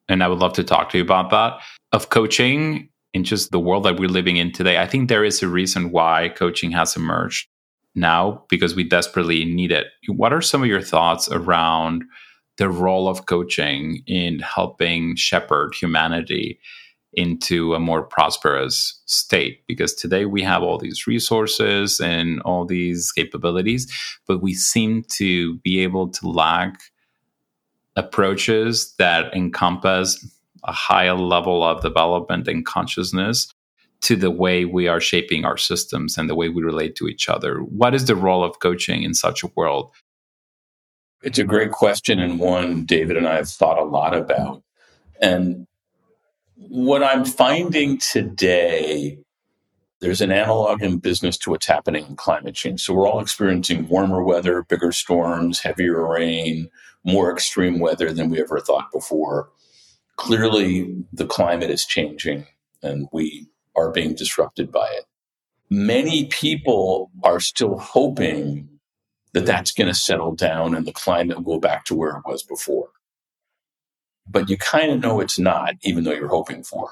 and 0.09 0.24
I 0.24 0.28
would 0.28 0.39
love 0.39 0.53
to 0.53 0.64
talk 0.64 0.89
to 0.89 0.97
you 0.97 1.03
about 1.03 1.30
that, 1.30 1.59
of 1.91 2.09
coaching 2.09 2.89
in 3.14 3.24
just 3.24 3.51
the 3.51 3.59
world 3.59 3.84
that 3.84 3.99
we're 3.99 4.09
living 4.09 4.38
in 4.38 4.51
today, 4.51 4.80
I 4.80 4.88
think 4.88 5.07
there 5.07 5.24
is 5.24 5.41
a 5.41 5.47
reason 5.47 5.91
why 5.91 6.30
coaching 6.30 6.72
has 6.72 6.95
emerged 6.95 7.47
now 7.95 8.43
because 8.49 8.76
we 8.76 8.84
desperately 8.84 9.45
need 9.45 9.72
it. 9.72 9.88
What 10.07 10.34
are 10.34 10.41
some 10.41 10.64
of 10.64 10.68
your 10.68 10.82
thoughts 10.82 11.30
around 11.30 12.03
the 12.57 12.70
role 12.70 13.07
of 13.07 13.26
coaching 13.28 14.03
in 14.07 14.39
helping 14.39 15.16
shepherd 15.16 15.74
humanity 15.76 16.59
into 17.16 17.74
a 17.74 17.80
more 17.80 18.03
prosperous 18.03 19.01
state? 19.05 19.61
Because 19.68 19.93
today 19.93 20.26
we 20.26 20.41
have 20.41 20.64
all 20.64 20.78
these 20.78 21.07
resources 21.07 21.99
and 21.99 22.41
all 22.41 22.66
these 22.66 23.11
capabilities, 23.11 23.91
but 24.28 24.41
we 24.41 24.53
seem 24.53 25.03
to 25.09 25.57
be 25.57 25.80
able 25.80 26.09
to 26.09 26.30
lack 26.30 26.82
approaches 27.95 28.93
that 28.97 29.34
encompass 29.36 30.26
a 30.64 30.72
higher 30.72 31.14
level 31.14 31.64
of 31.64 31.82
development 31.82 32.47
and 32.47 32.66
consciousness 32.66 33.53
to 34.01 34.16
the 34.16 34.32
way 34.32 34.66
we 34.66 34.88
are 34.88 34.99
shaping 34.99 35.45
our 35.45 35.57
systems 35.57 36.18
and 36.18 36.30
the 36.30 36.36
way 36.36 36.49
we 36.49 36.61
relate 36.61 36.95
to 36.95 37.07
each 37.07 37.30
other. 37.30 37.59
What 37.59 37.95
is 37.95 38.05
the 38.05 38.16
role 38.16 38.43
of 38.43 38.59
coaching 38.59 39.03
in 39.03 39.14
such 39.14 39.43
a 39.43 39.51
world? 39.55 39.91
It's 41.22 41.39
a 41.39 41.45
great 41.45 41.72
question 41.72 42.20
and 42.20 42.38
one 42.38 42.86
David 42.86 43.16
and 43.16 43.28
I 43.28 43.36
have 43.36 43.49
thought 43.49 43.80
a 43.80 43.84
lot 43.84 44.14
about. 44.14 44.61
And 45.22 45.68
what 46.70 47.03
I'm 47.03 47.26
finding 47.26 47.97
today, 47.97 49.18
there's 50.01 50.22
an 50.22 50.32
analog 50.32 50.82
in 50.82 50.97
business 50.97 51.38
to 51.39 51.49
what's 51.49 51.66
happening 51.66 52.05
in 52.05 52.16
climate 52.16 52.55
change. 52.55 52.82
So 52.82 52.93
we're 52.93 53.07
all 53.07 53.22
experiencing 53.22 53.88
warmer 53.88 54.24
weather, 54.24 54.64
bigger 54.64 54.91
storms, 54.91 55.61
heavier 55.61 56.07
rain, 56.07 56.70
more 57.03 57.32
extreme 57.32 57.80
weather 57.80 58.11
than 58.11 58.30
we 58.30 58.41
ever 58.41 58.59
thought 58.59 58.91
before. 58.91 59.49
Clearly, 60.18 61.03
the 61.11 61.26
climate 61.26 61.70
is 61.70 61.86
changing 61.86 62.47
and 62.82 63.07
we 63.11 63.47
are 63.76 63.91
being 63.91 64.14
disrupted 64.14 64.72
by 64.72 64.88
it. 64.91 65.05
Many 65.70 66.26
people 66.26 67.09
are 67.24 67.39
still 67.39 67.78
hoping 67.78 68.70
that 69.34 69.45
that's 69.45 69.72
going 69.72 69.88
to 69.88 69.95
settle 69.95 70.36
down 70.36 70.76
and 70.76 70.86
the 70.86 70.91
climate 70.91 71.38
will 71.38 71.55
go 71.55 71.59
back 71.59 71.86
to 71.86 71.95
where 71.95 72.18
it 72.18 72.24
was 72.26 72.43
before. 72.43 72.89
But 74.28 74.49
you 74.49 74.57
kind 74.57 74.91
of 74.91 75.01
know 75.01 75.19
it's 75.19 75.39
not, 75.39 75.76
even 75.84 76.03
though 76.03 76.13
you're 76.13 76.28
hoping 76.28 76.63
for. 76.63 76.91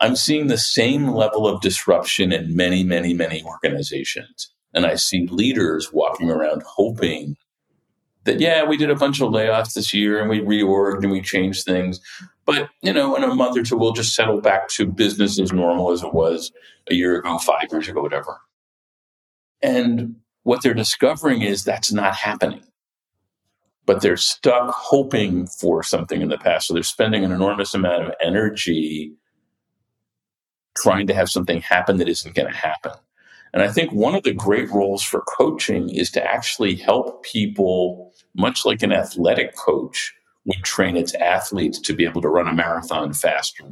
I'm 0.00 0.16
seeing 0.16 0.46
the 0.46 0.58
same 0.58 1.08
level 1.08 1.46
of 1.48 1.60
disruption 1.60 2.32
in 2.32 2.54
many, 2.54 2.84
many, 2.84 3.14
many 3.14 3.42
organizations. 3.42 4.52
And 4.74 4.86
I 4.86 4.94
see 4.94 5.26
leaders 5.26 5.92
walking 5.92 6.30
around 6.30 6.62
hoping 6.64 7.36
that, 8.24 8.38
yeah, 8.38 8.64
we 8.64 8.76
did 8.76 8.90
a 8.90 8.94
bunch 8.94 9.20
of 9.20 9.30
layoffs 9.30 9.74
this 9.74 9.94
year 9.94 10.20
and 10.20 10.28
we 10.28 10.40
reorged 10.40 11.02
and 11.02 11.10
we 11.10 11.22
changed 11.22 11.64
things. 11.64 12.00
But, 12.44 12.68
you 12.82 12.92
know, 12.92 13.16
in 13.16 13.24
a 13.24 13.34
month 13.34 13.56
or 13.56 13.62
two, 13.62 13.76
we'll 13.76 13.92
just 13.92 14.14
settle 14.14 14.40
back 14.40 14.68
to 14.68 14.86
business 14.86 15.40
as 15.40 15.52
normal 15.52 15.90
as 15.90 16.02
it 16.02 16.14
was 16.14 16.52
a 16.90 16.94
year 16.94 17.18
ago, 17.18 17.38
five 17.38 17.68
years 17.72 17.88
ago, 17.88 18.02
whatever. 18.02 18.40
And 19.62 20.16
what 20.42 20.62
they're 20.62 20.74
discovering 20.74 21.42
is 21.42 21.64
that's 21.64 21.92
not 21.92 22.14
happening. 22.14 22.62
But 23.88 24.02
they're 24.02 24.18
stuck 24.18 24.74
hoping 24.74 25.46
for 25.46 25.82
something 25.82 26.20
in 26.20 26.28
the 26.28 26.36
past. 26.36 26.66
So 26.66 26.74
they're 26.74 26.82
spending 26.82 27.24
an 27.24 27.32
enormous 27.32 27.72
amount 27.72 28.04
of 28.04 28.12
energy 28.20 29.14
trying 30.76 31.06
to 31.06 31.14
have 31.14 31.30
something 31.30 31.62
happen 31.62 31.96
that 31.96 32.08
isn't 32.08 32.34
going 32.34 32.52
to 32.52 32.54
happen. 32.54 32.92
And 33.54 33.62
I 33.62 33.68
think 33.68 33.90
one 33.90 34.14
of 34.14 34.24
the 34.24 34.34
great 34.34 34.68
roles 34.68 35.02
for 35.02 35.22
coaching 35.22 35.88
is 35.88 36.10
to 36.10 36.22
actually 36.22 36.74
help 36.74 37.24
people, 37.24 38.12
much 38.36 38.66
like 38.66 38.82
an 38.82 38.92
athletic 38.92 39.56
coach 39.56 40.14
would 40.44 40.62
train 40.64 40.94
its 40.94 41.14
athletes 41.14 41.78
to 41.80 41.94
be 41.94 42.04
able 42.04 42.20
to 42.20 42.28
run 42.28 42.46
a 42.46 42.52
marathon 42.52 43.14
faster, 43.14 43.64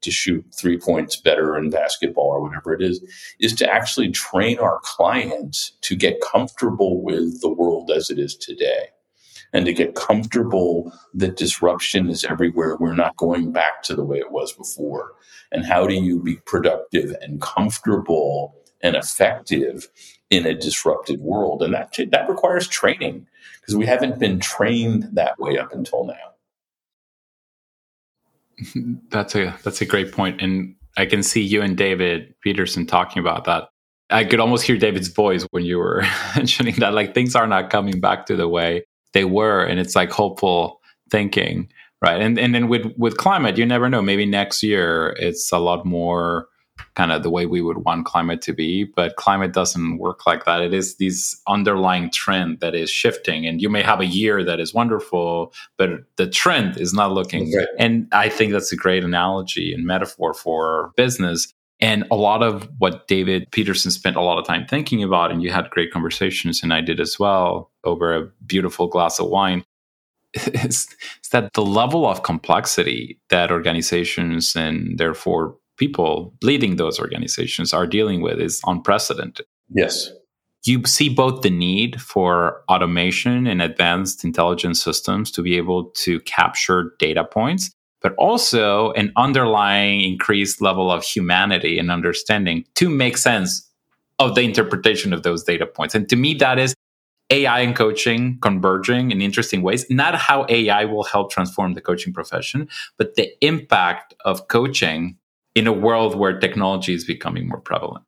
to 0.00 0.10
shoot 0.10 0.42
three 0.58 0.78
points 0.78 1.20
better 1.20 1.58
in 1.58 1.68
basketball 1.68 2.28
or 2.28 2.40
whatever 2.40 2.72
it 2.72 2.80
is, 2.80 3.04
is 3.40 3.52
to 3.56 3.70
actually 3.70 4.10
train 4.10 4.58
our 4.58 4.80
clients 4.82 5.76
to 5.82 5.94
get 5.94 6.22
comfortable 6.22 7.02
with 7.02 7.42
the 7.42 7.52
world 7.52 7.90
as 7.90 8.08
it 8.08 8.18
is 8.18 8.34
today 8.34 8.88
and 9.52 9.66
to 9.66 9.72
get 9.72 9.94
comfortable 9.94 10.92
that 11.14 11.36
disruption 11.36 12.10
is 12.10 12.24
everywhere. 12.24 12.76
We're 12.76 12.94
not 12.94 13.16
going 13.16 13.52
back 13.52 13.82
to 13.84 13.94
the 13.94 14.04
way 14.04 14.18
it 14.18 14.30
was 14.30 14.52
before. 14.52 15.12
And 15.50 15.64
how 15.64 15.86
do 15.86 15.94
you 15.94 16.22
be 16.22 16.36
productive 16.44 17.14
and 17.22 17.40
comfortable 17.40 18.54
and 18.82 18.96
effective 18.96 19.88
in 20.30 20.46
a 20.46 20.54
disrupted 20.54 21.20
world. 21.20 21.62
And 21.62 21.74
that, 21.74 21.94
that 22.10 22.28
requires 22.28 22.68
training 22.68 23.26
because 23.60 23.76
we 23.76 23.86
haven't 23.86 24.18
been 24.18 24.40
trained 24.40 25.08
that 25.12 25.38
way 25.38 25.58
up 25.58 25.72
until 25.72 26.04
now. 26.04 26.14
That's 29.10 29.36
a 29.36 29.56
that's 29.62 29.80
a 29.82 29.86
great 29.86 30.10
point, 30.10 30.42
and 30.42 30.74
I 30.96 31.06
can 31.06 31.22
see 31.22 31.42
you 31.42 31.62
and 31.62 31.76
David 31.76 32.34
Peterson 32.42 32.86
talking 32.86 33.20
about 33.20 33.44
that. 33.44 33.68
I 34.10 34.24
could 34.24 34.40
almost 34.40 34.64
hear 34.64 34.76
David's 34.76 35.06
voice 35.06 35.46
when 35.52 35.64
you 35.64 35.78
were 35.78 36.04
mentioning 36.36 36.74
that, 36.80 36.92
like 36.92 37.14
things 37.14 37.36
are 37.36 37.46
not 37.46 37.70
coming 37.70 38.00
back 38.00 38.26
to 38.26 38.34
the 38.34 38.48
way 38.48 38.82
they 39.12 39.24
were, 39.24 39.64
and 39.64 39.80
it's 39.80 39.96
like 39.96 40.10
hopeful 40.10 40.80
thinking, 41.10 41.70
right? 42.02 42.20
And 42.20 42.38
and 42.38 42.54
then 42.54 42.68
with 42.68 42.86
with 42.96 43.16
climate, 43.16 43.58
you 43.58 43.66
never 43.66 43.88
know. 43.88 44.02
Maybe 44.02 44.26
next 44.26 44.62
year 44.62 45.16
it's 45.18 45.52
a 45.52 45.58
lot 45.58 45.84
more 45.84 46.48
kind 46.94 47.12
of 47.12 47.22
the 47.22 47.30
way 47.30 47.46
we 47.46 47.60
would 47.60 47.78
want 47.78 48.06
climate 48.06 48.40
to 48.42 48.52
be 48.52 48.84
but 48.84 49.16
climate 49.16 49.52
doesn't 49.52 49.98
work 49.98 50.26
like 50.26 50.44
that 50.44 50.60
it 50.60 50.72
is 50.72 50.96
this 50.96 51.40
underlying 51.46 52.10
trend 52.10 52.60
that 52.60 52.74
is 52.74 52.90
shifting 52.90 53.46
and 53.46 53.60
you 53.60 53.68
may 53.68 53.82
have 53.82 54.00
a 54.00 54.06
year 54.06 54.44
that 54.44 54.60
is 54.60 54.74
wonderful 54.74 55.52
but 55.76 55.90
the 56.16 56.28
trend 56.28 56.76
is 56.80 56.92
not 56.92 57.12
looking 57.12 57.52
right. 57.54 57.68
and 57.78 58.06
i 58.12 58.28
think 58.28 58.52
that's 58.52 58.72
a 58.72 58.76
great 58.76 59.04
analogy 59.04 59.72
and 59.72 59.86
metaphor 59.86 60.34
for 60.34 60.92
business 60.96 61.52
and 61.80 62.04
a 62.10 62.16
lot 62.16 62.42
of 62.42 62.68
what 62.78 63.06
David 63.06 63.50
Peterson 63.52 63.90
spent 63.90 64.16
a 64.16 64.20
lot 64.20 64.38
of 64.38 64.46
time 64.46 64.66
thinking 64.66 65.02
about, 65.02 65.30
and 65.30 65.42
you 65.42 65.50
had 65.50 65.70
great 65.70 65.92
conversations, 65.92 66.62
and 66.62 66.72
I 66.72 66.80
did 66.80 67.00
as 67.00 67.18
well 67.18 67.70
over 67.84 68.14
a 68.14 68.26
beautiful 68.46 68.88
glass 68.88 69.20
of 69.20 69.28
wine, 69.28 69.64
is, 70.34 70.88
is 71.22 71.30
that 71.30 71.52
the 71.54 71.64
level 71.64 72.06
of 72.06 72.22
complexity 72.22 73.20
that 73.30 73.52
organizations 73.52 74.56
and 74.56 74.98
therefore 74.98 75.56
people 75.76 76.34
leading 76.42 76.76
those 76.76 76.98
organizations 76.98 77.72
are 77.72 77.86
dealing 77.86 78.20
with 78.20 78.40
is 78.40 78.60
unprecedented. 78.66 79.46
Yes. 79.70 80.10
You 80.64 80.84
see 80.84 81.08
both 81.08 81.42
the 81.42 81.50
need 81.50 82.00
for 82.00 82.62
automation 82.68 83.46
and 83.46 83.62
advanced 83.62 84.24
intelligence 84.24 84.82
systems 84.82 85.30
to 85.30 85.42
be 85.42 85.56
able 85.56 85.84
to 85.90 86.18
capture 86.20 86.94
data 86.98 87.24
points, 87.24 87.70
but 88.00 88.14
also 88.16 88.92
an 88.92 89.12
underlying 89.16 90.00
increased 90.00 90.60
level 90.60 90.90
of 90.90 91.02
humanity 91.02 91.78
and 91.78 91.90
understanding 91.90 92.64
to 92.74 92.88
make 92.88 93.16
sense 93.16 93.68
of 94.18 94.34
the 94.34 94.42
interpretation 94.42 95.12
of 95.12 95.22
those 95.22 95.44
data 95.44 95.66
points. 95.66 95.94
And 95.94 96.08
to 96.08 96.16
me, 96.16 96.34
that 96.34 96.58
is 96.58 96.74
AI 97.30 97.60
and 97.60 97.76
coaching 97.76 98.38
converging 98.40 99.10
in 99.10 99.20
interesting 99.20 99.62
ways. 99.62 99.86
Not 99.90 100.14
how 100.14 100.46
AI 100.48 100.84
will 100.84 101.04
help 101.04 101.30
transform 101.30 101.74
the 101.74 101.80
coaching 101.80 102.12
profession, 102.12 102.68
but 102.96 103.16
the 103.16 103.30
impact 103.44 104.14
of 104.24 104.48
coaching 104.48 105.18
in 105.54 105.66
a 105.66 105.72
world 105.72 106.14
where 106.14 106.38
technology 106.38 106.94
is 106.94 107.04
becoming 107.04 107.48
more 107.48 107.60
prevalent. 107.60 108.04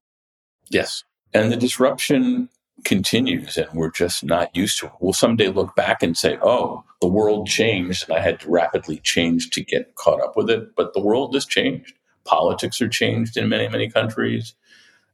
Yes. 0.68 1.04
And 1.34 1.52
the 1.52 1.56
disruption 1.56 2.48
continues 2.84 3.56
and 3.56 3.68
we're 3.74 3.90
just 3.90 4.24
not 4.24 4.54
used 4.54 4.78
to 4.80 4.86
it. 4.86 4.92
We'll 5.00 5.12
someday 5.12 5.48
look 5.48 5.74
back 5.76 6.02
and 6.02 6.16
say, 6.16 6.38
oh, 6.42 6.84
the 7.00 7.08
world 7.08 7.46
changed 7.46 8.08
and 8.08 8.16
I 8.16 8.20
had 8.20 8.40
to 8.40 8.50
rapidly 8.50 8.98
change 8.98 9.50
to 9.50 9.64
get 9.64 9.94
caught 9.94 10.22
up 10.22 10.36
with 10.36 10.50
it. 10.50 10.74
But 10.76 10.94
the 10.94 11.00
world 11.00 11.34
has 11.34 11.46
changed. 11.46 11.94
Politics 12.24 12.80
are 12.80 12.88
changed 12.88 13.36
in 13.36 13.48
many, 13.48 13.68
many 13.68 13.90
countries. 13.90 14.54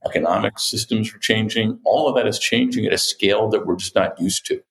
Economic 0.04 0.58
systems 0.58 1.12
are 1.14 1.18
changing. 1.18 1.78
All 1.84 2.08
of 2.08 2.14
that 2.16 2.26
is 2.26 2.38
changing 2.38 2.86
at 2.86 2.92
a 2.92 2.98
scale 2.98 3.48
that 3.50 3.66
we're 3.66 3.76
just 3.76 3.94
not 3.94 4.20
used 4.20 4.46
to. 4.46 4.62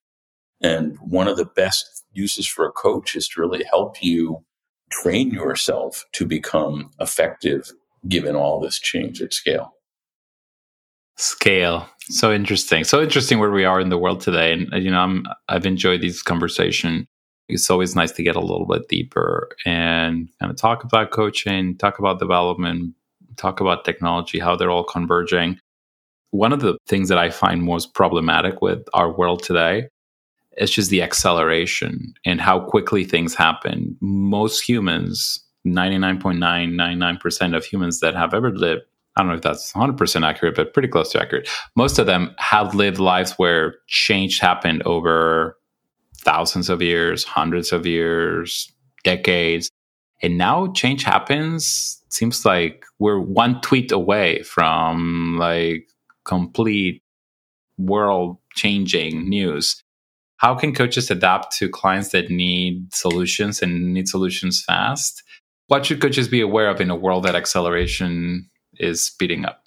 And 0.62 0.98
one 1.00 1.28
of 1.28 1.38
the 1.38 1.46
best 1.46 2.06
uses 2.14 2.48
for 2.48 2.66
a 2.66 2.72
coach 2.72 3.16
is 3.16 3.28
to 3.30 3.42
really 3.42 3.64
help 3.70 4.02
you 4.02 4.44
train 4.90 5.32
yourself 5.32 6.06
to 6.14 6.26
become 6.26 6.92
effective 7.00 7.72
given 8.08 8.36
all 8.36 8.60
this 8.60 8.80
change 8.80 9.22
at 9.22 9.34
scale. 9.34 9.75
Scale. 11.18 11.88
So 12.02 12.32
interesting. 12.32 12.84
So 12.84 13.02
interesting 13.02 13.40
where 13.40 13.52
we 13.52 13.66
are 13.66 13.80
in 13.80 13.90
the 13.90 13.98
world 13.98 14.22
today. 14.22 14.54
And, 14.54 14.84
you 14.84 14.92
know, 14.92 15.00
I'm, 15.00 15.26
I've 15.50 15.66
enjoyed 15.66 16.02
these 16.02 16.22
conversation. 16.22 17.08
It's 17.48 17.70
always 17.70 17.96
nice 17.96 18.12
to 18.14 18.24
get 18.24 18.36
a 18.36 18.42
little 18.42 18.66
bit 18.66 18.88
deeper 18.90 19.50
and 19.66 20.30
kind 20.40 20.52
of 20.52 20.58
talk 20.58 20.84
about 20.84 21.12
coaching, 21.12 21.78
talk 21.78 22.00
about 22.00 22.20
development, 22.20 22.94
talk 23.38 23.60
about 23.60 23.86
technology, 23.86 24.40
how 24.40 24.56
they're 24.56 24.72
all 24.72 24.84
converging. 24.84 25.60
One 26.32 26.52
of 26.52 26.60
the 26.60 26.78
things 26.88 27.10
that 27.10 27.18
I 27.18 27.30
find 27.30 27.64
most 27.64 27.94
problematic 27.94 28.62
with 28.62 28.84
our 28.94 29.12
world 29.12 29.42
today 29.42 29.88
it's 30.58 30.72
just 30.72 30.90
the 30.90 31.02
acceleration 31.02 32.14
and 32.26 32.40
how 32.42 32.60
quickly 32.60 33.04
things 33.04 33.36
happen. 33.36 33.98
Most 34.02 34.62
humans, 34.62 35.44
99.999% 35.68 37.56
of 37.56 37.66
humans 37.66 38.00
that 38.00 38.16
have 38.16 38.34
ever 38.34 38.52
lived, 38.52 38.84
I 39.16 39.22
don't 39.22 39.30
know 39.30 39.36
if 39.36 39.42
that's 39.42 39.72
100% 39.72 40.26
accurate, 40.28 40.56
but 40.56 40.74
pretty 40.74 40.90
close 40.90 41.12
to 41.12 41.22
accurate. 41.22 41.50
Most 41.76 42.00
of 42.00 42.06
them 42.06 42.36
have 42.38 42.76
lived 42.76 43.00
lives 43.00 43.34
where 43.34 43.76
change 43.88 44.40
happened 44.40 44.84
over 44.86 45.58
thousands 46.18 46.70
of 46.70 46.82
years, 46.82 47.24
hundreds 47.24 47.72
of 47.72 47.86
years, 47.86 48.72
decades. 49.04 49.70
And 50.22 50.38
now 50.38 50.72
change 50.74 51.04
happens 51.04 52.02
seems 52.10 52.46
like 52.46 52.86
we're 53.00 53.20
one 53.20 53.62
tweet 53.62 53.92
away 53.92 54.42
from 54.44 55.38
like 55.38 55.88
complete 56.26 57.02
world 57.78 58.38
changing 58.56 59.30
news. 59.30 59.82
How 60.38 60.56
can 60.56 60.74
coaches 60.74 61.10
adapt 61.10 61.56
to 61.58 61.70
clients 61.70 62.10
that 62.10 62.30
need 62.30 62.94
solutions 62.94 63.62
and 63.62 63.94
need 63.94 64.10
solutions 64.10 64.64
fast? 64.64 65.24
What 65.68 65.86
should 65.86 66.02
coaches 66.02 66.28
be 66.28 66.42
aware 66.42 66.70
of 66.70 66.82
in 66.82 66.90
a 66.90 66.96
world 66.96 67.24
that 67.24 67.36
acceleration 67.36 68.50
is 68.80 69.02
speeding 69.02 69.46
up? 69.46 69.62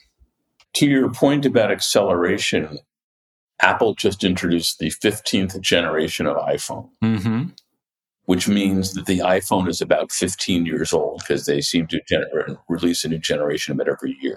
To 0.74 0.86
your 0.86 1.10
point 1.10 1.46
about 1.46 1.70
acceleration, 1.70 2.78
Apple 3.60 3.94
just 3.94 4.22
introduced 4.22 4.78
the 4.78 4.90
15th 4.90 5.60
generation 5.60 6.26
of 6.26 6.36
iPhone. 6.36 6.90
Mm-hmm 7.02 7.48
which 8.28 8.46
means 8.46 8.92
that 8.92 9.06
the 9.06 9.20
iPhone 9.20 9.66
is 9.70 9.80
about 9.80 10.12
15 10.12 10.66
years 10.66 10.92
old 10.92 11.20
because 11.20 11.46
they 11.46 11.62
seem 11.62 11.86
to 11.86 11.98
gener- 12.02 12.58
release 12.68 13.02
a 13.02 13.08
new 13.08 13.16
generation 13.16 13.72
of 13.72 13.80
it 13.80 13.90
every 13.90 14.18
year. 14.20 14.36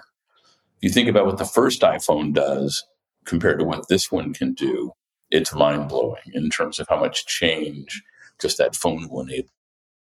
If 0.77 0.83
you 0.83 0.89
think 0.91 1.09
about 1.09 1.25
what 1.25 1.37
the 1.37 1.43
first 1.43 1.81
iPhone 1.81 2.33
does 2.33 2.85
compared 3.25 3.59
to 3.59 3.65
what 3.65 3.89
this 3.89 4.09
one 4.09 4.33
can 4.33 4.53
do, 4.53 4.93
it's 5.29 5.53
mind 5.53 5.89
blowing 5.89 6.21
in 6.33 6.49
terms 6.49 6.79
of 6.79 6.87
how 6.87 7.01
much 7.01 7.25
change 7.25 8.01
just 8.41 8.57
that 8.59 8.77
phone 8.77 9.09
will 9.09 9.23
enable. 9.23 9.51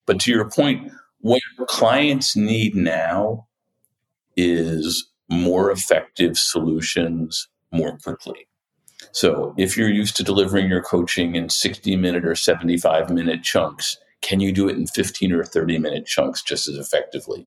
But 0.07 0.20
to 0.20 0.30
your 0.30 0.48
point, 0.48 0.90
what 1.20 1.42
clients 1.68 2.34
need 2.34 2.74
now 2.74 3.46
is 4.37 5.09
more 5.28 5.70
effective 5.70 6.39
solutions 6.39 7.49
more 7.72 7.99
quickly. 7.99 8.47
So 9.12 9.55
if 9.57 9.76
you're 9.76 9.89
used 9.89 10.16
to 10.16 10.22
delivering 10.22 10.68
your 10.68 10.82
coaching 10.82 11.34
in 11.34 11.49
60 11.49 11.97
minute 11.97 12.24
or 12.24 12.34
75 12.34 13.11
minute 13.11 13.43
chunks, 13.43 13.97
can 14.22 14.41
you 14.41 14.53
do 14.53 14.68
it 14.68 14.76
in 14.76 14.87
15 14.87 15.32
or 15.32 15.45
30 15.45 15.78
minute 15.78 16.07
chunks 16.07 16.43
just 16.43 16.68
as 16.68 16.76
effectively? 16.76 17.47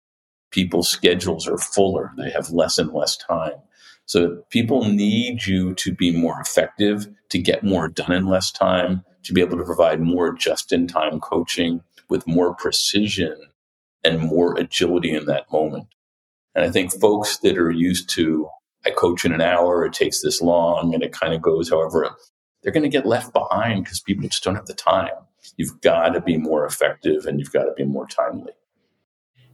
People's 0.52 0.90
schedules 0.90 1.48
are 1.48 1.58
fuller, 1.58 2.12
they 2.18 2.32
have 2.32 2.50
less 2.50 2.78
and 2.78 2.92
less 2.92 3.16
time. 3.18 3.54
So 4.06 4.44
people 4.50 4.86
need 4.86 5.46
you 5.46 5.76
to 5.76 5.94
be 5.94 6.12
more 6.12 6.40
effective, 6.42 7.08
to 7.30 7.38
get 7.38 7.64
more 7.64 7.88
done 7.88 8.12
in 8.12 8.26
less 8.26 8.52
time, 8.52 9.04
to 9.24 9.34
be 9.34 9.42
able 9.42 9.58
to 9.58 9.64
provide 9.64 10.02
more 10.02 10.34
just 10.34 10.72
in 10.72 10.88
time 10.88 11.20
coaching 11.20 11.82
with 12.10 12.26
more 12.26 12.56
precision 12.56 13.36
and 14.04 14.20
more 14.20 14.58
agility 14.58 15.14
in 15.14 15.26
that 15.26 15.52
moment. 15.52 15.88
And 16.56 16.66
I 16.66 16.72
think 16.72 16.92
folks 17.00 17.38
that 17.40 17.58
are 17.58 17.72
used 17.72 18.10
to 18.12 18.50
I 18.86 18.92
coach 18.92 19.26
in 19.26 19.34
an 19.34 19.42
hour, 19.42 19.86
it 19.86 19.94
takes 19.94 20.22
this 20.22 20.42
long, 20.42 20.94
and 20.94 21.04
it 21.04 21.12
kind 21.12 21.34
of 21.34 21.42
goes 21.42 21.70
however. 21.70 22.16
They're 22.62 22.72
going 22.72 22.84
to 22.84 22.90
get 22.90 23.06
left 23.06 23.34
behind 23.34 23.84
because 23.84 24.02
people 24.02 24.28
just 24.28 24.44
don't 24.44 24.56
have 24.56 24.66
the 24.66 24.74
time. 24.74 25.10
You've 25.58 25.80
got 25.82 26.10
to 26.10 26.22
be 26.22 26.38
more 26.38 26.66
effective 26.66 27.26
and 27.26 27.40
you've 27.40 27.52
got 27.52 27.64
to 27.64 27.74
be 27.76 27.86
more 27.86 28.08
timely. 28.08 28.52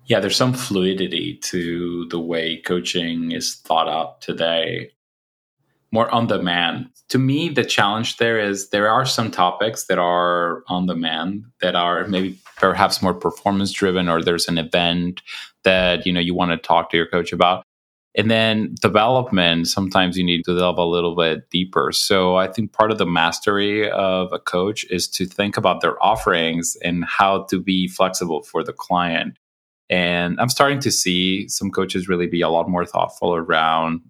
Yeah, 0.08 0.20
there's 0.20 0.36
some 0.36 0.54
fluidity 0.54 1.38
to 1.44 2.08
the 2.10 2.20
way 2.20 2.62
coaching 2.62 3.32
is 3.32 3.56
thought 3.56 3.88
up 3.88 4.22
today, 4.22 4.92
more 5.92 6.10
on 6.14 6.28
demand. 6.28 6.90
To 7.10 7.20
me, 7.20 7.50
the 7.50 7.64
challenge 7.64 8.18
there 8.18 8.40
is 8.40 8.70
there 8.70 8.90
are 8.90 9.06
some 9.06 9.32
topics 9.32 9.86
that 9.86 10.00
are 10.00 10.64
on 10.68 10.88
demand 10.88 11.46
that 11.62 11.76
are 11.76 12.08
maybe 12.08 12.40
perhaps 12.58 13.02
more 13.02 13.14
performance 13.14 13.72
driven, 13.72 14.10
or 14.10 14.22
there's 14.22 14.48
an 14.48 14.58
event 14.58 15.22
that 15.64 16.06
you 16.06 16.14
know 16.14 16.20
you 16.20 16.34
want 16.34 16.52
to 16.52 16.58
talk 16.58 16.90
to 16.92 16.98
your 16.98 17.08
coach 17.08 17.32
about 17.32 17.64
and 18.18 18.32
then 18.32 18.76
development, 18.82 19.68
sometimes 19.68 20.18
you 20.18 20.24
need 20.24 20.46
to 20.46 20.58
delve 20.58 20.78
a 20.78 20.86
little 20.86 21.16
bit 21.16 21.50
deeper. 21.50 21.92
So 21.92 22.38
I 22.38 22.48
think 22.48 22.72
part 22.72 22.92
of 22.92 22.98
the 22.98 23.06
mastery 23.06 23.90
of 23.92 24.32
a 24.32 24.40
coach 24.40 24.86
is 24.90 25.08
to 25.10 25.26
think 25.26 25.58
about 25.58 25.82
their 25.82 26.02
offerings 26.02 26.78
and 26.82 27.04
how 27.04 27.44
to 27.50 27.62
be 27.62 27.90
flexible 27.90 28.44
for 28.44 28.64
the 28.64 28.72
client. 28.72 29.38
And 29.90 30.40
I'm 30.40 30.50
starting 30.50 30.80
to 30.80 30.92
see 30.92 31.48
some 31.50 31.70
coaches 31.70 32.08
really 32.08 32.28
be 32.28 32.42
a 32.42 32.50
lot 32.50 32.70
more 32.70 32.86
thoughtful 32.86 33.36
around 33.36 34.02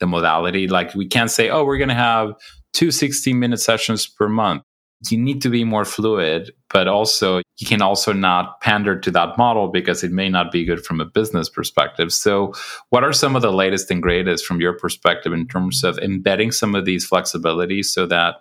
the 0.00 0.06
modality. 0.06 0.68
Like 0.68 0.94
we 0.94 1.06
can't 1.06 1.30
say, 1.30 1.48
oh, 1.50 1.64
we're 1.64 1.78
going 1.78 1.88
to 1.88 1.94
have 1.94 2.34
two 2.72 2.90
16 2.90 3.38
minute 3.38 3.60
sessions 3.60 4.06
per 4.06 4.28
month 4.28 4.62
you 5.10 5.18
need 5.18 5.42
to 5.42 5.50
be 5.50 5.64
more 5.64 5.84
fluid, 5.84 6.52
but 6.70 6.88
also 6.88 7.42
you 7.58 7.66
can 7.66 7.82
also 7.82 8.12
not 8.12 8.60
pander 8.60 8.98
to 8.98 9.10
that 9.10 9.36
model 9.36 9.68
because 9.68 10.02
it 10.02 10.10
may 10.10 10.28
not 10.28 10.50
be 10.50 10.64
good 10.64 10.84
from 10.84 11.00
a 11.00 11.04
business 11.04 11.48
perspective. 11.48 12.12
So, 12.12 12.54
what 12.90 13.04
are 13.04 13.12
some 13.12 13.36
of 13.36 13.42
the 13.42 13.52
latest 13.52 13.90
and 13.90 14.02
greatest 14.02 14.46
from 14.46 14.60
your 14.60 14.72
perspective 14.72 15.32
in 15.32 15.46
terms 15.46 15.84
of 15.84 15.98
embedding 15.98 16.50
some 16.50 16.74
of 16.74 16.84
these 16.84 17.08
flexibilities 17.08 17.86
so 17.86 18.06
that, 18.06 18.36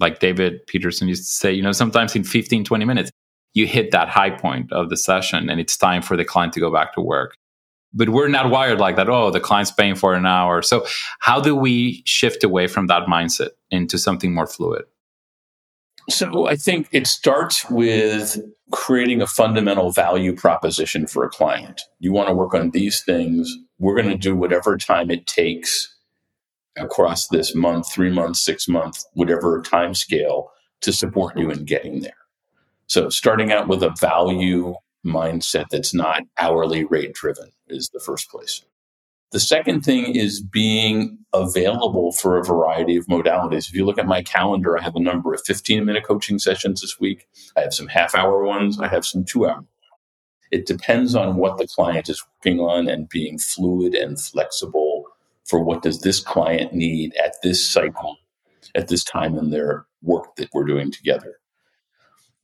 like 0.00 0.18
David 0.18 0.66
Peterson 0.66 1.08
used 1.08 1.24
to 1.24 1.30
say, 1.30 1.52
you 1.52 1.62
know, 1.62 1.72
sometimes 1.72 2.16
in 2.16 2.24
15, 2.24 2.64
20 2.64 2.84
minutes, 2.84 3.10
you 3.54 3.66
hit 3.66 3.90
that 3.90 4.08
high 4.08 4.30
point 4.30 4.72
of 4.72 4.90
the 4.90 4.96
session 4.96 5.50
and 5.50 5.60
it's 5.60 5.76
time 5.76 6.02
for 6.02 6.16
the 6.16 6.24
client 6.24 6.52
to 6.54 6.60
go 6.60 6.72
back 6.72 6.94
to 6.94 7.00
work. 7.00 7.34
But 7.92 8.10
we're 8.10 8.28
not 8.28 8.50
wired 8.50 8.78
like 8.78 8.96
that. 8.96 9.08
Oh, 9.08 9.30
the 9.30 9.40
client's 9.40 9.72
paying 9.72 9.96
for 9.96 10.14
an 10.14 10.24
hour. 10.24 10.62
So, 10.62 10.86
how 11.18 11.40
do 11.40 11.56
we 11.56 12.02
shift 12.06 12.44
away 12.44 12.68
from 12.68 12.86
that 12.86 13.06
mindset 13.06 13.50
into 13.70 13.98
something 13.98 14.32
more 14.32 14.46
fluid? 14.46 14.84
So 16.10 16.48
I 16.48 16.56
think 16.56 16.88
it 16.92 17.06
starts 17.06 17.68
with 17.70 18.40
creating 18.72 19.22
a 19.22 19.26
fundamental 19.26 19.92
value 19.92 20.34
proposition 20.34 21.06
for 21.06 21.24
a 21.24 21.28
client. 21.28 21.82
You 21.98 22.12
want 22.12 22.28
to 22.28 22.34
work 22.34 22.54
on 22.54 22.70
these 22.70 23.02
things. 23.02 23.56
We're 23.78 23.94
going 23.94 24.08
to 24.08 24.16
do 24.16 24.34
whatever 24.34 24.76
time 24.76 25.10
it 25.10 25.26
takes 25.26 25.94
across 26.76 27.28
this 27.28 27.54
month, 27.54 27.92
three 27.92 28.10
months, 28.10 28.40
six 28.40 28.66
months, 28.68 29.06
whatever 29.12 29.62
time 29.62 29.94
scale 29.94 30.50
to 30.80 30.92
support 30.92 31.38
you 31.38 31.50
in 31.50 31.64
getting 31.64 32.00
there. 32.00 32.12
So 32.86 33.08
starting 33.08 33.52
out 33.52 33.68
with 33.68 33.82
a 33.82 33.94
value 34.00 34.74
mindset 35.06 35.66
that's 35.70 35.94
not 35.94 36.22
hourly 36.38 36.84
rate 36.84 37.12
driven 37.14 37.50
is 37.70 37.90
the 37.90 38.00
first 38.00 38.30
place. 38.30 38.64
The 39.32 39.40
second 39.40 39.82
thing 39.82 40.16
is 40.16 40.40
being 40.40 41.18
available 41.32 42.10
for 42.10 42.36
a 42.36 42.44
variety 42.44 42.96
of 42.96 43.06
modalities. 43.06 43.68
If 43.68 43.74
you 43.74 43.86
look 43.86 43.98
at 43.98 44.06
my 44.06 44.22
calendar, 44.22 44.76
I 44.76 44.82
have 44.82 44.96
a 44.96 45.00
number 45.00 45.32
of 45.32 45.40
15 45.46 45.84
minute 45.84 46.04
coaching 46.04 46.40
sessions 46.40 46.80
this 46.80 46.98
week. 46.98 47.28
I 47.56 47.60
have 47.60 47.72
some 47.72 47.86
half 47.86 48.14
hour 48.14 48.42
ones. 48.42 48.80
I 48.80 48.88
have 48.88 49.06
some 49.06 49.24
two 49.24 49.46
hour. 49.46 49.64
It 50.50 50.66
depends 50.66 51.14
on 51.14 51.36
what 51.36 51.58
the 51.58 51.68
client 51.68 52.08
is 52.08 52.24
working 52.26 52.58
on 52.58 52.88
and 52.88 53.08
being 53.08 53.38
fluid 53.38 53.94
and 53.94 54.20
flexible 54.20 55.04
for 55.44 55.62
what 55.62 55.82
does 55.82 56.00
this 56.00 56.18
client 56.18 56.74
need 56.74 57.14
at 57.24 57.36
this 57.42 57.68
cycle, 57.68 58.16
at 58.74 58.88
this 58.88 59.04
time 59.04 59.38
in 59.38 59.50
their 59.50 59.86
work 60.02 60.34
that 60.36 60.48
we're 60.52 60.64
doing 60.64 60.90
together. 60.90 61.38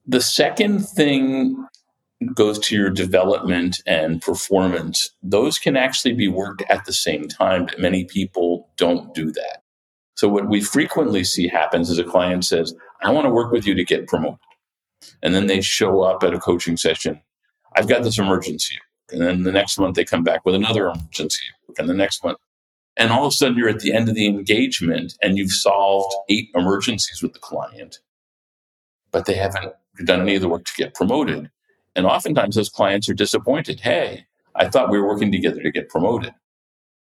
The 0.06 0.20
second 0.20 0.86
thing 0.88 1.66
goes 2.34 2.58
to 2.58 2.74
your 2.74 2.90
development 2.90 3.82
and 3.86 4.22
performance, 4.22 5.10
those 5.22 5.58
can 5.58 5.76
actually 5.76 6.14
be 6.14 6.28
worked 6.28 6.62
at 6.68 6.84
the 6.84 6.92
same 6.92 7.28
time, 7.28 7.66
but 7.66 7.78
many 7.78 8.04
people 8.04 8.70
don't 8.76 9.14
do 9.14 9.30
that. 9.32 9.62
So 10.14 10.28
what 10.28 10.48
we 10.48 10.62
frequently 10.62 11.24
see 11.24 11.46
happens 11.46 11.90
is 11.90 11.98
a 11.98 12.04
client 12.04 12.44
says, 12.44 12.74
I 13.02 13.10
want 13.12 13.26
to 13.26 13.30
work 13.30 13.52
with 13.52 13.66
you 13.66 13.74
to 13.74 13.84
get 13.84 14.08
promoted. 14.08 14.38
And 15.22 15.34
then 15.34 15.46
they 15.46 15.60
show 15.60 16.00
up 16.02 16.22
at 16.22 16.32
a 16.32 16.40
coaching 16.40 16.78
session. 16.78 17.20
I've 17.76 17.88
got 17.88 18.02
this 18.02 18.18
emergency. 18.18 18.76
And 19.12 19.20
then 19.20 19.42
the 19.42 19.52
next 19.52 19.78
month 19.78 19.94
they 19.94 20.04
come 20.04 20.24
back 20.24 20.44
with 20.44 20.54
another 20.54 20.88
emergency. 20.88 21.44
And 21.78 21.88
the 21.88 21.94
next 21.94 22.24
month. 22.24 22.38
And 22.96 23.12
all 23.12 23.26
of 23.26 23.32
a 23.32 23.36
sudden 23.36 23.58
you're 23.58 23.68
at 23.68 23.80
the 23.80 23.92
end 23.92 24.08
of 24.08 24.14
the 24.14 24.26
engagement 24.26 25.18
and 25.20 25.36
you've 25.36 25.52
solved 25.52 26.14
eight 26.30 26.48
emergencies 26.54 27.22
with 27.22 27.34
the 27.34 27.38
client, 27.38 27.98
but 29.12 29.26
they 29.26 29.34
haven't 29.34 29.74
done 30.04 30.22
any 30.22 30.34
of 30.34 30.40
the 30.40 30.48
work 30.48 30.64
to 30.64 30.72
get 30.78 30.94
promoted. 30.94 31.50
And 31.96 32.06
oftentimes 32.06 32.56
those 32.56 32.68
clients 32.68 33.08
are 33.08 33.14
disappointed. 33.14 33.80
Hey, 33.80 34.26
I 34.54 34.68
thought 34.68 34.90
we 34.90 35.00
were 35.00 35.08
working 35.08 35.32
together 35.32 35.62
to 35.62 35.72
get 35.72 35.88
promoted. 35.88 36.34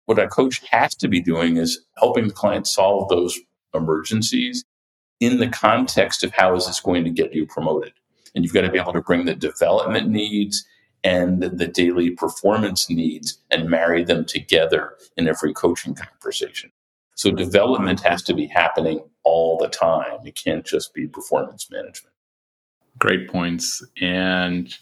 What 0.06 0.18
a 0.18 0.28
coach 0.28 0.60
has 0.70 0.94
to 0.96 1.08
be 1.08 1.22
doing 1.22 1.56
is 1.56 1.86
helping 1.96 2.28
the 2.28 2.34
client 2.34 2.66
solve 2.66 3.08
those 3.08 3.38
emergencies 3.74 4.64
in 5.20 5.38
the 5.38 5.48
context 5.48 6.24
of 6.24 6.32
how 6.34 6.54
is 6.56 6.66
this 6.66 6.80
going 6.80 7.04
to 7.04 7.10
get 7.10 7.32
you 7.32 7.46
promoted. 7.46 7.92
And 8.34 8.44
you've 8.44 8.52
got 8.52 8.62
to 8.62 8.70
be 8.70 8.78
able 8.80 8.92
to 8.92 9.00
bring 9.00 9.24
the 9.24 9.36
development 9.36 10.08
needs 10.08 10.66
and 11.04 11.42
the 11.42 11.68
daily 11.68 12.10
performance 12.10 12.90
needs 12.90 13.38
and 13.50 13.70
marry 13.70 14.02
them 14.04 14.24
together 14.24 14.96
in 15.16 15.28
every 15.28 15.54
coaching 15.54 15.94
conversation. 15.94 16.72
So 17.14 17.30
development 17.30 18.00
has 18.00 18.22
to 18.24 18.34
be 18.34 18.46
happening 18.46 19.00
all 19.22 19.58
the 19.58 19.68
time. 19.68 20.26
It 20.26 20.34
can't 20.34 20.66
just 20.66 20.92
be 20.92 21.06
performance 21.06 21.70
management. 21.70 22.11
Great 22.98 23.28
points. 23.28 23.84
And 24.00 24.74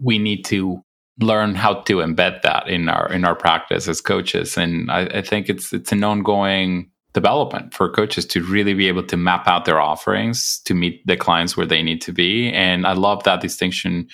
we 0.00 0.18
need 0.18 0.44
to 0.46 0.82
learn 1.20 1.54
how 1.54 1.74
to 1.82 1.96
embed 1.96 2.42
that 2.42 2.68
in 2.68 2.88
our 2.88 3.10
in 3.10 3.24
our 3.24 3.34
practice 3.34 3.88
as 3.88 4.00
coaches. 4.00 4.56
And 4.56 4.90
I, 4.90 5.06
I 5.06 5.22
think 5.22 5.48
it's 5.48 5.72
it's 5.72 5.92
an 5.92 6.04
ongoing 6.04 6.90
development 7.14 7.72
for 7.72 7.88
coaches 7.88 8.26
to 8.26 8.44
really 8.44 8.74
be 8.74 8.88
able 8.88 9.02
to 9.02 9.16
map 9.16 9.48
out 9.48 9.64
their 9.64 9.80
offerings 9.80 10.60
to 10.60 10.74
meet 10.74 11.06
the 11.06 11.16
clients 11.16 11.56
where 11.56 11.64
they 11.64 11.82
need 11.82 12.02
to 12.02 12.12
be. 12.12 12.52
And 12.52 12.86
I 12.86 12.92
love 12.92 13.24
that 13.24 13.40
distinction 13.40 14.08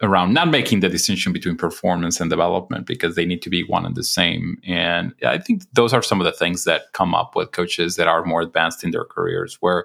around 0.00 0.32
not 0.32 0.48
making 0.48 0.80
the 0.80 0.88
distinction 0.88 1.32
between 1.32 1.56
performance 1.56 2.20
and 2.20 2.30
development 2.30 2.86
because 2.86 3.16
they 3.16 3.26
need 3.26 3.42
to 3.42 3.50
be 3.50 3.64
one 3.64 3.84
and 3.84 3.96
the 3.96 4.04
same. 4.04 4.56
And 4.66 5.12
I 5.22 5.38
think 5.38 5.64
those 5.74 5.92
are 5.92 6.02
some 6.02 6.20
of 6.20 6.24
the 6.24 6.32
things 6.32 6.64
that 6.64 6.92
come 6.94 7.14
up 7.14 7.36
with 7.36 7.52
coaches 7.52 7.96
that 7.96 8.08
are 8.08 8.24
more 8.24 8.40
advanced 8.40 8.82
in 8.82 8.92
their 8.92 9.04
careers 9.04 9.58
where 9.60 9.84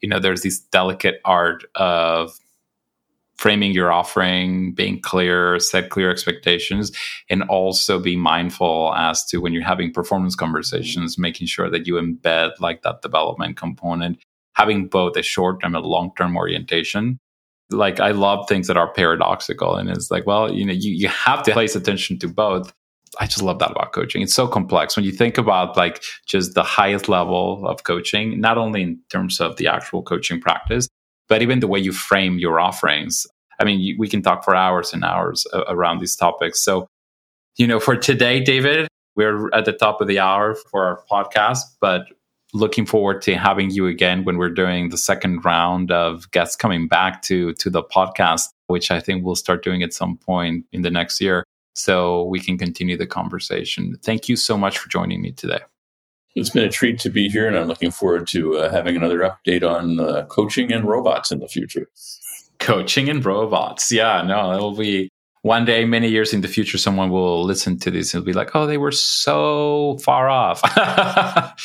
you 0.00 0.08
know 0.08 0.20
there's 0.20 0.42
this 0.42 0.60
delicate 0.60 1.20
art 1.24 1.64
of 1.74 2.38
framing 3.36 3.72
your 3.72 3.92
offering, 3.92 4.72
being 4.72 5.00
clear, 5.00 5.58
set 5.58 5.90
clear 5.90 6.10
expectations, 6.10 6.92
and 7.28 7.42
also 7.44 7.98
be 7.98 8.16
mindful 8.16 8.94
as 8.96 9.24
to 9.26 9.38
when 9.38 9.52
you're 9.52 9.62
having 9.62 9.92
performance 9.92 10.34
conversations, 10.34 11.18
making 11.18 11.46
sure 11.46 11.70
that 11.70 11.86
you 11.86 11.94
embed 11.94 12.52
like 12.60 12.82
that 12.82 13.02
development 13.02 13.56
component, 13.56 14.18
having 14.54 14.86
both 14.86 15.16
a 15.16 15.22
short 15.22 15.60
term 15.60 15.74
and 15.74 15.84
long 15.84 16.12
term 16.16 16.36
orientation. 16.36 17.18
Like 17.70 17.98
I 17.98 18.10
love 18.10 18.48
things 18.48 18.68
that 18.68 18.76
are 18.76 18.92
paradoxical 18.92 19.76
and 19.76 19.88
it's 19.88 20.10
like, 20.10 20.26
well, 20.26 20.52
you 20.52 20.64
know, 20.64 20.72
you, 20.72 20.92
you 20.92 21.08
have 21.08 21.42
to 21.44 21.52
place 21.52 21.74
attention 21.74 22.18
to 22.20 22.28
both. 22.28 22.72
I 23.20 23.26
just 23.26 23.42
love 23.42 23.58
that 23.60 23.70
about 23.70 23.92
coaching. 23.92 24.22
It's 24.22 24.34
so 24.34 24.46
complex. 24.46 24.96
When 24.96 25.04
you 25.04 25.12
think 25.12 25.38
about 25.38 25.76
like 25.76 26.02
just 26.26 26.54
the 26.54 26.62
highest 26.62 27.08
level 27.08 27.66
of 27.66 27.84
coaching, 27.84 28.40
not 28.40 28.58
only 28.58 28.82
in 28.82 29.00
terms 29.08 29.40
of 29.40 29.56
the 29.56 29.68
actual 29.68 30.02
coaching 30.02 30.40
practice, 30.40 30.88
but 31.28 31.42
even 31.42 31.60
the 31.60 31.66
way 31.66 31.78
you 31.78 31.92
frame 31.92 32.38
your 32.38 32.60
offerings. 32.60 33.26
I 33.60 33.64
mean, 33.64 33.96
we 33.98 34.08
can 34.08 34.22
talk 34.22 34.44
for 34.44 34.54
hours 34.54 34.92
and 34.92 35.04
hours 35.04 35.46
uh, 35.52 35.64
around 35.68 36.00
these 36.00 36.16
topics. 36.16 36.60
So, 36.60 36.88
you 37.56 37.66
know, 37.66 37.78
for 37.78 37.96
today, 37.96 38.40
David, 38.40 38.88
we're 39.16 39.52
at 39.54 39.64
the 39.64 39.72
top 39.72 40.00
of 40.00 40.08
the 40.08 40.18
hour 40.18 40.54
for 40.54 40.84
our 40.84 41.00
podcast, 41.10 41.60
but 41.80 42.06
looking 42.52 42.86
forward 42.86 43.20
to 43.22 43.34
having 43.34 43.70
you 43.70 43.86
again 43.86 44.24
when 44.24 44.38
we're 44.38 44.48
doing 44.48 44.88
the 44.88 44.96
second 44.96 45.44
round 45.44 45.90
of 45.90 46.30
guests 46.30 46.56
coming 46.56 46.88
back 46.88 47.22
to 47.22 47.52
to 47.54 47.70
the 47.70 47.82
podcast, 47.82 48.48
which 48.68 48.90
I 48.90 49.00
think 49.00 49.24
we'll 49.24 49.36
start 49.36 49.62
doing 49.62 49.82
at 49.82 49.92
some 49.92 50.16
point 50.16 50.64
in 50.72 50.82
the 50.82 50.90
next 50.90 51.20
year 51.20 51.44
so 51.74 52.24
we 52.24 52.40
can 52.40 52.56
continue 52.56 52.96
the 52.96 53.06
conversation. 53.06 53.96
Thank 54.02 54.28
you 54.28 54.36
so 54.36 54.56
much 54.56 54.78
for 54.78 54.88
joining 54.88 55.20
me 55.20 55.32
today. 55.32 55.60
It's 56.34 56.50
been 56.50 56.64
a 56.64 56.70
treat 56.70 56.98
to 57.00 57.10
be 57.10 57.28
here, 57.28 57.46
and 57.46 57.56
I'm 57.56 57.68
looking 57.68 57.90
forward 57.90 58.26
to 58.28 58.56
uh, 58.56 58.70
having 58.70 58.96
another 58.96 59.20
update 59.20 59.62
on 59.62 60.00
uh, 60.00 60.26
coaching 60.26 60.72
and 60.72 60.84
robots 60.84 61.30
in 61.30 61.38
the 61.38 61.48
future. 61.48 61.88
Coaching 62.58 63.08
and 63.08 63.24
robots. 63.24 63.92
Yeah, 63.92 64.22
no, 64.22 64.52
it'll 64.52 64.76
be 64.76 65.10
one 65.44 65.64
day, 65.66 65.84
many 65.84 66.08
years 66.08 66.32
in 66.32 66.40
the 66.40 66.48
future, 66.48 66.78
someone 66.78 67.10
will 67.10 67.44
listen 67.44 67.78
to 67.80 67.90
this 67.90 68.14
and 68.14 68.24
be 68.24 68.32
like, 68.32 68.56
oh, 68.56 68.66
they 68.66 68.78
were 68.78 68.90
so 68.90 69.98
far 70.02 70.30
off. 70.30 70.62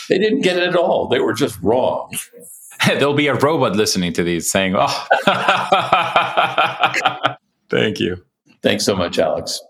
they 0.10 0.18
didn't 0.18 0.42
get 0.42 0.58
it 0.58 0.64
at 0.64 0.76
all. 0.76 1.08
They 1.08 1.22
were 1.22 1.32
just 1.32 1.58
wrong. 1.62 2.14
There'll 2.88 3.14
be 3.14 3.28
a 3.28 3.36
robot 3.36 3.78
listening 3.78 4.12
to 4.14 4.24
these 4.24 4.52
saying, 4.52 4.76
oh, 4.78 5.08
thank 7.70 8.02
you. 8.02 8.22
Thanks 8.62 8.84
so 8.84 8.98
much, 8.98 9.18
Alex. 9.18 9.62